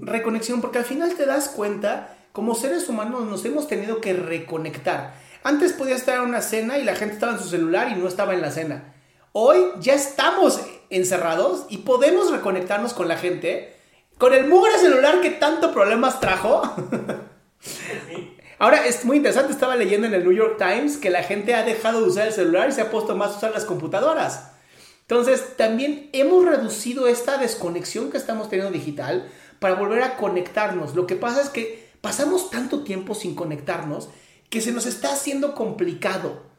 reconexión, 0.00 0.62
porque 0.62 0.78
al 0.78 0.84
final 0.84 1.14
te 1.14 1.26
das 1.26 1.48
cuenta, 1.48 2.16
como 2.32 2.54
seres 2.54 2.88
humanos 2.88 3.26
nos 3.26 3.44
hemos 3.44 3.68
tenido 3.68 4.00
que 4.00 4.14
reconectar. 4.14 5.14
Antes 5.42 5.74
podía 5.74 5.96
estar 5.96 6.16
en 6.16 6.30
una 6.30 6.40
cena 6.40 6.78
y 6.78 6.84
la 6.84 6.94
gente 6.94 7.14
estaba 7.14 7.32
en 7.32 7.38
su 7.38 7.48
celular 7.48 7.92
y 7.92 8.00
no 8.00 8.08
estaba 8.08 8.32
en 8.32 8.40
la 8.40 8.50
cena. 8.50 8.93
Hoy 9.36 9.64
ya 9.80 9.94
estamos 9.94 10.60
encerrados 10.90 11.66
y 11.68 11.78
podemos 11.78 12.30
reconectarnos 12.30 12.94
con 12.94 13.08
la 13.08 13.16
gente 13.16 13.74
con 14.16 14.32
el 14.32 14.46
mugre 14.46 14.78
celular 14.78 15.20
que 15.22 15.30
tanto 15.30 15.74
problemas 15.74 16.20
trajo. 16.20 16.62
Ahora 18.60 18.86
es 18.86 19.04
muy 19.04 19.16
interesante, 19.16 19.52
estaba 19.52 19.74
leyendo 19.74 20.06
en 20.06 20.14
el 20.14 20.22
New 20.22 20.32
York 20.32 20.56
Times 20.56 20.98
que 20.98 21.10
la 21.10 21.24
gente 21.24 21.52
ha 21.56 21.64
dejado 21.64 22.00
de 22.00 22.10
usar 22.10 22.28
el 22.28 22.32
celular 22.32 22.68
y 22.68 22.72
se 22.74 22.82
ha 22.82 22.92
puesto 22.92 23.16
más 23.16 23.32
a 23.32 23.38
usar 23.38 23.50
las 23.50 23.64
computadoras. 23.64 24.52
Entonces, 25.00 25.56
también 25.56 26.10
hemos 26.12 26.44
reducido 26.44 27.08
esta 27.08 27.36
desconexión 27.36 28.12
que 28.12 28.18
estamos 28.18 28.48
teniendo 28.48 28.72
digital 28.72 29.28
para 29.58 29.74
volver 29.74 30.04
a 30.04 30.16
conectarnos. 30.16 30.94
Lo 30.94 31.08
que 31.08 31.16
pasa 31.16 31.42
es 31.42 31.48
que 31.48 31.88
pasamos 32.00 32.50
tanto 32.50 32.84
tiempo 32.84 33.16
sin 33.16 33.34
conectarnos 33.34 34.10
que 34.48 34.60
se 34.60 34.70
nos 34.70 34.86
está 34.86 35.12
haciendo 35.12 35.56
complicado. 35.56 36.53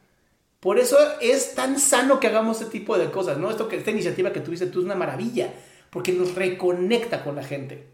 Por 0.66 0.80
eso 0.80 0.96
es 1.20 1.54
tan 1.54 1.78
sano 1.78 2.18
que 2.18 2.26
hagamos 2.26 2.60
este 2.60 2.72
tipo 2.72 2.98
de 2.98 3.08
cosas, 3.12 3.38
¿no? 3.38 3.50
Esto 3.50 3.68
que 3.68 3.76
esta 3.76 3.92
iniciativa 3.92 4.32
que 4.32 4.40
tuviste 4.40 4.66
tú 4.66 4.80
es 4.80 4.84
una 4.84 4.96
maravilla, 4.96 5.54
porque 5.90 6.10
nos 6.10 6.34
reconecta 6.34 7.22
con 7.22 7.36
la 7.36 7.44
gente. 7.44 7.86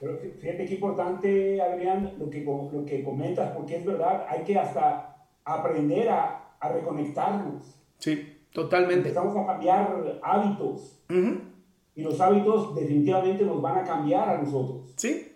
Pero 0.00 0.18
fíjate 0.38 0.66
qué 0.66 0.74
importante, 0.74 1.62
Adrián, 1.62 2.12
lo 2.18 2.28
que, 2.28 2.44
lo 2.44 2.84
que 2.84 3.02
comentas, 3.02 3.56
porque 3.56 3.76
es 3.76 3.86
verdad, 3.86 4.26
hay 4.28 4.44
que 4.44 4.58
hasta 4.58 5.16
aprender 5.46 6.10
a, 6.10 6.56
a 6.60 6.68
reconectarnos. 6.74 7.74
Sí, 7.96 8.36
totalmente. 8.52 9.08
Empezamos 9.08 9.34
a 9.38 9.46
cambiar 9.46 10.20
hábitos. 10.22 11.00
Y 11.08 12.02
los 12.02 12.20
hábitos 12.20 12.74
definitivamente 12.74 13.46
nos 13.46 13.62
van 13.62 13.78
a 13.78 13.84
cambiar 13.84 14.28
a 14.28 14.36
nosotros. 14.42 14.92
Sí. 14.96 15.32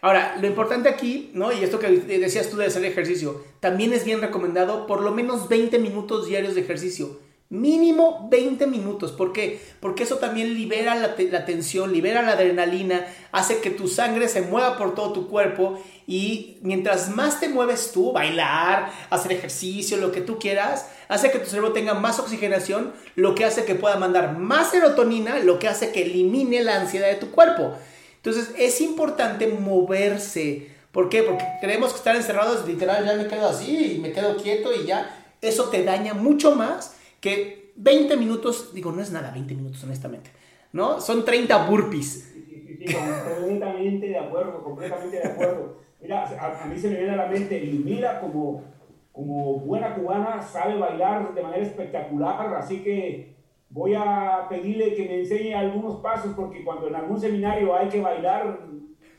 Ahora, 0.00 0.36
lo 0.40 0.46
importante 0.46 0.88
aquí, 0.88 1.30
¿no? 1.34 1.52
Y 1.52 1.64
esto 1.64 1.78
que 1.78 1.88
decías 1.88 2.48
tú 2.50 2.56
de 2.56 2.66
hacer 2.66 2.84
ejercicio, 2.84 3.42
también 3.60 3.92
es 3.92 4.04
bien 4.04 4.20
recomendado 4.20 4.86
por 4.86 5.00
lo 5.00 5.10
menos 5.10 5.48
20 5.48 5.78
minutos 5.78 6.26
diarios 6.26 6.54
de 6.54 6.60
ejercicio. 6.60 7.18
Mínimo 7.50 8.28
20 8.30 8.66
minutos. 8.66 9.12
¿Por 9.12 9.32
qué? 9.32 9.58
Porque 9.80 10.02
eso 10.02 10.18
también 10.18 10.52
libera 10.52 10.94
la, 10.94 11.14
tensión, 11.46 11.94
libera 11.94 12.20
la 12.20 12.32
adrenalina, 12.32 13.06
hace 13.32 13.60
que 13.60 13.70
tu 13.70 13.88
sangre 13.88 14.28
se 14.28 14.42
mueva 14.42 14.76
por 14.76 14.94
todo 14.94 15.14
tu 15.14 15.28
cuerpo 15.28 15.82
y 16.06 16.58
mientras 16.60 17.08
más 17.08 17.40
te 17.40 17.48
mueves 17.48 17.90
tú, 17.92 18.12
bailar, 18.12 18.92
hacer 19.08 19.32
ejercicio, 19.32 19.96
lo 19.96 20.12
que 20.12 20.20
tú 20.20 20.38
quieras, 20.38 20.90
hace 21.08 21.30
que 21.30 21.38
tu 21.38 21.46
cerebro 21.46 21.72
tenga 21.72 21.94
más 21.94 22.18
oxigenación, 22.18 22.92
lo 23.14 23.34
que 23.34 23.46
hace 23.46 23.64
que 23.64 23.74
pueda 23.74 23.96
mandar 23.96 24.36
más 24.36 24.70
serotonina, 24.70 25.38
lo 25.38 25.58
que 25.58 25.68
hace 25.68 25.90
que 25.90 26.02
elimine 26.02 26.62
la 26.62 26.78
ansiedad 26.78 27.08
de 27.08 27.16
tu 27.16 27.30
cuerpo. 27.30 27.78
Entonces 28.18 28.54
es 28.58 28.80
importante 28.80 29.46
moverse. 29.46 30.68
¿Por 30.92 31.08
qué? 31.08 31.22
Porque 31.22 31.44
creemos 31.60 31.92
que 31.92 31.98
estar 31.98 32.16
encerrados, 32.16 32.66
literal, 32.66 33.04
ya 33.04 33.14
me 33.14 33.26
quedo 33.26 33.48
así 33.48 33.96
y 33.96 33.98
me 33.98 34.12
quedo 34.12 34.36
quieto 34.36 34.70
y 34.74 34.86
ya. 34.86 35.14
Eso 35.40 35.70
te 35.70 35.84
daña 35.84 36.14
mucho 36.14 36.54
más 36.54 36.96
que 37.20 37.72
20 37.76 38.16
minutos, 38.16 38.74
digo, 38.74 38.90
no 38.90 39.00
es 39.00 39.12
nada 39.12 39.30
20 39.30 39.54
minutos, 39.54 39.84
honestamente, 39.84 40.30
¿no? 40.72 41.00
Son 41.00 41.24
30 41.24 41.68
burpees. 41.68 42.32
Sí, 42.32 42.94
completamente 42.94 44.08
de 44.08 44.18
acuerdo, 44.18 44.62
completamente 44.64 45.18
de 45.18 45.24
acuerdo. 45.24 45.78
Mira, 46.00 46.24
a, 46.24 46.66
mí 46.66 46.78
se 46.78 46.90
me 46.90 46.96
viene 46.96 47.12
a 47.12 47.16
la 47.16 47.26
mente, 47.26 47.60
mira 47.60 48.20
como, 48.20 48.64
como 49.12 49.60
buena 49.60 49.94
cubana 49.94 50.42
sabe 50.42 50.76
bailar 50.76 51.34
de 51.34 51.42
manera 51.42 51.62
espectacular, 51.62 52.54
así 52.54 52.82
que 52.82 53.37
voy 53.70 53.94
a 53.94 54.46
pedirle 54.48 54.94
que 54.94 55.04
me 55.04 55.20
enseñe 55.20 55.54
algunos 55.54 56.00
pasos, 56.00 56.34
porque 56.34 56.64
cuando 56.64 56.88
en 56.88 56.96
algún 56.96 57.20
seminario 57.20 57.74
hay 57.74 57.88
que 57.88 58.00
bailar, 58.00 58.60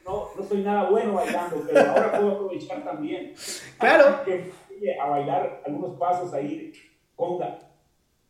no, 0.05 0.27
no 0.35 0.43
soy 0.43 0.61
nada 0.61 0.89
bueno 0.89 1.13
bailando, 1.13 1.63
pero 1.67 1.91
ahora 1.91 2.11
puedo 2.11 2.31
aprovechar 2.31 2.83
también. 2.83 3.33
Claro. 3.77 4.23
Que, 4.23 4.51
a 4.99 5.09
bailar 5.09 5.61
algunos 5.65 5.99
pasos 5.99 6.33
ahí, 6.33 6.71
conga 7.15 7.59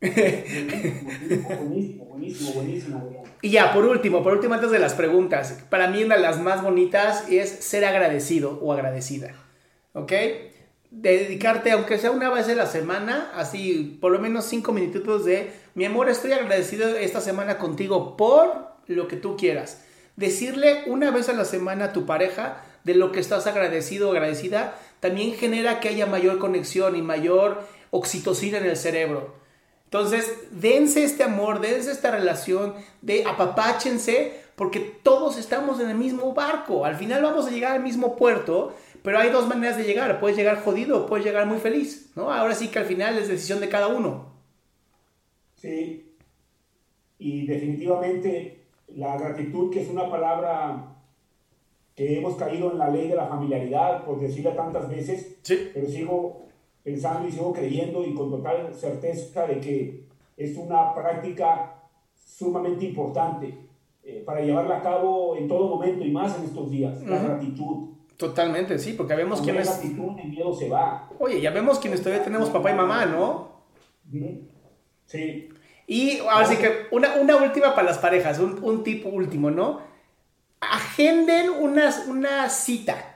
buenísimo, 0.00 2.06
buenísimo, 2.06 2.52
buenísimo. 2.52 3.22
Y 3.42 3.50
ya, 3.50 3.74
por 3.74 3.84
último, 3.84 4.22
por 4.22 4.32
último, 4.32 4.54
antes 4.54 4.70
de 4.70 4.78
las 4.78 4.94
preguntas, 4.94 5.62
para 5.68 5.88
mí 5.88 6.02
una 6.02 6.16
de 6.16 6.22
las 6.22 6.40
más 6.40 6.62
bonitas 6.62 7.30
es 7.30 7.50
ser 7.50 7.84
agradecido 7.84 8.58
o 8.62 8.72
agradecida. 8.72 9.34
¿Ok? 9.92 10.12
Dedicarte, 10.90 11.70
aunque 11.70 11.98
sea 11.98 12.10
una 12.10 12.30
vez 12.30 12.48
a 12.48 12.54
la 12.54 12.66
semana, 12.66 13.30
así 13.36 13.96
por 14.00 14.10
lo 14.10 14.18
menos 14.18 14.46
cinco 14.46 14.72
minutitos 14.72 15.24
de, 15.24 15.52
mi 15.74 15.84
amor, 15.84 16.08
estoy 16.08 16.32
agradecido 16.32 16.88
esta 16.96 17.20
semana 17.20 17.58
contigo 17.58 18.16
por 18.16 18.70
lo 18.86 19.06
que 19.06 19.16
tú 19.16 19.36
quieras. 19.36 19.84
Decirle 20.16 20.82
una 20.86 21.12
vez 21.12 21.28
a 21.28 21.32
la 21.32 21.44
semana 21.44 21.86
a 21.86 21.92
tu 21.92 22.06
pareja 22.06 22.64
de 22.82 22.94
lo 22.94 23.12
que 23.12 23.20
estás 23.20 23.46
agradecido 23.46 24.08
o 24.08 24.12
agradecida, 24.12 24.76
también 24.98 25.34
genera 25.34 25.78
que 25.78 25.90
haya 25.90 26.06
mayor 26.06 26.38
conexión 26.38 26.96
y 26.96 27.02
mayor 27.02 27.62
oxitocina 27.90 28.58
en 28.58 28.66
el 28.66 28.76
cerebro. 28.76 29.34
Entonces, 29.84 30.32
dense 30.50 31.02
este 31.02 31.24
amor, 31.24 31.60
dense 31.60 31.90
esta 31.90 32.10
relación, 32.10 32.74
de 33.02 33.24
apapáchense, 33.26 34.40
porque 34.54 34.78
todos 34.78 35.36
estamos 35.36 35.80
en 35.80 35.90
el 35.90 35.96
mismo 35.96 36.32
barco. 36.32 36.84
Al 36.84 36.96
final 36.96 37.22
vamos 37.22 37.46
a 37.46 37.50
llegar 37.50 37.72
al 37.72 37.82
mismo 37.82 38.14
puerto, 38.14 38.72
pero 39.02 39.18
hay 39.18 39.30
dos 39.30 39.48
maneras 39.48 39.76
de 39.76 39.84
llegar. 39.84 40.20
Puedes 40.20 40.36
llegar 40.36 40.62
jodido 40.62 41.06
puedes 41.06 41.24
llegar 41.24 41.46
muy 41.46 41.58
feliz, 41.58 42.12
¿no? 42.16 42.32
Ahora 42.32 42.54
sí 42.54 42.68
que 42.68 42.78
al 42.78 42.86
final 42.86 43.18
es 43.18 43.28
decisión 43.28 43.60
de 43.60 43.68
cada 43.68 43.88
uno. 43.88 44.30
Sí, 45.56 46.10
y 47.18 47.46
definitivamente 47.46 48.62
la 48.88 49.16
gratitud, 49.18 49.70
que 49.70 49.82
es 49.82 49.90
una 49.90 50.10
palabra 50.10 50.96
que 51.94 52.18
hemos 52.18 52.34
caído 52.36 52.72
en 52.72 52.78
la 52.78 52.88
ley 52.88 53.08
de 53.08 53.14
la 53.14 53.26
familiaridad, 53.26 54.04
por 54.04 54.18
decirla 54.18 54.56
tantas 54.56 54.88
veces, 54.88 55.36
sí. 55.42 55.70
pero 55.74 55.86
sigo 55.86 56.46
pensando 56.82 57.28
y 57.28 57.32
sigo 57.32 57.52
creyendo 57.52 58.04
y 58.06 58.14
con 58.14 58.30
total 58.30 58.74
certeza 58.74 59.46
de 59.46 59.60
que 59.60 60.04
es 60.36 60.56
una 60.56 60.94
práctica 60.94 61.74
sumamente 62.14 62.86
importante 62.86 63.54
eh, 64.02 64.22
para 64.24 64.40
llevarla 64.40 64.78
a 64.78 64.82
cabo 64.82 65.36
en 65.36 65.46
todo 65.46 65.68
momento 65.68 66.04
y 66.04 66.10
más 66.10 66.38
en 66.38 66.44
estos 66.44 66.70
días, 66.70 67.02
la 67.02 67.22
gratitud. 67.22 67.90
Totalmente, 68.20 68.78
sí, 68.78 68.92
porque 68.92 69.16
vemos 69.16 69.40
quienes... 69.40 69.66
La 69.66 69.72
gratitud, 69.72 70.18
el 70.22 70.28
miedo 70.28 70.54
se 70.54 70.68
va. 70.68 71.10
Oye, 71.18 71.40
ya 71.40 71.50
vemos 71.50 71.80
quienes 71.80 72.00
todavía 72.00 72.22
tenemos 72.22 72.50
papá 72.50 72.70
y 72.70 72.74
mamá, 72.74 73.06
¿no? 73.06 73.64
Sí. 75.06 75.48
Y 75.88 76.18
ahora 76.20 76.46
sí 76.46 76.56
que 76.56 76.86
una, 76.92 77.16
una 77.16 77.36
última 77.36 77.74
para 77.74 77.88
las 77.88 77.98
parejas, 77.98 78.38
un, 78.38 78.62
un 78.62 78.84
tipo 78.84 79.08
último, 79.08 79.50
¿no? 79.50 79.80
Agenden 80.60 81.50
una 81.50 82.48
cita 82.48 83.10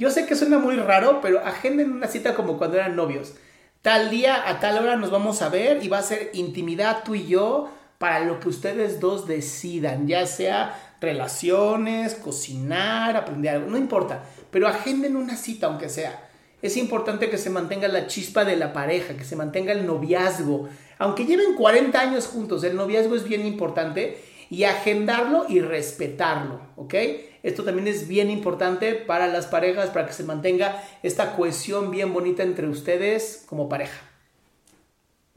yo 0.00 0.10
sé 0.10 0.24
que 0.24 0.34
suena 0.34 0.58
muy 0.58 0.76
raro, 0.76 1.20
pero 1.20 1.40
agenden 1.44 1.92
una 1.92 2.06
cita 2.06 2.34
como 2.34 2.56
cuando 2.56 2.78
eran 2.78 2.96
novios. 2.96 3.34
Tal 3.82 4.08
día, 4.08 4.48
a 4.48 4.58
tal 4.58 4.78
hora 4.78 4.96
nos 4.96 5.10
vamos 5.10 5.42
a 5.42 5.50
ver 5.50 5.84
y 5.84 5.88
va 5.88 5.98
a 5.98 6.02
ser 6.02 6.30
intimidad 6.32 7.02
tú 7.04 7.14
y 7.14 7.26
yo 7.26 7.70
para 7.98 8.20
lo 8.20 8.40
que 8.40 8.48
ustedes 8.48 8.98
dos 8.98 9.26
decidan, 9.26 10.08
ya 10.08 10.24
sea 10.24 10.89
relaciones, 11.00 12.14
cocinar, 12.14 13.16
aprender 13.16 13.56
algo, 13.56 13.70
no 13.70 13.78
importa, 13.78 14.24
pero 14.50 14.68
agenden 14.68 15.16
una 15.16 15.36
cita 15.36 15.66
aunque 15.66 15.88
sea. 15.88 16.28
Es 16.62 16.76
importante 16.76 17.30
que 17.30 17.38
se 17.38 17.48
mantenga 17.48 17.88
la 17.88 18.06
chispa 18.06 18.44
de 18.44 18.56
la 18.56 18.72
pareja, 18.72 19.16
que 19.16 19.24
se 19.24 19.36
mantenga 19.36 19.72
el 19.72 19.86
noviazgo. 19.86 20.68
Aunque 20.98 21.24
lleven 21.24 21.54
40 21.56 21.98
años 21.98 22.26
juntos, 22.26 22.62
el 22.64 22.76
noviazgo 22.76 23.16
es 23.16 23.24
bien 23.24 23.46
importante 23.46 24.18
y 24.50 24.64
agendarlo 24.64 25.46
y 25.48 25.60
respetarlo, 25.60 26.60
¿ok? 26.76 26.94
Esto 27.42 27.64
también 27.64 27.88
es 27.88 28.08
bien 28.08 28.30
importante 28.30 28.94
para 28.94 29.26
las 29.28 29.46
parejas, 29.46 29.88
para 29.88 30.06
que 30.06 30.12
se 30.12 30.24
mantenga 30.24 30.82
esta 31.02 31.34
cohesión 31.34 31.90
bien 31.90 32.12
bonita 32.12 32.42
entre 32.42 32.68
ustedes 32.68 33.44
como 33.48 33.68
pareja. 33.68 33.98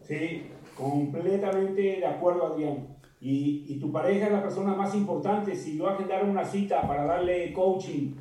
Sí, 0.05 0.47
completamente 0.75 1.81
de 1.81 2.05
acuerdo, 2.05 2.47
Adrián. 2.47 2.87
Y, 3.23 3.63
y 3.69 3.79
tu 3.79 3.89
pareja 3.89 4.25
es 4.25 4.33
la 4.33 4.41
persona 4.41 4.75
más 4.75 4.93
importante. 4.93 5.55
Si 5.55 5.77
yo 5.77 5.87
agendara 5.87 6.25
una 6.25 6.43
cita 6.43 6.85
para 6.85 7.05
darle 7.05 7.53
coaching 7.53 8.15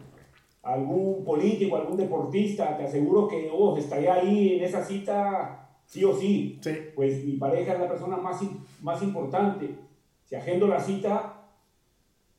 a 0.62 0.74
algún 0.74 1.24
político, 1.24 1.74
a 1.74 1.80
algún 1.80 1.96
deportista, 1.96 2.76
te 2.76 2.84
aseguro 2.84 3.26
que 3.26 3.50
oh, 3.52 3.76
estaría 3.76 4.14
ahí 4.14 4.58
en 4.58 4.62
esa 4.62 4.84
cita 4.84 5.80
sí 5.86 6.04
o 6.04 6.14
sí. 6.14 6.60
sí. 6.62 6.70
Pues 6.94 7.24
mi 7.24 7.32
pareja 7.32 7.72
es 7.72 7.80
la 7.80 7.88
persona 7.88 8.16
más, 8.16 8.40
más 8.80 9.02
importante. 9.02 9.74
Si 10.22 10.36
agendo 10.36 10.68
la 10.68 10.78
cita, 10.78 11.48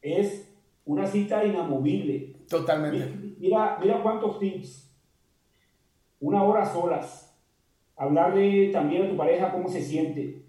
es 0.02 0.50
una 0.86 1.06
cita 1.06 1.44
inamovible. 1.44 2.38
Totalmente. 2.48 3.36
Mira, 3.40 3.78
mira 3.82 4.02
cuántos 4.02 4.40
tips. 4.40 4.90
Una 6.22 6.44
hora 6.44 6.66
solas. 6.66 7.38
Hablarle 7.98 8.70
también 8.70 9.04
a 9.04 9.10
tu 9.10 9.18
pareja 9.18 9.52
cómo 9.52 9.68
se 9.68 9.82
siente. 9.82 10.43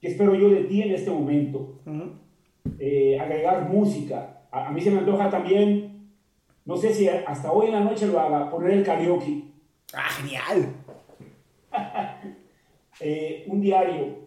¿Qué 0.00 0.08
espero 0.08 0.34
yo 0.34 0.50
de 0.50 0.64
ti 0.64 0.82
en 0.82 0.92
este 0.92 1.10
momento? 1.10 1.80
Eh, 2.78 3.18
agregar 3.18 3.68
música. 3.68 4.42
A, 4.50 4.70
mí 4.70 4.80
se 4.80 4.90
me 4.90 4.98
antoja 4.98 5.28
también, 5.28 6.12
no 6.64 6.76
sé 6.76 6.92
si 6.92 7.08
hasta 7.08 7.50
hoy 7.50 7.66
en 7.66 7.72
la 7.72 7.80
noche 7.80 8.06
lo 8.06 8.20
haga, 8.20 8.50
poner 8.50 8.72
el 8.72 8.84
karaoke. 8.84 9.44
¡Ah, 9.92 10.08
genial! 10.10 10.74
Eh, 13.00 13.44
un 13.46 13.60
diario 13.60 14.26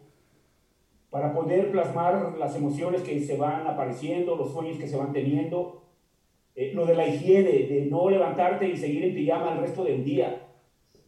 para 1.09 1.33
poder 1.33 1.71
plasmar 1.71 2.37
las 2.39 2.55
emociones 2.55 3.01
que 3.01 3.19
se 3.19 3.35
van 3.35 3.67
apareciendo, 3.67 4.37
los 4.37 4.53
sueños 4.53 4.77
que 4.77 4.87
se 4.87 4.95
van 4.95 5.11
teniendo. 5.11 5.83
Eh, 6.55 6.71
lo 6.73 6.85
de 6.85 6.95
la 6.95 7.05
higiene, 7.05 7.51
de 7.51 7.87
no 7.91 8.09
levantarte 8.09 8.69
y 8.69 8.77
seguir 8.77 9.03
en 9.03 9.13
pijama 9.13 9.51
el 9.51 9.59
resto 9.59 9.83
del 9.83 10.05
día, 10.05 10.47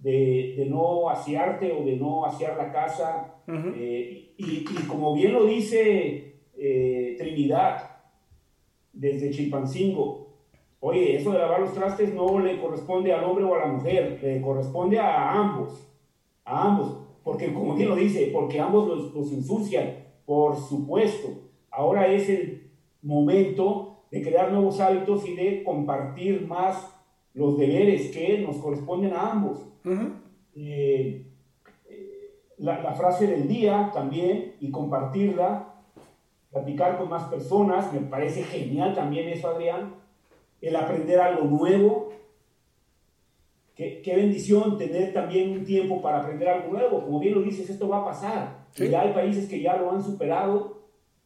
de, 0.03 0.53
de 0.57 0.65
no 0.67 1.09
asearte 1.09 1.71
o 1.71 1.83
de 1.83 1.95
no 1.95 2.25
asear 2.25 2.55
la 2.57 2.71
casa. 2.71 3.41
Eh, 3.47 4.35
y, 4.37 4.43
y, 4.45 4.87
como 4.87 5.15
bien 5.15 5.33
lo 5.33 5.45
dice 5.45 6.35
eh, 6.55 7.15
Trinidad, 7.17 7.97
desde 8.91 9.31
Chilpancingo, 9.31 10.27
oye, 10.79 11.15
eso 11.15 11.31
de 11.31 11.39
lavar 11.39 11.61
los 11.61 11.73
trastes 11.73 12.13
no 12.13 12.39
le 12.39 12.59
corresponde 12.59 13.11
al 13.11 13.23
hombre 13.23 13.45
o 13.45 13.55
a 13.55 13.59
la 13.59 13.73
mujer, 13.73 14.19
le 14.21 14.41
corresponde 14.41 14.99
a 14.99 15.31
ambos, 15.31 15.89
a 16.45 16.67
ambos 16.67 17.03
porque 17.23 17.53
como 17.53 17.75
bien 17.75 17.89
lo 17.89 17.95
dice, 17.95 18.29
porque 18.33 18.59
ambos 18.59 18.87
los, 18.87 19.13
los 19.13 19.31
ensucian, 19.31 19.95
por 20.25 20.57
supuesto. 20.57 21.29
Ahora 21.71 22.07
es 22.07 22.29
el 22.29 22.71
momento 23.01 24.03
de 24.11 24.21
crear 24.21 24.51
nuevos 24.51 24.79
hábitos 24.79 25.27
y 25.27 25.35
de 25.35 25.63
compartir 25.63 26.45
más 26.45 26.92
los 27.33 27.57
deberes 27.57 28.11
que 28.11 28.39
nos 28.39 28.57
corresponden 28.57 29.13
a 29.13 29.31
ambos. 29.31 29.67
Eh, 30.55 31.25
la, 32.57 32.81
la, 32.81 32.93
frase 32.93 33.27
del 33.27 33.47
día 33.47 33.91
también 33.93 34.55
y 34.59 34.71
compartirla, 34.71 35.73
platicar 36.51 36.97
con 36.97 37.09
más 37.09 37.23
personas, 37.23 37.91
me 37.91 38.01
parece 38.01 38.43
genial 38.43 38.93
también 38.93 39.27
eso, 39.29 39.47
Adrián, 39.47 39.95
el 40.61 40.75
aprender 40.75 41.19
algo 41.19 41.45
nuevo, 41.45 42.13
Qué, 43.75 44.13
bendición 44.15 44.77
tener 44.77 45.13
también 45.13 45.51
un 45.51 45.65
tiempo 45.65 45.99
para 46.01 46.19
aprender 46.19 46.47
algo 46.47 46.71
nuevo. 46.71 47.03
Como 47.03 47.19
bien 47.19 47.33
lo 47.33 47.41
dices, 47.41 47.69
esto 47.69 47.87
va 47.87 48.01
a 48.01 48.05
pasar. 48.05 48.65
Ya 48.75 49.01
hay 49.01 49.13
países 49.13 49.49
que 49.49 49.61
ya 49.61 49.77
lo 49.77 49.91
han 49.91 50.03
superado 50.03 50.83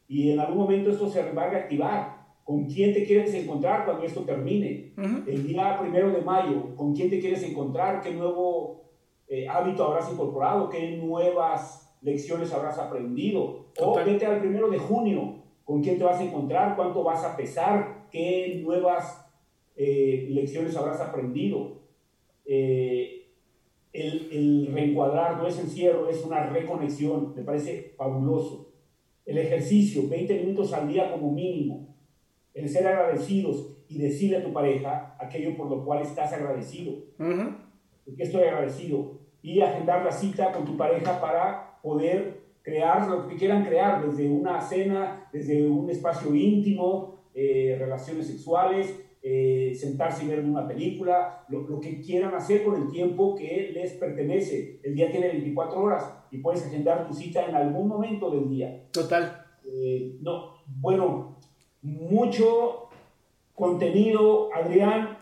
y 0.08 0.32
en 0.32 0.40
algún 0.40 0.60
momento 0.60 0.90
esto 0.90 1.10
se 1.10 1.34
va 1.34 1.44
a 1.44 1.50
reactivar. 1.50 2.17
¿Con 2.48 2.64
quién 2.64 2.94
te 2.94 3.04
quieres 3.04 3.34
encontrar 3.34 3.84
cuando 3.84 4.06
esto 4.06 4.22
termine? 4.22 4.94
El 5.28 5.46
día 5.46 5.78
primero 5.82 6.12
de 6.12 6.22
mayo, 6.22 6.74
¿con 6.78 6.96
quién 6.96 7.10
te 7.10 7.20
quieres 7.20 7.44
encontrar? 7.44 8.00
¿Qué 8.00 8.12
nuevo 8.12 8.86
eh, 9.28 9.50
hábito 9.50 9.84
habrás 9.84 10.10
incorporado? 10.10 10.70
¿Qué 10.70 10.96
nuevas 10.96 11.94
lecciones 12.02 12.54
habrás 12.54 12.80
aprendido? 12.80 13.66
O 13.82 13.96
vete 13.96 14.26
al 14.26 14.40
primero 14.40 14.70
de 14.70 14.78
junio, 14.78 15.44
¿con 15.66 15.84
quién 15.84 15.98
te 15.98 16.06
vas 16.06 16.22
a 16.22 16.24
encontrar? 16.24 16.78
¿Cuánto 16.78 17.04
vas 17.04 17.22
a 17.26 17.36
pesar? 17.36 18.08
¿Qué 18.10 18.62
nuevas 18.64 19.30
eh, 19.76 20.28
lecciones 20.30 20.78
habrás 20.78 21.02
aprendido? 21.02 21.82
Eh, 22.46 23.28
el, 23.92 24.30
el, 24.32 24.70
reencuadrar 24.74 25.36
no 25.36 25.48
es 25.48 25.60
encierro, 25.60 26.08
es 26.08 26.24
una 26.24 26.46
reconexión, 26.46 27.34
me 27.36 27.44
parece 27.44 27.94
fabuloso. 27.98 28.72
El 29.26 29.38
ejercicio, 29.38 30.08
20 30.08 30.46
minutos 30.46 30.72
al 30.72 30.88
día 30.88 31.12
como 31.12 31.34
mínimo. 31.34 31.97
El 32.58 32.68
ser 32.68 32.88
agradecidos 32.88 33.78
y 33.88 34.00
decirle 34.00 34.38
a 34.38 34.44
tu 34.44 34.52
pareja 34.52 35.16
aquello 35.20 35.56
por 35.56 35.70
lo 35.70 35.86
cual 35.86 36.02
estás 36.02 36.34
agradecido. 36.34 36.94
Porque 37.18 38.24
estoy 38.24 38.44
agradecido. 38.44 39.20
Y 39.44 39.62
agendar 39.62 40.04
la 40.04 40.12
cita 40.12 40.52
con 40.52 40.66
tu 40.66 40.76
pareja 40.76 41.22
para 41.22 41.80
poder 41.82 42.42
crear 42.64 43.08
lo 43.08 43.28
que 43.28 43.36
quieran 43.36 43.64
crear, 43.64 44.06
desde 44.06 44.28
una 44.28 44.60
cena, 44.60 45.30
desde 45.32 45.70
un 45.70 45.90
espacio 45.90 46.36
íntimo, 46.36 47.22
eh, 47.34 47.78
relaciones 47.80 48.28
sexuales, 48.28 48.94
eh, 49.22 49.74
sentarse 49.76 50.26
y 50.26 50.28
ver 50.28 50.40
una 50.40 50.68
película, 50.68 51.46
lo, 51.50 51.80
que 51.80 52.02
quieran 52.02 52.34
hacer 52.34 52.64
con 52.64 52.82
el 52.82 52.90
tiempo 52.90 53.36
que 53.36 53.72
les 53.74 53.94
pertenece. 53.94 54.80
El 54.84 54.96
día 54.96 55.10
tiene 55.12 55.28
24 55.30 55.80
horas 55.80 56.14
y 56.32 56.40
puedes 56.40 56.66
agendar 56.66 57.08
tu 57.08 57.14
cita 57.14 57.46
en 57.46 57.56
algún 57.56 57.88
momento 57.88 58.32
del 58.32 58.50
día. 58.50 58.88
Total. 58.92 59.46
Eh, 59.64 60.18
no, 60.22 60.56
bueno, 60.66 61.37
mucho 61.88 62.90
contenido, 63.56 64.50
Adrián, 64.54 65.18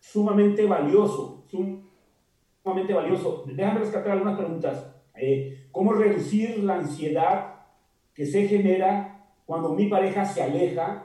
sumamente 0.00 0.66
valioso, 0.66 1.44
sumamente 1.48 2.92
valioso. 2.92 3.44
Déjame 3.46 3.80
rescatar 3.80 4.12
algunas 4.12 4.36
preguntas. 4.36 4.86
Eh, 5.14 5.68
¿Cómo 5.70 5.92
reducir 5.92 6.62
la 6.64 6.74
ansiedad 6.74 7.54
que 8.14 8.26
se 8.26 8.48
genera 8.48 9.26
cuando 9.46 9.70
mi 9.70 9.86
pareja 9.86 10.24
se 10.24 10.42
aleja 10.42 11.04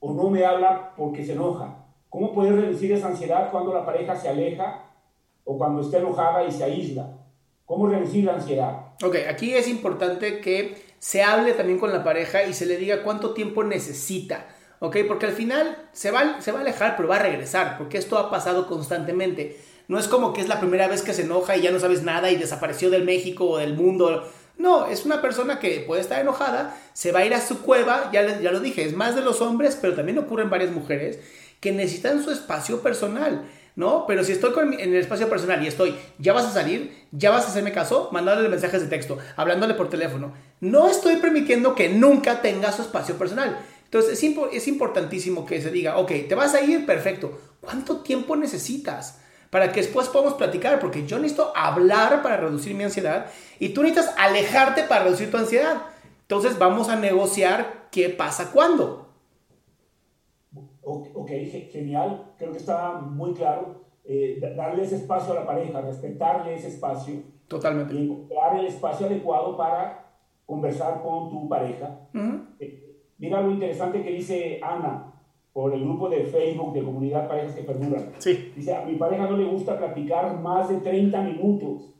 o 0.00 0.12
no 0.14 0.30
me 0.30 0.44
habla 0.44 0.94
porque 0.96 1.24
se 1.24 1.32
enoja? 1.32 1.86
¿Cómo 2.08 2.32
puedes 2.32 2.54
reducir 2.54 2.92
esa 2.92 3.08
ansiedad 3.08 3.50
cuando 3.50 3.74
la 3.74 3.84
pareja 3.84 4.14
se 4.16 4.28
aleja 4.28 4.84
o 5.44 5.58
cuando 5.58 5.80
está 5.82 5.98
enojada 5.98 6.44
y 6.44 6.52
se 6.52 6.64
aísla? 6.64 7.18
¿Cómo 7.64 7.88
reducir 7.88 8.24
la 8.24 8.34
ansiedad? 8.34 8.92
Ok, 9.02 9.16
aquí 9.28 9.54
es 9.54 9.66
importante 9.66 10.40
que 10.40 10.76
se 10.98 11.22
hable 11.22 11.52
también 11.52 11.80
con 11.80 11.92
la 11.92 12.04
pareja 12.04 12.44
y 12.44 12.52
se 12.52 12.64
le 12.64 12.76
diga 12.76 13.02
cuánto 13.02 13.34
tiempo 13.34 13.64
necesita. 13.64 14.46
¿Ok? 14.82 14.96
Porque 15.06 15.26
al 15.26 15.32
final 15.32 15.76
se 15.92 16.10
va, 16.10 16.40
se 16.40 16.50
va 16.50 16.58
a 16.58 16.62
alejar, 16.62 16.96
pero 16.96 17.08
va 17.08 17.16
a 17.16 17.22
regresar, 17.22 17.78
porque 17.78 17.98
esto 17.98 18.18
ha 18.18 18.30
pasado 18.30 18.66
constantemente. 18.66 19.60
No 19.86 19.96
es 19.96 20.08
como 20.08 20.32
que 20.32 20.40
es 20.40 20.48
la 20.48 20.58
primera 20.58 20.88
vez 20.88 21.02
que 21.02 21.14
se 21.14 21.22
enoja 21.22 21.56
y 21.56 21.62
ya 21.62 21.70
no 21.70 21.78
sabes 21.78 22.02
nada 22.02 22.32
y 22.32 22.36
desapareció 22.36 22.90
del 22.90 23.04
México 23.04 23.48
o 23.48 23.58
del 23.58 23.74
mundo. 23.74 24.28
No, 24.58 24.86
es 24.86 25.04
una 25.04 25.22
persona 25.22 25.60
que 25.60 25.84
puede 25.86 26.00
estar 26.00 26.20
enojada, 26.20 26.76
se 26.94 27.12
va 27.12 27.20
a 27.20 27.24
ir 27.24 27.32
a 27.32 27.40
su 27.40 27.62
cueva, 27.62 28.10
ya, 28.12 28.40
ya 28.40 28.50
lo 28.50 28.58
dije, 28.58 28.84
es 28.84 28.94
más 28.96 29.14
de 29.14 29.22
los 29.22 29.40
hombres, 29.40 29.78
pero 29.80 29.94
también 29.94 30.18
ocurre 30.18 30.42
en 30.42 30.50
varias 30.50 30.72
mujeres 30.72 31.20
que 31.60 31.70
necesitan 31.70 32.24
su 32.24 32.32
espacio 32.32 32.80
personal, 32.82 33.48
¿no? 33.76 34.04
Pero 34.08 34.24
si 34.24 34.32
estoy 34.32 34.52
en 34.80 34.94
el 34.94 35.00
espacio 35.00 35.28
personal 35.28 35.62
y 35.62 35.68
estoy, 35.68 35.94
ya 36.18 36.32
vas 36.32 36.46
a 36.46 36.52
salir, 36.52 37.06
ya 37.12 37.30
vas 37.30 37.44
a 37.44 37.48
hacerme 37.48 37.70
caso, 37.70 38.08
mandándole 38.10 38.48
mensajes 38.48 38.82
de 38.82 38.88
texto, 38.88 39.18
hablándole 39.36 39.74
por 39.74 39.88
teléfono, 39.88 40.32
no 40.58 40.88
estoy 40.88 41.16
permitiendo 41.16 41.76
que 41.76 41.88
nunca 41.88 42.42
tenga 42.42 42.72
su 42.72 42.82
espacio 42.82 43.16
personal. 43.16 43.58
Entonces 43.92 44.22
es, 44.22 44.36
es 44.54 44.68
importantísimo 44.68 45.44
que 45.44 45.60
se 45.60 45.70
diga, 45.70 45.98
ok, 45.98 46.12
te 46.26 46.34
vas 46.34 46.54
a 46.54 46.62
ir, 46.62 46.86
perfecto. 46.86 47.38
¿Cuánto 47.60 47.98
tiempo 47.98 48.36
necesitas? 48.36 49.20
Para 49.50 49.70
que 49.70 49.82
después 49.82 50.08
podamos 50.08 50.32
platicar, 50.32 50.80
porque 50.80 51.06
yo 51.06 51.18
necesito 51.18 51.52
hablar 51.54 52.22
para 52.22 52.38
reducir 52.38 52.74
mi 52.74 52.84
ansiedad 52.84 53.26
y 53.58 53.68
tú 53.74 53.82
necesitas 53.82 54.14
alejarte 54.16 54.84
para 54.84 55.04
reducir 55.04 55.30
tu 55.30 55.36
ansiedad. 55.36 55.82
Entonces 56.22 56.58
vamos 56.58 56.88
a 56.88 56.96
negociar 56.96 57.88
qué 57.90 58.08
pasa 58.08 58.50
cuándo. 58.50 59.08
Ok, 60.80 61.28
genial, 61.70 62.32
creo 62.38 62.50
que 62.52 62.58
está 62.58 62.94
muy 62.94 63.34
claro. 63.34 63.82
Eh, 64.04 64.40
darle 64.56 64.84
ese 64.84 64.96
espacio 64.96 65.32
a 65.32 65.40
la 65.40 65.46
pareja, 65.46 65.82
respetarle 65.82 66.54
ese 66.54 66.68
espacio. 66.68 67.22
Totalmente. 67.46 67.94
Y 67.94 68.04
encontrar 68.04 68.58
el 68.58 68.68
espacio 68.68 69.04
adecuado 69.04 69.54
para 69.54 70.16
conversar 70.46 71.02
con 71.02 71.28
tu 71.28 71.46
pareja. 71.46 72.08
Eh, 72.58 72.81
mira 73.22 73.40
lo 73.40 73.52
interesante 73.52 74.02
que 74.02 74.10
dice 74.10 74.58
Ana 74.60 75.12
por 75.52 75.72
el 75.72 75.80
grupo 75.80 76.08
de 76.08 76.24
Facebook 76.24 76.74
de 76.74 76.82
Comunidad 76.82 77.28
Parejas 77.28 77.54
que 77.54 77.62
Perduran. 77.62 78.12
Sí. 78.18 78.52
Dice, 78.56 78.74
a 78.74 78.84
mi 78.84 78.96
pareja 78.96 79.28
no 79.28 79.36
le 79.36 79.44
gusta 79.44 79.78
platicar 79.78 80.40
más 80.40 80.68
de 80.68 80.78
30 80.78 81.20
minutos 81.20 81.94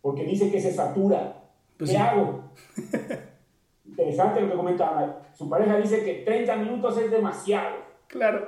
porque 0.00 0.24
dice 0.24 0.50
que 0.50 0.60
se 0.60 0.72
satura. 0.72 1.42
Pues 1.76 1.90
¿Qué 1.90 1.98
hago? 1.98 2.44
Interesante 3.84 4.40
lo 4.40 4.50
que 4.50 4.56
comenta 4.56 4.96
Ana. 4.96 5.18
Su 5.34 5.50
pareja 5.50 5.76
dice 5.76 6.02
que 6.02 6.22
30 6.24 6.56
minutos 6.56 6.96
es 6.96 7.10
demasiado. 7.10 7.76
Claro. 8.06 8.46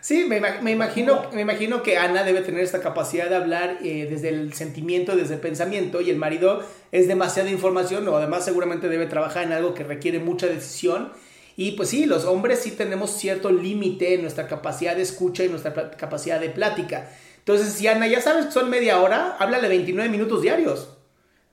Sí, 0.00 0.24
me, 0.28 0.36
imagino, 0.70 1.22
me 1.32 1.42
imagino 1.42 1.82
que 1.82 1.98
Ana 1.98 2.22
debe 2.22 2.42
tener 2.42 2.62
esta 2.62 2.80
capacidad 2.80 3.28
de 3.28 3.36
hablar 3.36 3.78
eh, 3.82 4.06
desde 4.08 4.28
el 4.28 4.54
sentimiento, 4.54 5.16
desde 5.16 5.34
el 5.34 5.40
pensamiento, 5.40 6.00
y 6.00 6.10
el 6.10 6.16
marido 6.16 6.62
es 6.92 7.08
demasiada 7.08 7.50
información, 7.50 8.06
o 8.08 8.16
además 8.16 8.44
seguramente 8.44 8.88
debe 8.88 9.06
trabajar 9.06 9.44
en 9.44 9.52
algo 9.52 9.74
que 9.74 9.84
requiere 9.84 10.18
mucha 10.20 10.46
decisión. 10.46 11.12
Y 11.60 11.72
pues 11.72 11.90
sí, 11.90 12.06
los 12.06 12.24
hombres 12.24 12.60
sí 12.60 12.70
tenemos 12.70 13.10
cierto 13.10 13.50
límite 13.50 14.14
en 14.14 14.22
nuestra 14.22 14.48
capacidad 14.48 14.96
de 14.96 15.02
escucha 15.02 15.44
y 15.44 15.50
nuestra 15.50 15.90
capacidad 15.90 16.40
de 16.40 16.48
plática. 16.48 17.10
Entonces, 17.36 17.74
si 17.74 17.86
Ana, 17.86 18.06
ya 18.06 18.22
sabes 18.22 18.46
que 18.46 18.52
son 18.52 18.70
media 18.70 18.98
hora, 19.02 19.36
háblale 19.38 19.68
29 19.68 20.08
minutos 20.08 20.40
diarios. 20.40 20.96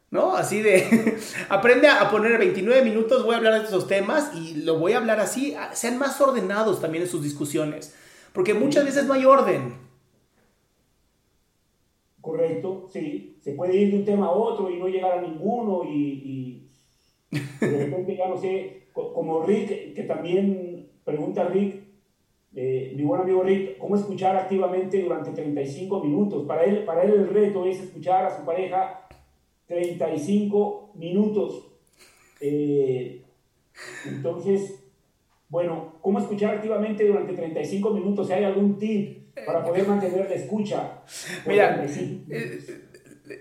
¿no? 0.09 0.33
Así 0.33 0.61
de, 0.61 1.17
aprende 1.49 1.89
a 1.89 2.09
poner 2.09 2.37
29 2.37 2.85
minutos, 2.85 3.25
voy 3.25 3.33
a 3.33 3.37
hablar 3.39 3.55
de 3.59 3.65
estos 3.65 3.85
temas 3.85 4.33
y 4.33 4.53
lo 4.63 4.79
voy 4.79 4.93
a 4.93 4.99
hablar 4.99 5.19
así, 5.19 5.57
sean 5.73 5.97
más 5.97 6.21
ordenados 6.21 6.79
también 6.79 7.03
en 7.03 7.09
sus 7.09 7.21
discusiones, 7.21 7.93
porque 8.31 8.53
muchas 8.53 8.85
veces 8.85 9.03
no 9.07 9.13
hay 9.13 9.25
orden. 9.25 9.75
Correcto, 12.21 12.87
sí, 12.93 13.39
se 13.41 13.51
puede 13.51 13.75
ir 13.75 13.91
de 13.91 13.97
un 13.97 14.05
tema 14.05 14.27
a 14.27 14.31
otro 14.31 14.69
y 14.69 14.77
no 14.77 14.87
llegar 14.87 15.17
a 15.17 15.21
ninguno 15.21 15.83
y, 15.83 16.69
de 17.59 17.85
repente 17.85 18.15
ya 18.15 18.29
no 18.29 18.37
sé, 18.39 18.86
como 19.13 19.43
Rick, 19.43 19.93
que 19.93 20.03
también 20.03 20.89
pregunta 21.03 21.45
Rick, 21.45 21.83
eh, 22.55 22.93
mi 22.95 23.03
buen 23.03 23.21
amigo 23.21 23.43
Rick, 23.43 23.77
¿cómo 23.77 23.95
escuchar 23.95 24.35
activamente 24.35 25.01
durante 25.01 25.31
35 25.31 26.03
minutos? 26.03 26.45
Para 26.47 26.63
él, 26.63 26.85
para 26.85 27.03
él 27.03 27.11
el 27.11 27.29
reto 27.29 27.65
es 27.65 27.79
escuchar 27.79 28.25
a 28.25 28.37
su 28.37 28.45
pareja 28.45 29.07
35 29.67 30.91
minutos. 30.95 31.67
Eh, 32.41 33.21
entonces, 34.05 34.83
bueno, 35.49 35.93
¿cómo 36.01 36.19
escuchar 36.19 36.55
activamente 36.55 37.05
durante 37.05 37.33
35 37.33 37.91
minutos? 37.91 38.27
Si 38.27 38.33
hay 38.33 38.43
algún 38.43 38.77
tip 38.77 39.27
para 39.45 39.63
poder 39.63 39.87
mantener 39.87 40.29
la 40.29 40.35
escucha. 40.35 41.03
Mira, 41.45 41.85
eh, 41.85 42.86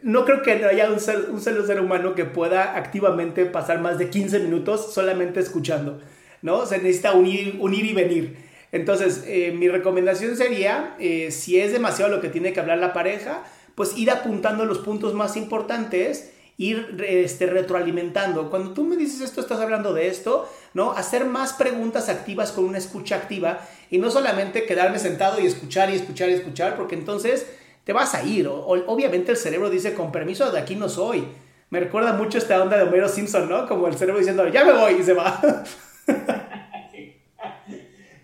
no 0.02 0.24
creo 0.24 0.42
que 0.42 0.52
haya 0.52 0.90
un, 0.90 1.00
ser, 1.00 1.30
un 1.30 1.40
ser 1.40 1.80
humano 1.80 2.14
que 2.14 2.24
pueda 2.24 2.76
activamente 2.76 3.46
pasar 3.46 3.80
más 3.80 3.98
de 3.98 4.10
15 4.10 4.40
minutos 4.40 4.92
solamente 4.92 5.40
escuchando, 5.40 6.00
¿no? 6.42 6.66
Se 6.66 6.78
necesita 6.78 7.12
unir, 7.12 7.56
unir 7.60 7.84
y 7.84 7.92
venir. 7.92 8.36
Entonces, 8.72 9.24
eh, 9.26 9.52
mi 9.56 9.68
recomendación 9.68 10.36
sería, 10.36 10.96
eh, 10.98 11.30
si 11.30 11.60
es 11.60 11.72
demasiado 11.72 12.10
lo 12.14 12.20
que 12.20 12.28
tiene 12.28 12.52
que 12.52 12.60
hablar 12.60 12.78
la 12.78 12.92
pareja, 12.92 13.44
pues 13.74 13.96
ir 13.96 14.10
apuntando 14.10 14.64
los 14.64 14.78
puntos 14.78 15.14
más 15.14 15.36
importantes, 15.36 16.30
ir 16.58 17.04
este, 17.06 17.46
retroalimentando. 17.46 18.50
Cuando 18.50 18.72
tú 18.72 18.84
me 18.84 18.96
dices 18.96 19.20
esto, 19.20 19.40
estás 19.40 19.60
hablando 19.60 19.92
de 19.92 20.08
esto, 20.08 20.50
¿no? 20.74 20.92
Hacer 20.92 21.26
más 21.26 21.52
preguntas 21.52 22.08
activas 22.08 22.52
con 22.52 22.64
una 22.64 22.78
escucha 22.78 23.16
activa 23.16 23.60
y 23.90 23.98
no 23.98 24.10
solamente 24.10 24.64
quedarme 24.64 24.98
sentado 24.98 25.40
y 25.40 25.46
escuchar 25.46 25.90
y 25.90 25.94
escuchar 25.94 26.30
y 26.30 26.34
escuchar, 26.34 26.76
porque 26.76 26.94
entonces 26.94 27.46
te 27.86 27.92
vas 27.92 28.16
a 28.16 28.24
ir. 28.24 28.48
obviamente 28.48 29.30
el 29.30 29.36
cerebro 29.36 29.70
dice, 29.70 29.94
con 29.94 30.10
permiso, 30.10 30.50
de 30.50 30.58
aquí 30.58 30.74
no 30.74 30.88
soy. 30.88 31.24
Me 31.70 31.78
recuerda 31.78 32.14
mucho 32.14 32.36
esta 32.36 32.60
onda 32.60 32.76
de 32.76 32.82
Homero 32.82 33.08
Simpson, 33.08 33.48
¿no? 33.48 33.64
Como 33.68 33.86
el 33.86 33.94
cerebro 33.94 34.18
diciendo, 34.18 34.48
ya 34.48 34.64
me 34.64 34.72
voy 34.72 34.94
y 34.94 35.04
se 35.04 35.14
va. 35.14 35.40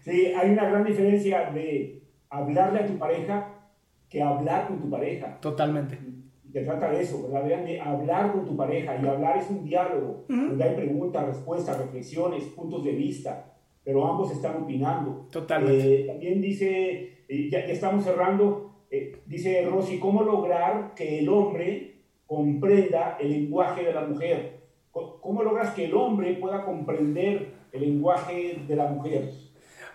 sí, 0.03 0.33
hay 0.37 0.51
una 0.51 0.69
gran 0.69 0.85
diferencia 0.85 1.53
de 1.53 2.03
hablarle 2.29 2.81
a 2.81 2.87
tu 2.89 2.99
pareja 2.99 3.55
que 4.09 4.21
hablar 4.21 4.67
con 4.67 4.81
tu 4.81 4.91
pareja. 4.91 5.39
Totalmente. 5.41 5.97
Se 6.53 6.65
trata 6.65 6.91
de 6.91 7.01
eso, 7.01 7.31
¿verdad? 7.31 7.65
De 7.65 7.81
hablar 7.81 8.33
con 8.33 8.45
tu 8.45 8.57
pareja 8.57 8.97
y 9.01 9.07
hablar 9.07 9.39
es 9.39 9.49
un 9.49 9.65
diálogo, 9.65 10.25
donde 10.27 10.65
hay 10.65 10.75
preguntas, 10.75 11.25
respuestas, 11.25 11.79
reflexiones, 11.79 12.43
puntos 12.47 12.83
de 12.83 12.93
vista, 12.93 13.55
pero 13.85 14.05
ambos 14.05 14.33
están 14.33 14.61
opinando. 14.61 15.29
Totalmente. 15.31 16.01
Eh, 16.03 16.07
también 16.09 16.41
dice, 16.41 17.25
eh, 17.29 17.49
ya, 17.49 17.65
ya 17.65 17.73
estamos 17.73 18.03
cerrando, 18.03 18.62
eh, 18.93 19.23
dice 19.25 19.65
Rosy, 19.65 19.99
¿cómo 19.99 20.23
lograr 20.23 20.93
que 20.95 21.21
el 21.21 21.29
hombre 21.31 21.95
comprenda 22.27 23.17
el 23.19 23.31
lenguaje 23.31 23.85
de 23.85 23.95
la 23.95 24.03
mujer? 24.03 24.61
¿Cómo 24.91 25.43
logras 25.43 25.73
que 25.73 25.87
el 25.87 25.95
hombre 25.95 26.35
pueda 26.35 26.63
comprender 26.67 27.55
el 27.73 27.81
lenguaje 27.81 28.59
de 28.69 28.77
la 28.77 28.89
mujer? 28.89 29.31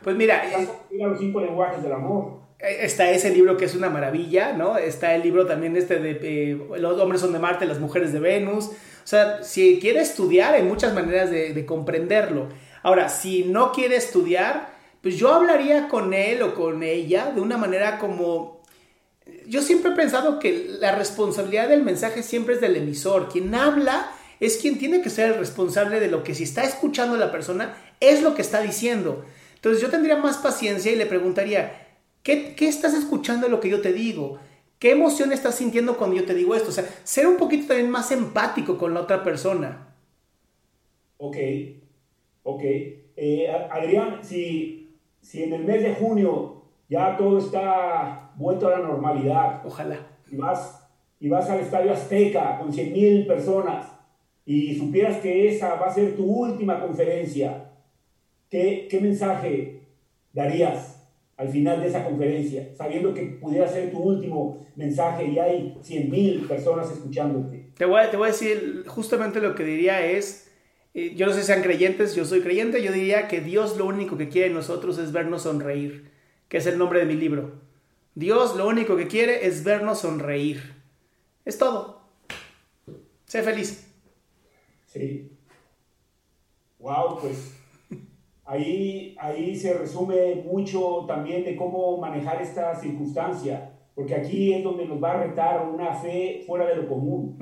Pues 0.01 0.15
mira, 0.15 0.41
mira 0.89 1.07
los 1.09 1.19
cinco 1.19 1.41
lenguajes 1.41 1.83
del 1.83 1.93
amor. 1.93 2.39
Eh, 2.57 2.77
está 2.81 3.11
ese 3.11 3.29
libro 3.29 3.55
que 3.55 3.65
es 3.65 3.75
una 3.75 3.91
maravilla, 3.91 4.53
¿no? 4.53 4.79
Está 4.79 5.13
el 5.13 5.21
libro 5.21 5.45
también 5.45 5.77
este 5.77 5.99
de 5.99 6.17
eh, 6.23 6.59
Los 6.79 6.99
hombres 6.99 7.21
son 7.21 7.33
de 7.33 7.39
Marte, 7.39 7.67
las 7.67 7.79
mujeres 7.79 8.11
de 8.13 8.19
Venus. 8.19 8.69
O 8.69 9.07
sea, 9.07 9.43
si 9.43 9.79
quiere 9.79 9.99
estudiar, 9.99 10.55
hay 10.55 10.63
muchas 10.63 10.95
maneras 10.95 11.29
de, 11.29 11.53
de 11.53 11.65
comprenderlo. 11.67 12.47
Ahora, 12.81 13.09
si 13.09 13.43
no 13.43 13.71
quiere 13.73 13.95
estudiar, 13.95 14.69
pues 15.03 15.17
yo 15.17 15.31
hablaría 15.35 15.87
con 15.87 16.15
él 16.15 16.41
o 16.41 16.55
con 16.55 16.81
ella 16.81 17.31
de 17.31 17.41
una 17.41 17.59
manera 17.59 17.99
como 17.99 18.56
yo 19.47 19.61
siempre 19.61 19.91
he 19.91 19.95
pensado 19.95 20.39
que 20.39 20.77
la 20.79 20.95
responsabilidad 20.95 21.69
del 21.69 21.83
mensaje 21.83 22.21
siempre 22.21 22.55
es 22.55 22.61
del 22.61 22.75
emisor. 22.75 23.29
Quien 23.29 23.55
habla 23.55 24.11
es 24.39 24.57
quien 24.57 24.77
tiene 24.77 25.01
que 25.01 25.09
ser 25.09 25.31
el 25.31 25.39
responsable 25.39 25.99
de 25.99 26.09
lo 26.09 26.23
que 26.23 26.35
si 26.35 26.43
está 26.43 26.63
escuchando 26.63 27.17
la 27.17 27.31
persona 27.31 27.77
es 27.99 28.21
lo 28.21 28.35
que 28.35 28.41
está 28.41 28.61
diciendo. 28.61 29.25
Entonces 29.55 29.81
yo 29.81 29.89
tendría 29.89 30.17
más 30.17 30.37
paciencia 30.37 30.91
y 30.91 30.95
le 30.95 31.05
preguntaría, 31.05 31.87
¿qué, 32.23 32.53
estás 32.59 32.93
escuchando 32.93 33.47
de 33.47 33.51
lo 33.51 33.59
que 33.59 33.69
yo 33.69 33.81
te 33.81 33.93
digo? 33.93 34.39
¿Qué 34.79 34.91
emoción 34.91 35.31
estás 35.31 35.55
sintiendo 35.55 35.97
cuando 35.97 36.17
yo 36.17 36.25
te 36.25 36.35
digo 36.35 36.53
esto? 36.53 36.69
O 36.69 36.73
sea, 36.73 36.85
ser 37.03 37.25
un 37.25 37.37
poquito 37.37 37.67
también 37.67 37.89
más 37.89 38.11
empático 38.11 38.77
con 38.77 38.93
la 38.93 39.01
otra 39.01 39.23
persona. 39.23 39.95
Ok, 41.17 41.37
ok. 42.43 42.61
Eh, 42.63 43.47
Adrián, 43.71 44.19
si, 44.23 44.91
si 45.21 45.41
en 45.41 45.53
el 45.53 45.63
mes 45.63 45.81
de 45.81 45.95
junio 45.95 46.56
ya 46.89 47.17
todo 47.17 47.37
está 47.37 48.31
vuelto 48.35 48.67
a 48.67 48.79
la 48.79 48.87
normalidad. 48.87 49.61
Ojalá. 49.65 49.97
Y 50.29 50.35
vas, 50.35 50.87
y 51.19 51.29
vas 51.29 51.49
al 51.49 51.59
Estadio 51.59 51.93
Azteca 51.93 52.57
con 52.59 52.71
100 52.71 52.93
mil 52.93 53.27
personas 53.27 53.87
y 54.45 54.75
supieras 54.75 55.17
que 55.17 55.49
esa 55.49 55.75
va 55.75 55.87
a 55.87 55.93
ser 55.93 56.15
tu 56.15 56.23
última 56.23 56.79
conferencia, 56.79 57.69
¿qué, 58.49 58.87
qué 58.89 59.01
mensaje 59.01 59.81
darías 60.31 61.05
al 61.35 61.49
final 61.49 61.81
de 61.81 61.87
esa 61.87 62.05
conferencia, 62.05 62.69
sabiendo 62.75 63.13
que 63.13 63.23
pudiera 63.23 63.67
ser 63.67 63.91
tu 63.91 63.99
último 63.99 64.65
mensaje 64.75 65.25
y 65.25 65.37
hay 65.37 65.77
100 65.81 66.09
mil 66.09 66.41
personas 66.47 66.89
escuchándote? 66.89 67.71
Te 67.75 67.85
voy, 67.85 67.99
a, 67.99 68.09
te 68.09 68.17
voy 68.17 68.29
a 68.29 68.31
decir, 68.31 68.85
justamente 68.87 69.41
lo 69.41 69.53
que 69.53 69.63
diría 69.63 70.05
es, 70.05 70.49
eh, 70.93 71.13
yo 71.15 71.27
no 71.27 71.33
sé 71.33 71.41
si 71.41 71.47
sean 71.47 71.61
creyentes, 71.61 72.15
yo 72.15 72.25
soy 72.25 72.41
creyente, 72.41 72.81
yo 72.81 72.91
diría 72.91 73.27
que 73.27 73.41
Dios 73.41 73.77
lo 73.77 73.85
único 73.85 74.17
que 74.17 74.29
quiere 74.29 74.47
en 74.47 74.53
nosotros 74.53 74.97
es 74.97 75.11
vernos 75.11 75.43
sonreír, 75.43 76.09
que 76.47 76.57
es 76.57 76.65
el 76.65 76.77
nombre 76.77 76.99
de 76.99 77.05
mi 77.05 77.15
libro. 77.15 77.51
Dios 78.15 78.55
lo 78.55 78.67
único 78.67 78.95
que 78.95 79.07
quiere 79.07 79.45
es 79.45 79.63
vernos 79.63 79.99
sonreír. 79.99 80.75
Es 81.45 81.57
todo. 81.57 82.01
Sé 83.25 83.43
feliz. 83.43 83.93
Sí. 84.85 85.31
Wow, 86.79 87.19
pues 87.19 87.57
ahí, 88.45 89.15
ahí 89.19 89.55
se 89.55 89.73
resume 89.73 90.35
mucho 90.35 91.05
también 91.07 91.43
de 91.43 91.55
cómo 91.55 91.97
manejar 91.97 92.41
esta 92.41 92.73
circunstancia, 92.75 93.73
porque 93.93 94.15
aquí 94.15 94.53
es 94.53 94.63
donde 94.63 94.85
nos 94.85 95.03
va 95.03 95.11
a 95.11 95.23
retar 95.23 95.67
una 95.67 95.93
fe 95.93 96.43
fuera 96.47 96.65
de 96.65 96.77
lo 96.77 96.87
común, 96.87 97.37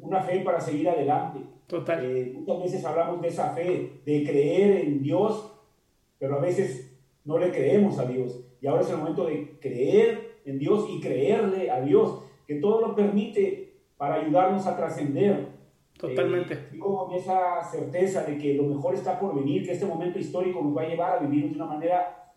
una 0.00 0.22
fe 0.22 0.40
para 0.40 0.60
seguir 0.60 0.88
adelante. 0.88 1.40
Total. 1.66 2.04
Eh, 2.04 2.32
muchas 2.34 2.62
veces 2.62 2.84
hablamos 2.84 3.20
de 3.20 3.28
esa 3.28 3.50
fe, 3.50 4.00
de 4.04 4.24
creer 4.24 4.84
en 4.84 5.02
Dios, 5.02 5.52
pero 6.18 6.36
a 6.36 6.40
veces 6.40 6.91
no 7.24 7.38
le 7.38 7.50
creemos 7.50 7.98
a 7.98 8.04
Dios. 8.04 8.44
Y 8.60 8.66
ahora 8.66 8.82
es 8.82 8.90
el 8.90 8.98
momento 8.98 9.26
de 9.26 9.58
creer 9.60 10.40
en 10.44 10.58
Dios 10.58 10.86
y 10.90 11.00
creerle 11.00 11.70
a 11.70 11.80
Dios, 11.80 12.22
que 12.46 12.56
todo 12.56 12.80
lo 12.80 12.94
permite 12.94 13.74
para 13.96 14.16
ayudarnos 14.16 14.66
a 14.66 14.76
trascender. 14.76 15.52
Totalmente. 15.96 16.54
Eh, 16.72 16.78
con 16.78 17.12
esa 17.12 17.62
certeza 17.62 18.24
de 18.24 18.36
que 18.38 18.54
lo 18.54 18.64
mejor 18.64 18.94
está 18.94 19.20
por 19.20 19.34
venir, 19.34 19.64
que 19.64 19.72
este 19.72 19.86
momento 19.86 20.18
histórico 20.18 20.60
nos 20.62 20.76
va 20.76 20.82
a 20.82 20.88
llevar 20.88 21.18
a 21.18 21.20
vivir 21.20 21.50
de 21.50 21.56
una 21.56 21.66
manera 21.66 22.32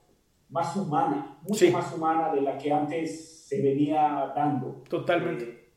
más 0.50 0.76
humana, 0.76 1.40
mucho 1.42 1.72
más 1.72 1.94
humana 1.96 2.34
de 2.34 2.42
la 2.42 2.58
que 2.58 2.72
antes 2.72 3.48
se 3.48 3.62
venía 3.62 4.32
dando. 4.36 4.84
Totalmente. 4.88 5.72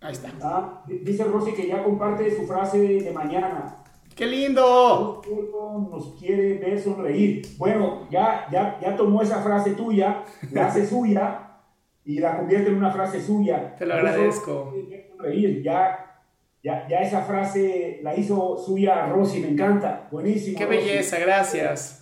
Ahí 0.00 0.12
está. 0.12 0.30
Ah, 0.42 0.84
dice 0.86 1.24
Rosy 1.24 1.52
que 1.52 1.66
ya 1.66 1.82
comparte 1.82 2.36
su 2.36 2.46
frase 2.46 2.78
de 2.78 3.10
mañana. 3.12 3.82
¡Qué 4.14 4.26
lindo! 4.26 5.22
Nos 5.90 6.14
quiere 6.18 6.58
ver 6.58 6.78
sonreír. 6.78 7.46
Bueno, 7.56 8.06
ya, 8.10 8.46
ya, 8.52 8.78
ya 8.80 8.94
tomó 8.94 9.22
esa 9.22 9.42
frase 9.42 9.70
tuya, 9.72 10.24
la 10.52 10.66
hace 10.66 10.86
suya 10.90 11.60
y 12.04 12.18
la 12.18 12.36
convierte 12.36 12.68
en 12.68 12.76
una 12.76 12.90
frase 12.90 13.22
suya. 13.22 13.74
Te 13.76 13.86
lo 13.86 13.94
agradezco. 13.94 14.74
Ya, 15.62 16.20
ya, 16.62 16.88
ya 16.88 17.00
esa 17.00 17.22
frase 17.22 18.00
la 18.02 18.14
hizo 18.14 18.58
suya 18.58 19.06
Rosy, 19.06 19.40
me 19.40 19.48
encanta. 19.48 20.08
Buenísimo. 20.10 20.58
Qué 20.58 20.66
belleza, 20.66 21.18
gracias. 21.18 21.97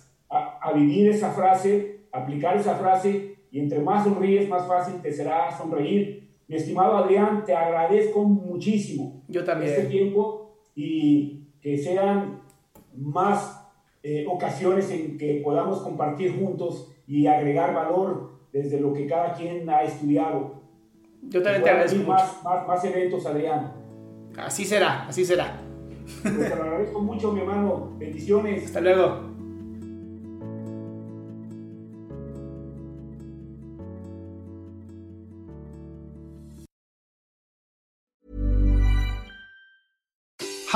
A, 0.67 0.73
vivir 0.73 1.09
esa 1.09 1.31
frase, 1.31 2.01
aplicar 2.11 2.57
esa 2.57 2.75
frase 2.75 3.37
y 3.51 3.59
entre 3.59 3.79
más 3.79 4.03
sonríes, 4.03 4.49
más 4.49 4.67
fácil 4.67 5.01
te 5.01 5.11
será 5.11 5.55
sonreír. 5.57 6.29
Mi 6.47 6.55
estimado 6.55 6.97
Adrián, 6.97 7.43
te 7.45 7.55
agradezco 7.55 8.23
muchísimo. 8.23 9.23
Yo 9.27 9.43
también. 9.43 9.71
Este 9.71 9.85
tiempo 9.85 10.57
y 10.75 11.47
que 11.61 11.77
sean 11.77 12.41
más 12.95 13.67
eh, 14.03 14.25
ocasiones 14.27 14.89
en 14.91 15.17
que 15.17 15.41
podamos 15.43 15.81
compartir 15.81 16.39
juntos 16.39 16.93
y 17.07 17.27
agregar 17.27 17.73
valor 17.73 18.37
desde 18.53 18.79
lo 18.79 18.93
que 18.93 19.07
cada 19.07 19.33
quien 19.33 19.69
ha 19.69 19.83
estudiado. 19.83 20.61
Yo 21.23 21.41
también 21.41 21.63
te 21.63 21.69
agradezco 21.69 21.97
mucho. 21.97 22.09
Más, 22.11 22.43
más, 22.43 22.67
más, 22.67 22.85
eventos, 22.85 23.25
Adrián. 23.25 23.73
Así 24.37 24.65
será, 24.65 25.07
así 25.07 25.25
será. 25.25 25.61
Pues 26.21 26.37
te 26.37 26.55
lo 26.55 26.63
agradezco 26.63 27.01
mucho, 27.01 27.31
mi 27.33 27.41
hermano. 27.41 27.95
Bendiciones. 27.97 28.65
Hasta 28.65 28.81
luego. 28.81 29.26